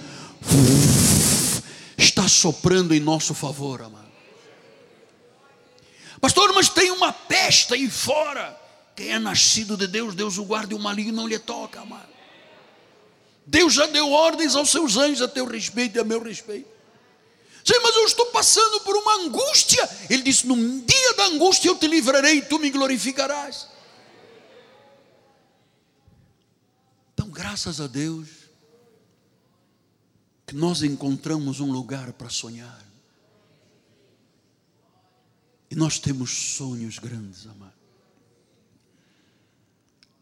está 1.97 2.29
soprando 2.29 2.95
em 2.95 3.01
nosso 3.01 3.33
favor, 3.33 3.81
amado. 3.81 4.13
Pastor, 6.21 6.53
mas 6.53 6.69
tem 6.69 6.91
uma 6.91 7.11
peste 7.11 7.73
aí 7.73 7.91
fora. 7.91 8.61
Quem 8.95 9.13
é 9.13 9.19
nascido 9.19 9.79
de 9.79 9.87
Deus, 9.87 10.15
Deus 10.15 10.37
o 10.37 10.45
guarda 10.45 10.75
e 10.75 10.77
o 10.77 10.79
maligno 10.79 11.17
não 11.17 11.27
lhe 11.27 11.39
toca, 11.39 11.81
amado. 11.81 12.13
Deus 13.47 13.73
já 13.73 13.87
deu 13.87 14.13
ordens 14.13 14.55
aos 14.55 14.69
seus 14.69 14.99
anjos 14.99 15.23
a 15.23 15.29
teu 15.29 15.47
respeito 15.47 15.97
e 15.97 16.01
a 16.01 16.05
meu 16.05 16.23
respeito. 16.23 16.69
Sim, 17.65 17.81
mas 17.83 17.97
eu 17.97 18.05
estou 18.05 18.27
passando 18.27 18.81
por 18.81 18.95
uma 18.95 19.15
angústia. 19.23 19.89
Ele 20.11 20.23
disse: 20.23 20.47
No 20.47 20.55
dia 20.83 21.15
da 21.15 21.25
angústia 21.29 21.71
eu 21.71 21.77
te 21.77 21.87
livrarei 21.87 22.35
e 22.35 22.43
tu 22.43 22.59
me 22.59 22.69
glorificarás. 22.69 23.69
Graças 27.35 27.81
a 27.81 27.89
Deus, 27.89 28.29
que 30.47 30.55
nós 30.55 30.85
encontramos 30.85 31.59
um 31.59 31.73
lugar 31.73 32.13
para 32.13 32.29
sonhar. 32.29 32.81
E 35.69 35.75
nós 35.75 35.99
temos 35.99 36.31
sonhos 36.31 37.01
grandes, 37.01 37.47
amado. 37.47 37.75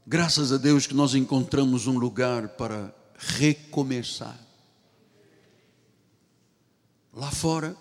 Graças 0.07 0.53
a 0.53 0.57
Deus 0.57 0.87
que 0.87 0.95
nós 0.95 1.15
encontramos 1.15 1.87
um 1.87 1.99
lugar 1.99 2.49
para 2.49 2.95
recomeçar. 3.19 4.41
Lá 7.13 7.31
fora, 7.31 7.77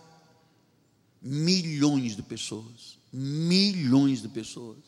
milhões 1.21 2.17
de 2.17 2.21
pessoas, 2.21 2.99
milhões 3.13 4.21
de 4.21 4.27
pessoas 4.27 4.79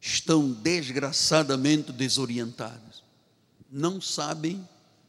estão 0.00 0.50
desgraçadamente 0.50 1.92
desorientadas. 1.92 2.89
Não 3.70 4.00
sabem 4.00 4.66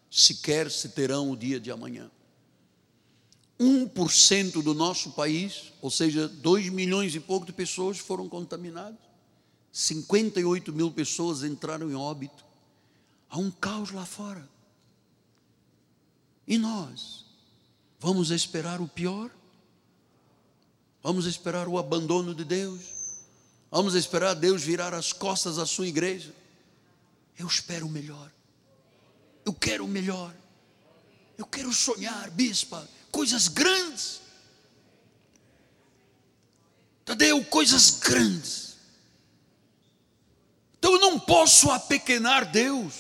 sequer 0.09 0.70
se 0.70 0.89
terão 0.89 1.32
o 1.32 1.38
dia 1.38 1.59
de 1.59 1.72
amanhã. 1.72 2.12
1% 3.59 4.64
do 4.64 4.74
nosso 4.74 5.12
país, 5.12 5.72
ou 5.82 5.91
seja, 5.91 6.28
2 6.28 6.70
milhões 6.70 7.14
e 7.14 7.20
pouco 7.20 7.45
de 7.45 7.53
pessoas 7.53 7.97
foram 7.99 8.28
contaminadas. 8.28 8.99
58 9.72 10.74
mil 10.74 10.91
pessoas 10.91 11.43
entraram 11.43 11.89
em 11.89 11.95
óbito. 11.95 12.43
Há 13.30 13.38
um 13.38 13.49
caos 13.49 13.91
lá 13.91 14.05
fora. 14.05 14.47
E 16.47 16.57
nós? 16.57 17.26
Vamos 17.99 18.32
esperar 18.32 18.82
o 18.82 18.88
pior? 18.88 19.32
Vamos 21.01 21.26
esperar 21.26 21.68
o 21.68 21.78
abandono 21.78 22.36
de 22.36 22.43
Deus? 22.43 22.82
Vamos 23.70 23.95
esperar 23.95 24.34
Deus 24.34 24.62
virar 24.62 24.93
as 24.93 25.14
costas 25.14 25.57
à 25.57 25.66
sua 25.66 25.88
igreja? 25.88 26.36
Eu 27.38 27.47
espero 27.47 27.86
o 27.86 27.89
melhor. 27.89 28.32
Eu 29.45 29.53
quero 29.53 29.85
o 29.85 29.87
melhor. 29.87 30.33
Eu 31.37 31.45
quero 31.45 31.73
sonhar, 31.73 32.29
bispa, 32.31 32.87
coisas 33.11 33.47
grandes. 33.47 34.21
Tadeu, 37.03 37.43
coisas 37.45 37.89
grandes. 37.99 38.77
Então 40.77 40.93
eu 40.93 40.99
não 40.99 41.19
posso 41.19 41.69
apequenar 41.71 42.49
Deus. 42.51 42.93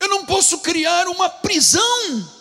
Eu 0.00 0.08
não 0.08 0.24
posso 0.26 0.60
criar 0.60 1.08
uma 1.08 1.28
prisão. 1.28 2.38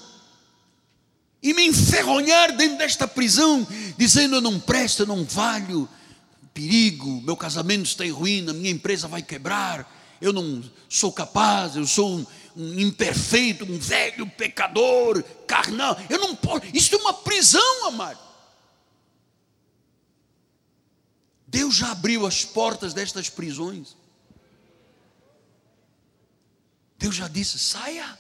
e 1.42 1.54
me 1.54 1.66
enferronhar 1.66 2.56
dentro 2.58 2.80
desta 2.80 3.08
prisão, 3.08 3.66
dizendo 3.96 4.36
eu 4.36 4.42
não 4.42 4.60
presto, 4.60 5.04
eu 5.04 5.06
não 5.06 5.24
valho, 5.24 5.88
perigo, 6.54 7.22
meu 7.22 7.38
casamento 7.38 7.86
está 7.86 8.06
em 8.06 8.10
ruína, 8.10 8.52
minha 8.52 8.72
empresa 8.72 9.08
vai 9.08 9.22
quebrar, 9.22 9.90
eu 10.22 10.34
não 10.34 10.64
sou 10.90 11.12
capaz, 11.12 11.76
eu 11.76 11.86
sou 11.86 12.18
um, 12.18 12.26
um 12.56 12.80
imperfeito, 12.80 13.66
um 13.66 13.78
velho 13.78 14.30
pecador, 14.32 15.24
carnal, 15.46 15.98
eu 16.10 16.20
não 16.20 16.36
posso, 16.36 16.66
isso 16.74 16.96
é 16.96 16.98
uma 16.98 17.14
prisão, 17.14 17.88
amado. 17.88 18.28
Deus 21.48 21.76
já 21.76 21.92
abriu 21.92 22.26
as 22.26 22.44
portas 22.44 22.94
destas 22.94 23.30
prisões. 23.30 23.96
Deus 26.98 27.16
já 27.16 27.28
disse: 27.28 27.58
saia. 27.58 28.18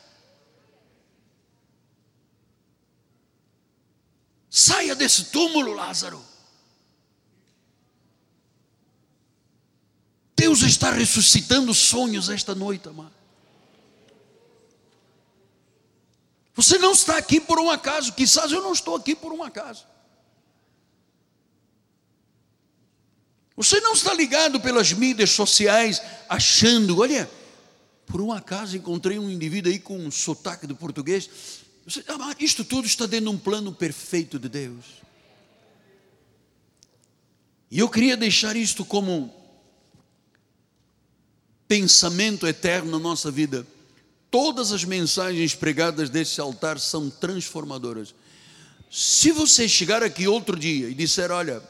Saia 4.50 4.96
desse 4.96 5.26
túmulo, 5.26 5.74
Lázaro. 5.74 6.24
Deus 10.36 10.57
está 10.68 10.92
ressuscitando 10.92 11.74
sonhos 11.74 12.30
esta 12.30 12.54
noite, 12.54 12.88
amado. 12.88 13.16
Você 16.54 16.78
não 16.78 16.92
está 16.92 17.18
aqui 17.18 17.40
por 17.40 17.60
um 17.60 17.70
acaso, 17.70 18.14
quizás 18.14 18.52
eu 18.52 18.62
não 18.62 18.74
estou 18.74 18.96
aqui 18.96 19.16
por 19.16 19.32
um 19.32 19.44
acaso. 19.44 19.86
Você 23.56 23.80
não 23.80 23.94
está 23.94 24.14
ligado 24.14 24.60
pelas 24.60 24.94
mídias 24.94 25.32
sociais 25.32 26.02
achando, 26.30 27.00
olha, 27.00 27.30
por 28.06 28.22
um 28.22 28.32
acaso 28.32 28.78
encontrei 28.78 29.18
um 29.18 29.30
indivíduo 29.30 29.72
aí 29.72 29.80
com 29.80 29.98
um 29.98 30.12
sotaque 30.12 30.66
de 30.66 30.74
português. 30.74 31.30
Você, 31.86 32.04
ah, 32.08 32.36
isto 32.40 32.64
tudo 32.64 32.86
está 32.86 33.06
dentro 33.06 33.30
de 33.32 33.36
um 33.36 33.40
plano 33.40 33.72
perfeito 33.72 34.38
de 34.40 34.48
Deus. 34.48 34.86
E 37.70 37.80
eu 37.80 37.90
queria 37.90 38.16
deixar 38.16 38.56
isto 38.56 38.86
como 38.86 39.34
pensamento 41.68 42.48
eterno 42.48 42.92
na 42.92 43.00
nossa 43.00 43.30
vida. 43.30 43.66
Todas 44.30 44.72
as 44.72 44.84
mensagens 44.84 45.56
pregadas 45.56 46.10
desse 46.10 46.40
altar 46.40 46.80
são 46.80 47.10
transformadoras. 47.10 48.14
Se 48.90 49.32
você 49.32 49.68
chegar 49.68 50.04
aqui 50.04 50.28
outro 50.28 50.58
dia 50.58 50.90
e 50.90 50.94
disser, 50.94 51.32
olha, 51.32 51.62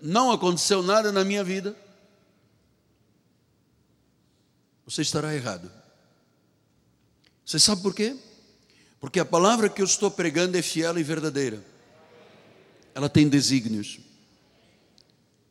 não 0.00 0.30
aconteceu 0.30 0.82
nada 0.82 1.12
na 1.12 1.24
minha 1.24 1.44
vida, 1.44 1.76
você 4.84 5.02
estará 5.02 5.34
errado. 5.34 5.70
Você 7.44 7.58
sabe 7.58 7.82
por 7.82 7.94
quê? 7.94 8.16
Porque 9.00 9.18
a 9.18 9.24
palavra 9.24 9.68
que 9.68 9.80
eu 9.80 9.86
estou 9.86 10.10
pregando 10.10 10.56
é 10.56 10.62
fiel 10.62 10.98
e 10.98 11.02
verdadeira. 11.02 11.64
Ela 12.94 13.08
tem 13.08 13.28
desígnios. 13.28 13.98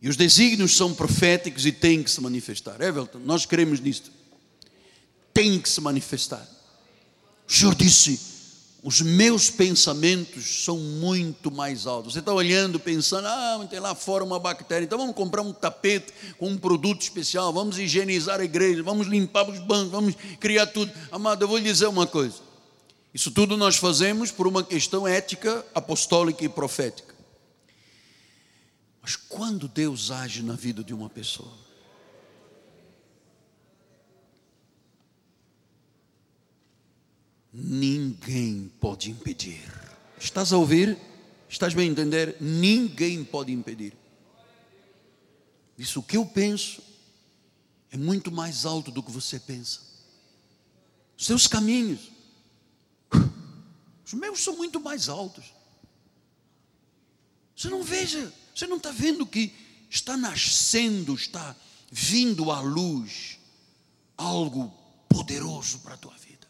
E 0.01 0.07
os 0.07 0.15
desígnios 0.15 0.75
são 0.77 0.93
proféticos 0.93 1.65
e 1.65 1.71
têm 1.71 2.01
que 2.01 2.09
se 2.09 2.21
manifestar. 2.21 2.79
Everton, 2.81 3.19
nós 3.19 3.45
cremos 3.45 3.79
nisto. 3.79 4.11
Tem 5.33 5.59
que 5.59 5.67
se 5.67 5.81
manifestar. 5.81 6.47
O 7.47 7.51
Senhor 7.51 7.75
disse: 7.75 8.19
os 8.81 9.01
meus 9.01 9.49
pensamentos 9.49 10.63
são 10.63 10.77
muito 10.77 11.51
mais 11.51 11.85
altos. 11.85 12.13
Você 12.13 12.19
está 12.19 12.33
olhando, 12.33 12.79
pensando, 12.79 13.27
ah, 13.27 13.67
tem 13.69 13.79
lá 13.79 13.93
fora 13.93 14.23
uma 14.23 14.39
bactéria, 14.39 14.85
então 14.85 14.97
vamos 14.97 15.15
comprar 15.15 15.41
um 15.41 15.51
tapete 15.51 16.13
com 16.37 16.47
um 16.47 16.57
produto 16.57 17.01
especial, 17.01 17.51
vamos 17.51 17.77
higienizar 17.77 18.39
a 18.39 18.45
igreja, 18.45 18.81
vamos 18.81 19.07
limpar 19.07 19.49
os 19.49 19.59
bancos, 19.59 19.91
vamos 19.91 20.15
criar 20.39 20.67
tudo. 20.67 20.91
Amado, 21.11 21.43
eu 21.43 21.47
vou 21.47 21.57
lhe 21.57 21.63
dizer 21.63 21.87
uma 21.87 22.07
coisa. 22.07 22.35
Isso 23.13 23.31
tudo 23.31 23.57
nós 23.57 23.75
fazemos 23.75 24.31
por 24.31 24.47
uma 24.47 24.63
questão 24.63 25.07
ética, 25.07 25.65
apostólica 25.75 26.45
e 26.45 26.49
profética. 26.49 27.08
Mas 29.01 29.15
quando 29.15 29.67
Deus 29.67 30.11
age 30.11 30.43
na 30.43 30.55
vida 30.55 30.83
de 30.83 30.93
uma 30.93 31.09
pessoa, 31.09 31.57
ninguém 37.51 38.71
pode 38.79 39.09
impedir. 39.09 39.63
Estás 40.19 40.51
a 40.53 40.57
ouvir? 40.57 40.97
Estás 41.47 41.73
bem 41.73 41.89
a 41.89 41.91
entender? 41.91 42.37
Ninguém 42.39 43.23
pode 43.23 43.51
impedir. 43.51 43.93
Isso 45.77 46.01
o 46.01 46.03
que 46.03 46.17
eu 46.17 46.25
penso 46.25 46.83
é 47.91 47.97
muito 47.97 48.31
mais 48.31 48.65
alto 48.65 48.91
do 48.91 49.01
que 49.01 49.11
você 49.11 49.39
pensa. 49.39 49.79
Os 51.17 51.25
seus 51.25 51.47
caminhos, 51.47 52.11
os 54.05 54.13
meus 54.13 54.43
são 54.43 54.55
muito 54.55 54.79
mais 54.79 55.09
altos. 55.09 55.53
Você 57.55 57.69
não 57.69 57.83
veja, 57.83 58.31
você 58.59 58.67
não 58.67 58.75
está 58.75 58.91
vendo 58.91 59.25
que 59.25 59.53
está 59.89 60.17
nascendo, 60.17 61.15
está 61.15 61.55
vindo 61.89 62.51
à 62.51 62.59
luz 62.59 63.39
algo 64.17 64.73
poderoso 65.07 65.79
para 65.79 65.93
a 65.93 65.97
tua 65.97 66.13
vida. 66.15 66.45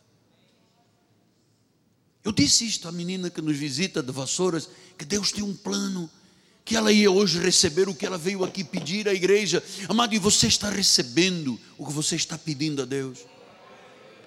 Eu 2.23 2.31
disse 2.31 2.65
isto 2.65 2.87
à 2.87 2.91
menina 2.91 3.29
que 3.29 3.43
nos 3.43 3.55
visita 3.55 4.01
de 4.01 4.11
Vassouras, 4.11 4.67
que 4.97 5.05
Deus 5.05 5.31
tem 5.31 5.43
um 5.43 5.55
plano, 5.55 6.09
que 6.65 6.75
ela 6.75 6.91
ia 6.91 7.11
hoje 7.11 7.39
receber 7.39 7.87
o 7.87 7.93
que 7.93 8.07
ela 8.07 8.17
veio 8.17 8.43
aqui 8.43 8.63
pedir 8.63 9.07
à 9.07 9.13
igreja. 9.13 9.63
Amado, 9.87 10.15
e 10.15 10.17
você 10.17 10.47
está 10.47 10.67
recebendo 10.67 11.59
o 11.77 11.85
que 11.85 11.93
você 11.93 12.15
está 12.15 12.39
pedindo 12.39 12.81
a 12.81 12.85
Deus. 12.85 13.19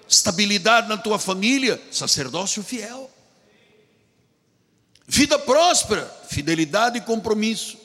Estabilidade 0.07 0.87
na 0.87 0.97
tua 0.97 1.19
família, 1.19 1.81
sacerdócio 1.91 2.63
fiel. 2.63 3.12
Vida 5.07 5.37
próspera, 5.37 6.05
fidelidade 6.29 6.97
e 6.97 7.01
compromisso. 7.01 7.77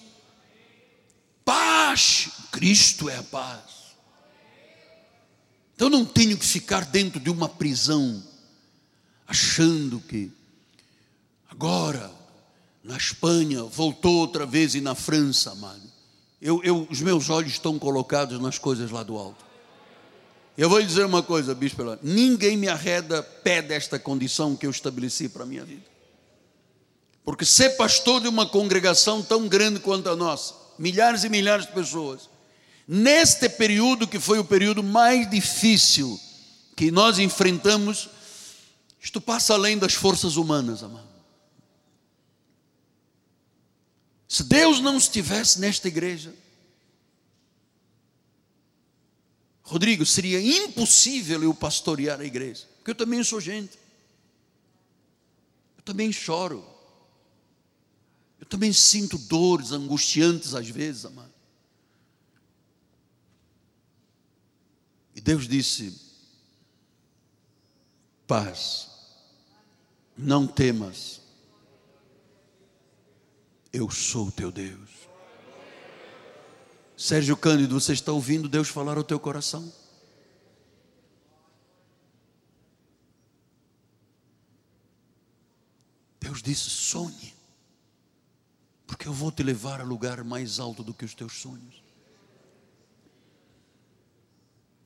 Paz, 1.45 2.29
Cristo 2.53 3.09
é 3.09 3.16
a 3.16 3.23
paz. 3.23 3.62
Então 5.75 5.89
não 5.89 6.05
tenho 6.05 6.37
que 6.37 6.47
ficar 6.47 6.85
dentro 6.85 7.21
de 7.21 7.31
uma 7.31 7.49
prisão 7.49 8.23
achando 9.27 10.01
que 10.01 10.31
agora 11.51 12.11
na 12.83 12.97
Espanha 12.97 13.62
voltou 13.64 14.16
outra 14.16 14.47
vez 14.47 14.75
e 14.75 14.81
na 14.81 14.95
França, 14.95 15.53
amado. 15.53 15.83
Eu, 16.41 16.62
eu, 16.64 16.87
os 16.91 17.01
meus 17.01 17.29
olhos 17.29 17.53
estão 17.53 17.79
colocados 17.79 18.41
nas 18.41 18.59
coisas 18.59 18.91
lá 18.91 19.03
do 19.03 19.16
alto. 19.16 19.45
Eu 20.57 20.69
vou 20.69 20.83
dizer 20.83 21.05
uma 21.05 21.23
coisa, 21.23 21.55
bispo, 21.55 21.83
ninguém 22.03 22.57
me 22.57 22.69
arreda 22.69 23.23
pé 23.23 23.62
desta 23.62 23.99
condição 23.99 24.57
que 24.57 24.66
eu 24.66 24.71
estabeleci 24.71 25.29
para 25.29 25.45
a 25.45 25.47
minha 25.47 25.64
vida. 25.64 25.97
Porque 27.25 27.45
ser 27.45 27.71
pastor 27.71 28.21
de 28.21 28.29
uma 28.29 28.47
congregação 28.47 29.23
tão 29.23 29.47
grande 29.49 29.81
quanto 29.81 30.09
a 30.09 30.16
nossa, 30.16 30.55
milhares 30.79 31.25
e 31.25 31.29
milhares 31.29 31.66
de 31.66 31.73
pessoas, 31.73 32.29
neste 32.87 33.49
período 33.49 34.09
que 34.09 34.19
foi 34.19 34.39
o 34.39 34.45
período 34.45 34.83
mais 34.83 35.29
difícil 35.29 36.19
que 36.75 36.91
nós 36.91 37.19
enfrentamos 37.19 38.09
isto 39.01 39.21
passa 39.21 39.55
além 39.55 39.79
das 39.79 39.95
forças 39.95 40.37
humanas, 40.37 40.83
amado. 40.83 41.09
Se 44.29 44.45
Deus 44.45 44.81
não 44.81 44.99
estivesse 44.99 45.59
nesta 45.61 45.89
igreja, 45.89 46.35
Rodrigo, 49.62 50.05
seria 50.05 50.41
impossível 50.41 51.43
eu 51.43 51.55
pastorear 51.55 52.21
a 52.21 52.25
igreja, 52.25 52.66
porque 52.77 52.91
eu 52.91 52.95
também 52.95 53.23
sou 53.23 53.41
gente, 53.41 53.79
eu 55.77 55.83
também 55.83 56.12
choro, 56.12 56.62
eu 58.41 58.47
também 58.47 58.72
sinto 58.72 59.18
dores 59.18 59.72
angustiantes 59.72 60.55
às 60.55 60.68
vezes, 60.68 61.05
amado. 61.05 61.32
E 65.14 65.20
Deus 65.20 65.49
disse: 65.49 66.01
paz 68.26 68.89
não 70.16 70.47
temas, 70.47 71.20
eu 73.72 73.91
sou 73.91 74.28
o 74.28 74.32
teu 74.32 74.51
Deus. 74.51 74.91
Sérgio 76.97 77.36
Cândido, 77.36 77.78
você 77.78 77.93
está 77.93 78.11
ouvindo 78.11 78.49
Deus 78.49 78.68
falar 78.68 78.97
ao 78.97 79.05
teu 79.05 79.20
coração? 79.20 79.72
Deus 86.20 86.43
disse: 86.43 86.68
sonhe, 86.68 87.38
porque 88.89 89.07
eu 89.07 89.12
vou 89.12 89.30
te 89.30 89.43
levar 89.43 89.82
a 89.82 89.84
lugar 89.84 90.24
mais 90.24 90.59
alto 90.59 90.82
do 90.82 90.95
que 90.95 91.05
os 91.05 91.14
teus 91.14 91.34
sonhos. 91.34 91.84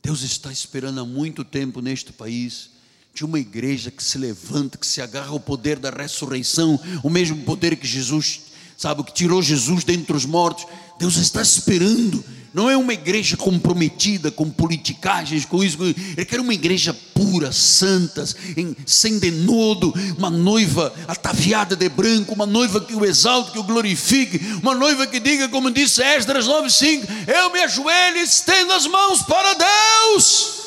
Deus 0.03 0.23
está 0.23 0.51
esperando 0.51 1.01
há 1.01 1.05
muito 1.05 1.45
tempo 1.45 1.81
neste 1.81 2.13
país 2.13 2.73
de 3.15 3.25
uma 3.25 3.39
igreja 3.39 3.93
que 3.93 4.03
se 4.03 4.19
levanta, 4.19 4.77
que 4.77 4.87
se 4.87 5.01
agarra 5.01 5.31
ao 5.31 5.39
poder 5.39 5.79
da 5.79 5.91
ressurreição, 5.91 6.81
o 7.05 7.09
mesmo 7.09 7.45
poder 7.45 7.77
que 7.77 7.87
Jesus 7.87 8.52
sabe, 8.83 9.05
que 9.05 9.15
tirou 9.15 9.41
Jesus 9.41 9.85
dentre 9.85 10.17
os 10.17 10.27
mortos. 10.27 10.67
Deus 10.99 11.17
está 11.17 11.41
esperando. 11.41 12.23
Não 12.53 12.69
é 12.69 12.77
uma 12.77 12.93
igreja 12.93 13.35
comprometida 13.35 14.31
com 14.31 14.51
politicagens, 14.51 15.47
com 15.47 15.65
isso. 15.65 15.79
Ele 15.83 16.25
quer 16.27 16.39
uma 16.39 16.53
igreja 16.53 16.93
pura, 17.15 17.51
santa, 17.51 18.25
em, 18.57 18.77
sem 18.85 19.19
denodo, 19.19 19.95
uma 20.19 20.29
noiva 20.29 20.93
ataviada 21.09 21.75
de 21.75 21.89
branco, 21.89 22.35
uma 22.35 22.45
noiva 22.45 22.81
que 22.81 22.95
o 22.95 23.07
exalte, 23.07 23.53
que 23.53 23.59
o 23.59 23.63
glorifique, 23.63 24.39
uma 24.63 24.75
noiva 24.75 25.07
que 25.07 25.19
diga, 25.19 25.49
como 25.49 25.71
disse 25.71 26.03
Esdras 26.03 26.47
9,5: 26.47 27.09
Eu 27.27 27.51
me 27.53 27.61
ajoelho 27.61 28.19
e 28.19 28.23
estendo 28.23 28.73
as 28.73 28.87
mãos 28.87 29.23
para 29.23 29.55
Deus. 29.55 30.63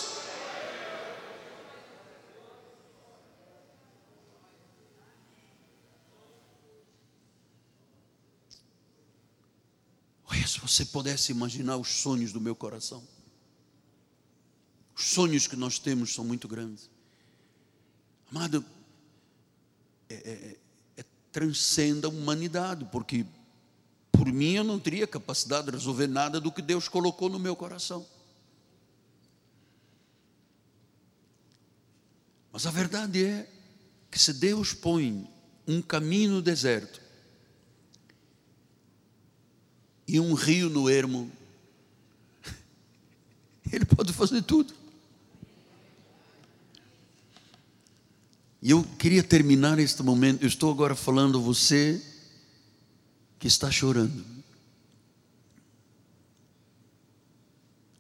Olha, 10.36 10.45
se 10.56 10.62
você 10.62 10.86
pudesse 10.86 11.34
imaginar 11.34 11.76
os 11.76 11.90
sonhos 11.90 12.32
do 12.32 12.40
meu 12.40 12.56
coração. 12.56 13.04
Os 14.96 15.08
sonhos 15.08 15.48
que 15.48 15.56
nós 15.58 15.78
temos 15.80 16.14
são 16.14 16.24
muito 16.24 16.48
grandes. 16.48 16.90
Amado, 18.32 18.64
é, 20.08 20.14
é, 20.16 20.58
é, 20.96 21.06
transcende 21.30 22.06
a 22.06 22.10
humanidade, 22.10 22.86
porque 22.90 23.26
por 24.14 24.32
mim 24.32 24.54
eu 24.54 24.64
não 24.64 24.80
teria 24.80 25.06
capacidade 25.06 25.66
de 25.66 25.74
resolver 25.74 26.08
nada 26.08 26.40
do 26.40 26.50
que 26.50 26.62
Deus 26.62 26.88
colocou 26.88 27.28
no 27.28 27.38
meu 27.38 27.56
coração. 27.56 28.06
Mas 32.54 32.66
a 32.66 32.72
verdade 32.72 33.26
é 33.26 33.52
que 34.10 34.18
se 34.18 34.32
Deus 34.32 34.74
põe 34.74 35.30
um 35.68 35.82
caminho 35.82 36.32
no 36.32 36.42
deserto, 36.42 37.02
e 40.08 40.20
um 40.20 40.34
rio 40.34 40.70
no 40.70 40.90
ermo, 40.90 41.32
ele 43.72 43.86
pode 43.86 44.14
fazer 44.14 44.42
tudo. 44.44 44.74
E 48.66 48.72
eu 48.72 48.84
queria 48.98 49.22
terminar 49.22 49.78
este 49.78 50.02
momento. 50.02 50.42
Eu 50.42 50.48
estou 50.48 50.72
agora 50.72 50.96
falando 50.96 51.38
a 51.38 51.42
você 51.42 52.02
que 53.38 53.48
está 53.48 53.70
chorando. 53.70 54.26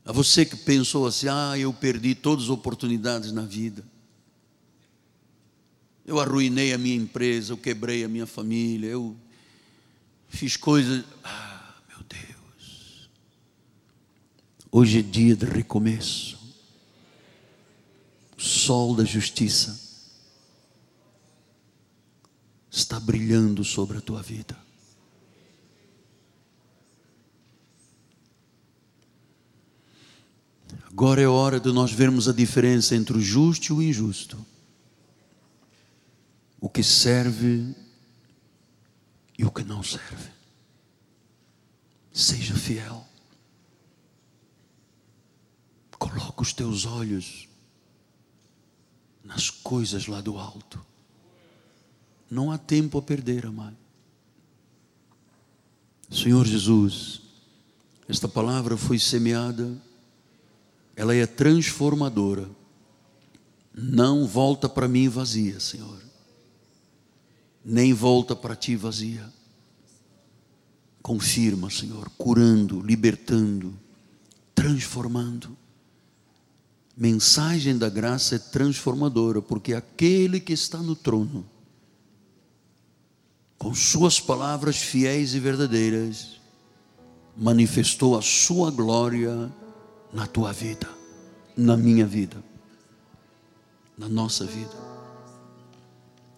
A 0.03 0.11
você 0.11 0.43
que 0.43 0.55
pensou 0.55 1.05
assim: 1.05 1.27
ah, 1.27 1.55
eu 1.55 1.71
perdi 1.71 2.15
todas 2.15 2.45
as 2.45 2.49
oportunidades 2.49 3.31
na 3.31 3.43
vida. 3.43 3.85
Eu 6.03 6.19
arruinei 6.19 6.73
a 6.73 6.79
minha 6.79 6.95
empresa, 6.95 7.53
eu 7.53 7.57
quebrei 7.57 8.03
a 8.03 8.07
minha 8.07 8.25
família, 8.25 8.87
eu 8.87 9.15
fiz 10.29 10.57
coisas. 10.57 11.03
Ah, 11.23 11.54
Hoje 14.77 14.99
é 14.99 15.01
dia 15.01 15.37
de 15.37 15.45
recomeço. 15.45 16.37
O 18.37 18.41
sol 18.41 18.93
da 18.93 19.05
justiça 19.05 19.79
está 22.69 22.99
brilhando 22.99 23.63
sobre 23.63 23.97
a 23.97 24.01
tua 24.01 24.21
vida. 24.21 24.53
Agora 30.91 31.21
é 31.21 31.25
hora 31.25 31.57
de 31.57 31.71
nós 31.71 31.93
vermos 31.93 32.27
a 32.27 32.33
diferença 32.33 32.97
entre 32.97 33.17
o 33.17 33.21
justo 33.21 33.67
e 33.67 33.71
o 33.71 33.81
injusto. 33.81 34.45
O 36.59 36.67
que 36.67 36.83
serve 36.83 37.73
e 39.39 39.45
o 39.45 39.51
que 39.51 39.63
não 39.63 39.81
serve. 39.81 40.31
Seja 42.11 42.53
fiel. 42.55 43.14
Coloca 46.05 46.43
os 46.43 46.53
teus 46.53 46.85
olhos 46.85 47.49
nas 49.23 49.49
coisas 49.49 50.05
lá 50.05 50.21
do 50.21 50.37
alto. 50.37 50.79
Não 52.29 52.51
há 52.51 52.59
tempo 52.59 52.99
a 52.99 53.01
perder, 53.01 53.47
amado. 53.47 53.75
Senhor 56.11 56.45
Jesus, 56.45 57.21
esta 58.07 58.27
palavra 58.27 58.77
foi 58.77 58.99
semeada, 58.99 59.75
ela 60.95 61.15
é 61.15 61.25
transformadora. 61.25 62.47
Não 63.73 64.27
volta 64.27 64.69
para 64.69 64.87
mim 64.87 65.09
vazia, 65.09 65.59
Senhor. 65.59 66.03
Nem 67.63 67.95
volta 67.95 68.35
para 68.35 68.55
ti 68.55 68.75
vazia. 68.75 69.27
Confirma, 71.01 71.71
Senhor, 71.71 72.11
curando, 72.11 72.79
libertando, 72.79 73.75
transformando 74.53 75.57
mensagem 76.97 77.77
da 77.77 77.89
graça 77.89 78.35
é 78.35 78.39
transformadora, 78.39 79.41
porque 79.41 79.73
aquele 79.73 80.39
que 80.39 80.53
está 80.53 80.77
no 80.77 80.95
trono, 80.95 81.45
com 83.57 83.73
suas 83.73 84.19
palavras 84.19 84.77
fiéis 84.77 85.33
e 85.33 85.39
verdadeiras, 85.39 86.39
manifestou 87.35 88.17
a 88.17 88.21
sua 88.21 88.71
glória 88.71 89.51
na 90.13 90.25
tua 90.25 90.53
vida, 90.53 90.87
na 91.57 91.75
minha 91.75 92.05
vida, 92.05 92.37
na 93.97 94.07
nossa 94.07 94.45
vida. 94.45 94.85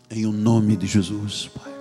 Em 0.10 0.26
o 0.26 0.32
nome 0.32 0.76
de 0.76 0.88
Jesus, 0.88 1.50
Pai. 1.50 1.74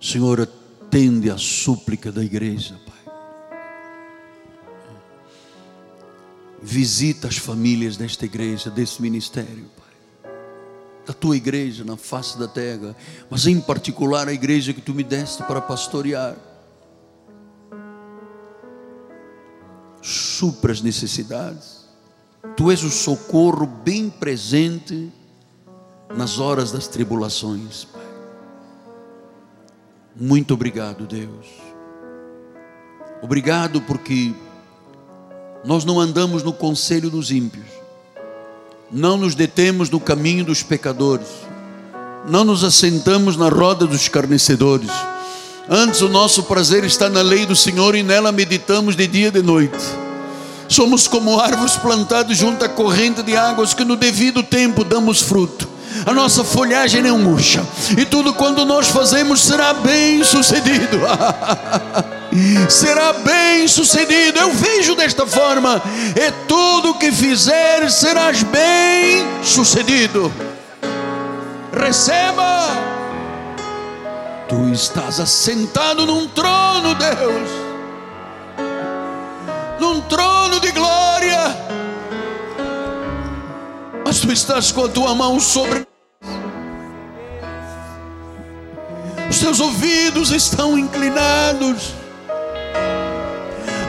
Senhor, 0.00 0.42
atende 0.42 1.30
a 1.30 1.38
súplica 1.38 2.12
da 2.12 2.22
igreja, 2.22 2.78
Pai. 2.86 3.03
Visita 6.66 7.28
as 7.28 7.36
famílias 7.36 7.98
desta 7.98 8.24
igreja, 8.24 8.70
desse 8.70 9.02
ministério, 9.02 9.66
Pai. 9.76 10.32
Da 11.04 11.12
tua 11.12 11.36
igreja 11.36 11.84
na 11.84 11.98
face 11.98 12.38
da 12.38 12.48
terra, 12.48 12.96
mas 13.28 13.46
em 13.46 13.60
particular 13.60 14.26
a 14.26 14.32
igreja 14.32 14.72
que 14.72 14.80
tu 14.80 14.94
me 14.94 15.04
deste 15.04 15.42
para 15.42 15.60
pastorear. 15.60 16.34
Supra 20.00 20.72
as 20.72 20.80
necessidades. 20.80 21.84
Tu 22.56 22.70
és 22.70 22.82
o 22.82 22.90
socorro 22.90 23.66
bem 23.66 24.08
presente 24.08 25.12
nas 26.16 26.38
horas 26.38 26.72
das 26.72 26.88
tribulações, 26.88 27.84
Pai. 27.84 28.06
Muito 30.16 30.54
obrigado, 30.54 31.06
Deus. 31.06 31.46
Obrigado 33.20 33.82
porque 33.82 34.34
nós 35.64 35.84
não 35.84 35.98
andamos 35.98 36.42
no 36.42 36.52
conselho 36.52 37.08
dos 37.08 37.30
ímpios, 37.30 37.64
não 38.90 39.16
nos 39.16 39.34
detemos 39.34 39.88
no 39.88 39.98
caminho 39.98 40.44
dos 40.44 40.62
pecadores, 40.62 41.28
não 42.28 42.44
nos 42.44 42.62
assentamos 42.62 43.36
na 43.36 43.48
roda 43.48 43.86
dos 43.86 44.02
escarnecedores. 44.02 44.90
Antes 45.68 46.02
o 46.02 46.08
nosso 46.08 46.42
prazer 46.42 46.84
está 46.84 47.08
na 47.08 47.22
lei 47.22 47.46
do 47.46 47.56
Senhor 47.56 47.94
e 47.94 48.02
nela 48.02 48.30
meditamos 48.30 48.94
de 48.94 49.06
dia 49.06 49.28
e 49.28 49.30
de 49.30 49.42
noite. 49.42 49.82
Somos 50.68 51.08
como 51.08 51.40
árvores 51.40 51.76
plantadas 51.76 52.36
junto 52.36 52.64
à 52.64 52.68
corrente 52.68 53.22
de 53.22 53.34
águas 53.36 53.72
que 53.72 53.84
no 53.84 53.96
devido 53.96 54.42
tempo 54.42 54.84
damos 54.84 55.22
fruto. 55.22 55.68
A 56.04 56.12
nossa 56.12 56.44
folhagem 56.44 57.02
não 57.02 57.18
murcha, 57.18 57.64
e 57.96 58.04
tudo 58.04 58.34
quando 58.34 58.64
nós 58.64 58.88
fazemos 58.88 59.40
será 59.40 59.72
bem 59.72 60.22
sucedido. 60.24 60.98
será 62.68 63.12
bem 63.12 63.68
sucedido. 63.68 64.38
Eu 64.38 64.52
vejo 64.52 64.94
desta 64.94 65.26
forma: 65.26 65.80
e 66.16 66.32
tudo 66.46 66.94
que 66.94 67.12
fizer 67.12 67.88
serás 67.90 68.42
bem 68.42 69.24
sucedido. 69.42 70.32
Receba, 71.72 72.68
tu 74.48 74.68
estás 74.72 75.20
assentado 75.20 76.06
num 76.06 76.28
trono, 76.28 76.94
Deus, 76.94 77.50
num 79.80 80.00
trono 80.02 80.60
de 80.60 80.70
glória, 80.70 81.56
mas 84.04 84.20
tu 84.20 84.32
estás 84.32 84.70
com 84.70 84.84
a 84.84 84.88
tua 84.88 85.14
mão 85.14 85.40
sobre 85.40 85.84
os 89.28 89.38
teus 89.40 89.58
ouvidos 89.58 90.30
estão 90.30 90.78
inclinados 90.78 92.03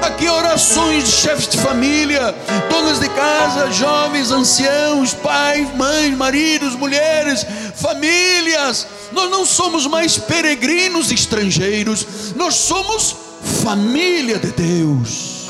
aqui 0.05 0.29
orações 0.29 1.05
de 1.05 1.11
chefes 1.11 1.47
de 1.47 1.57
família, 1.57 2.33
donas 2.69 2.99
de 2.99 3.09
casa, 3.09 3.71
jovens, 3.71 4.31
anciãos, 4.31 5.13
pais, 5.13 5.73
mães, 5.75 6.15
maridos, 6.15 6.75
mulheres, 6.75 7.45
famílias. 7.75 8.87
Nós 9.11 9.29
não 9.29 9.45
somos 9.45 9.87
mais 9.87 10.17
peregrinos 10.17 11.11
estrangeiros, 11.11 12.33
nós 12.35 12.55
somos 12.55 13.15
família 13.63 14.37
de 14.37 14.51
Deus. 14.51 15.49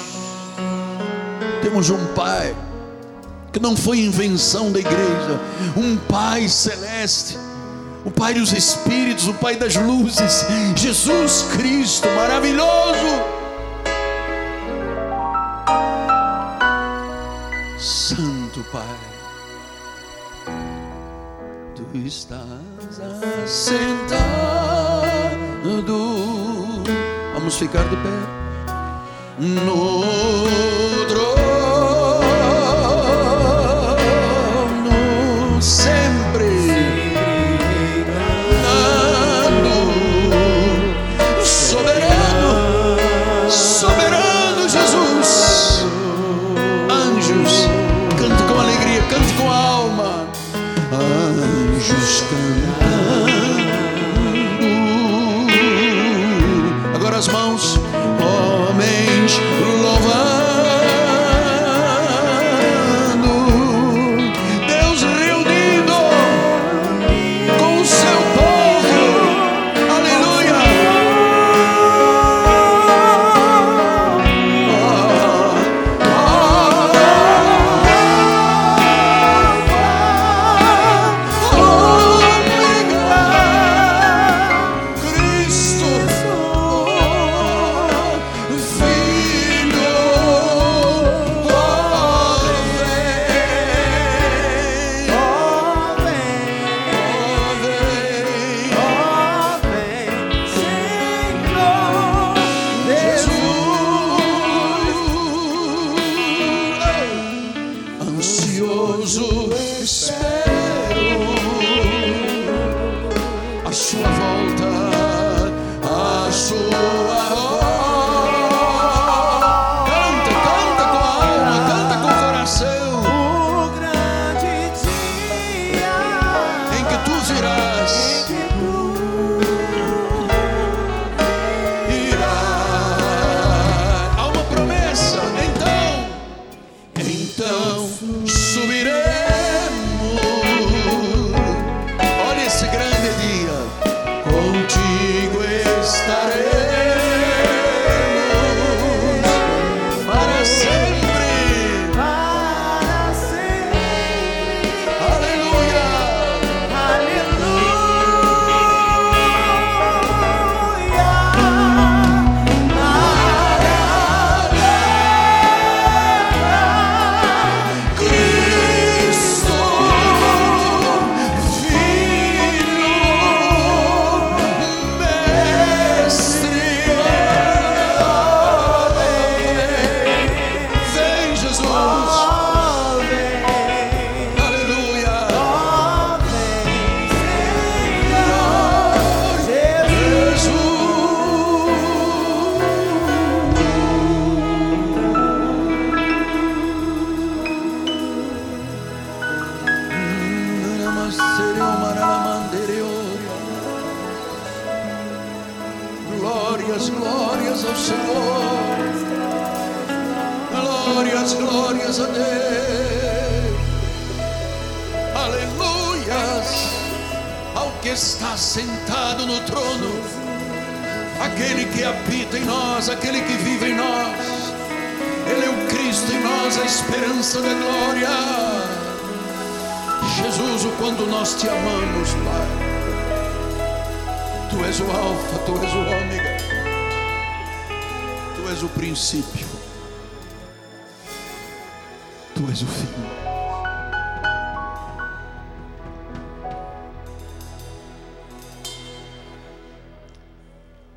Temos 1.61 1.89
um 1.89 2.05
Pai 2.13 2.55
que 3.51 3.59
não 3.59 3.75
foi 3.75 3.99
invenção 3.99 4.71
da 4.71 4.79
igreja, 4.79 5.39
um 5.75 5.95
Pai 5.97 6.47
celeste 6.47 7.37
o 8.05 8.11
Pai 8.11 8.35
dos 8.35 8.53
Espíritos, 8.53 9.27
o 9.27 9.33
Pai 9.33 9.55
das 9.55 9.75
luzes, 9.75 10.45
Jesus 10.75 11.47
Cristo, 11.57 12.07
maravilhoso. 12.09 13.44
Santo 17.77 18.63
Pai, 18.71 18.83
Tu 21.75 21.83
estás 22.07 22.41
assentado. 23.43 24.15
Vamos 27.33 27.55
ficar 27.55 27.83
de 27.89 27.97
pé 27.97 28.09
no 29.39 30.01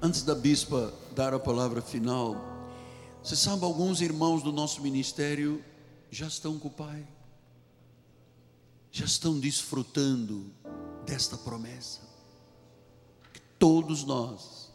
Antes 0.08 0.22
da 0.22 0.34
bispa 0.34 0.90
dar 1.14 1.34
a 1.34 1.38
palavra 1.38 1.82
final, 1.82 2.34
você 3.22 3.36
sabe, 3.36 3.62
alguns 3.62 4.00
irmãos 4.00 4.42
do 4.42 4.50
nosso 4.50 4.80
ministério 4.80 5.62
já 6.10 6.26
estão 6.26 6.58
com 6.58 6.68
o 6.68 6.70
Pai, 6.70 7.06
já 8.90 9.04
estão 9.04 9.38
desfrutando 9.38 10.50
desta 11.04 11.36
promessa, 11.36 12.00
que 13.34 13.40
todos 13.58 14.02
nós 14.02 14.72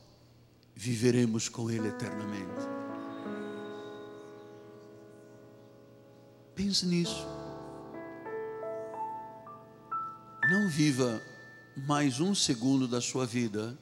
viveremos 0.75 1.49
com 1.49 1.67
Ele 1.71 1.87
eternamente. 1.87 2.67
Pense 6.53 6.85
nisso. 6.85 7.25
Não 10.51 10.69
viva 10.69 11.19
mais 11.87 12.19
um 12.19 12.35
segundo 12.35 12.87
da 12.87 13.01
sua 13.01 13.25
vida 13.25 13.75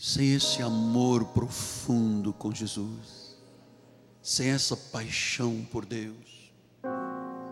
sem 0.00 0.32
esse 0.32 0.62
amor 0.62 1.26
profundo 1.26 2.32
com 2.32 2.54
Jesus, 2.54 3.36
sem 4.22 4.48
essa 4.48 4.74
paixão 4.74 5.62
por 5.70 5.84
Deus. 5.84 6.50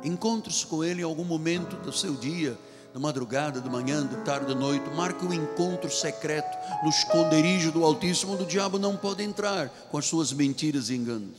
Encontre-se 0.02 0.66
com 0.66 0.82
Ele 0.82 1.02
em 1.02 1.04
algum 1.04 1.24
momento 1.24 1.76
do 1.76 1.92
seu 1.92 2.14
dia, 2.14 2.58
da 2.94 2.98
madrugada, 2.98 3.60
de 3.60 3.68
manhã, 3.68 4.06
de 4.06 4.16
tarde, 4.24 4.46
de 4.46 4.54
noite. 4.54 4.88
Marque 4.88 5.26
um 5.26 5.34
encontro 5.34 5.90
secreto 5.90 6.56
no 6.82 6.88
esconderijo 6.88 7.70
do 7.70 7.84
Altíssimo, 7.84 8.32
onde 8.32 8.44
o 8.44 8.46
diabo 8.46 8.78
não 8.78 8.96
pode 8.96 9.22
entrar 9.22 9.68
com 9.68 9.98
as 9.98 10.06
suas 10.06 10.32
mentiras 10.32 10.88
e 10.88 10.94
enganos. 10.94 11.36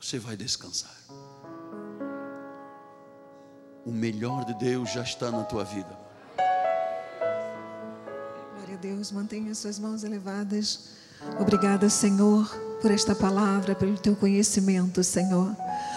Você 0.00 0.20
vai 0.20 0.36
descansar. 0.36 0.96
O 3.84 3.90
melhor 3.90 4.44
de 4.44 4.54
Deus 4.54 4.92
já 4.92 5.02
está 5.02 5.32
na 5.32 5.42
tua 5.42 5.64
vida. 5.64 6.11
Deus. 8.82 9.12
Mantenha 9.12 9.54
suas 9.54 9.78
mãos 9.78 10.02
elevadas. 10.02 10.80
Obrigada, 11.38 11.88
Senhor, 11.88 12.52
por 12.80 12.90
esta 12.90 13.14
palavra, 13.14 13.76
pelo 13.76 13.96
teu 13.96 14.16
conhecimento, 14.16 15.04
Senhor. 15.04 15.54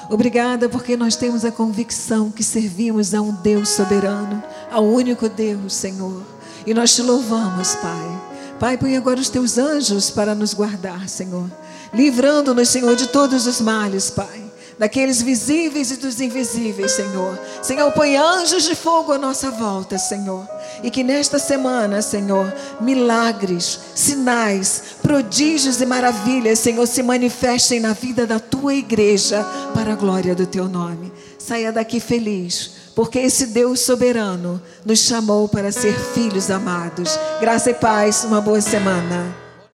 Obrigada 0.08 0.70
porque 0.70 0.96
nós 0.96 1.16
temos 1.16 1.44
a 1.44 1.52
convicção 1.52 2.30
que 2.30 2.44
servimos 2.44 3.16
a 3.16 3.22
um 3.24 3.34
Deus 3.34 3.70
soberano, 3.70 4.44
ao 4.70 4.86
único 4.86 5.28
Deus, 5.28 5.74
Senhor. 5.74 6.22
E 6.64 6.76
nós 6.76 6.94
te 6.94 7.02
louvamos, 7.02 7.74
Pai. 7.74 8.22
Pai, 8.60 8.78
põe 8.78 8.96
agora 8.96 9.20
os 9.20 9.30
teus 9.30 9.58
anjos 9.58 10.12
para 10.12 10.36
nos 10.36 10.54
guardar, 10.54 11.10
Senhor. 11.10 11.50
Livrando-nos, 11.92 12.70
Senhor, 12.70 12.96
de 12.96 13.08
todos 13.08 13.48
os 13.48 13.60
males, 13.60 14.12
Pai 14.12 14.45
daqueles 14.78 15.22
visíveis 15.22 15.92
e 15.92 15.98
dos 15.98 16.20
invisíveis, 16.20 16.92
Senhor. 16.92 17.40
Senhor, 17.62 17.92
põe 17.92 18.18
anjos 18.18 18.64
de 18.64 18.76
fogo 18.76 19.14
à 19.14 19.18
nossa 19.18 19.52
volta, 19.52 19.98
Senhor. 19.98 20.48
E 20.84 20.92
que 20.92 21.04
nesta 21.04 21.40
semana, 21.40 22.02
Senhor, 22.02 22.54
milagres, 22.82 23.80
sinais, 23.96 24.84
prodígios 25.02 25.80
e 25.82 25.86
maravilhas, 25.86 26.60
Senhor, 26.60 26.86
se 26.88 27.02
manifestem 27.02 27.80
na 27.80 27.94
vida 27.94 28.28
da 28.28 28.40
tua 28.40 28.74
igreja 28.74 29.44
para 29.74 29.94
a 29.94 29.96
glória 29.96 30.36
do 30.36 30.46
teu 30.46 30.68
nome. 30.68 31.12
Saia 31.38 31.72
daqui 31.72 32.00
feliz, 32.00 32.72
porque 32.96 33.20
esse 33.20 33.48
Deus 33.48 33.82
soberano 33.82 34.62
nos 34.84 35.00
chamou 35.00 35.48
para 35.48 35.72
ser 35.72 35.94
filhos 36.14 36.50
amados. 36.50 37.20
Graça 37.40 37.70
e 37.70 37.74
paz, 37.74 38.24
uma 38.24 38.42
boa 38.42 38.62
semana. 38.62 39.45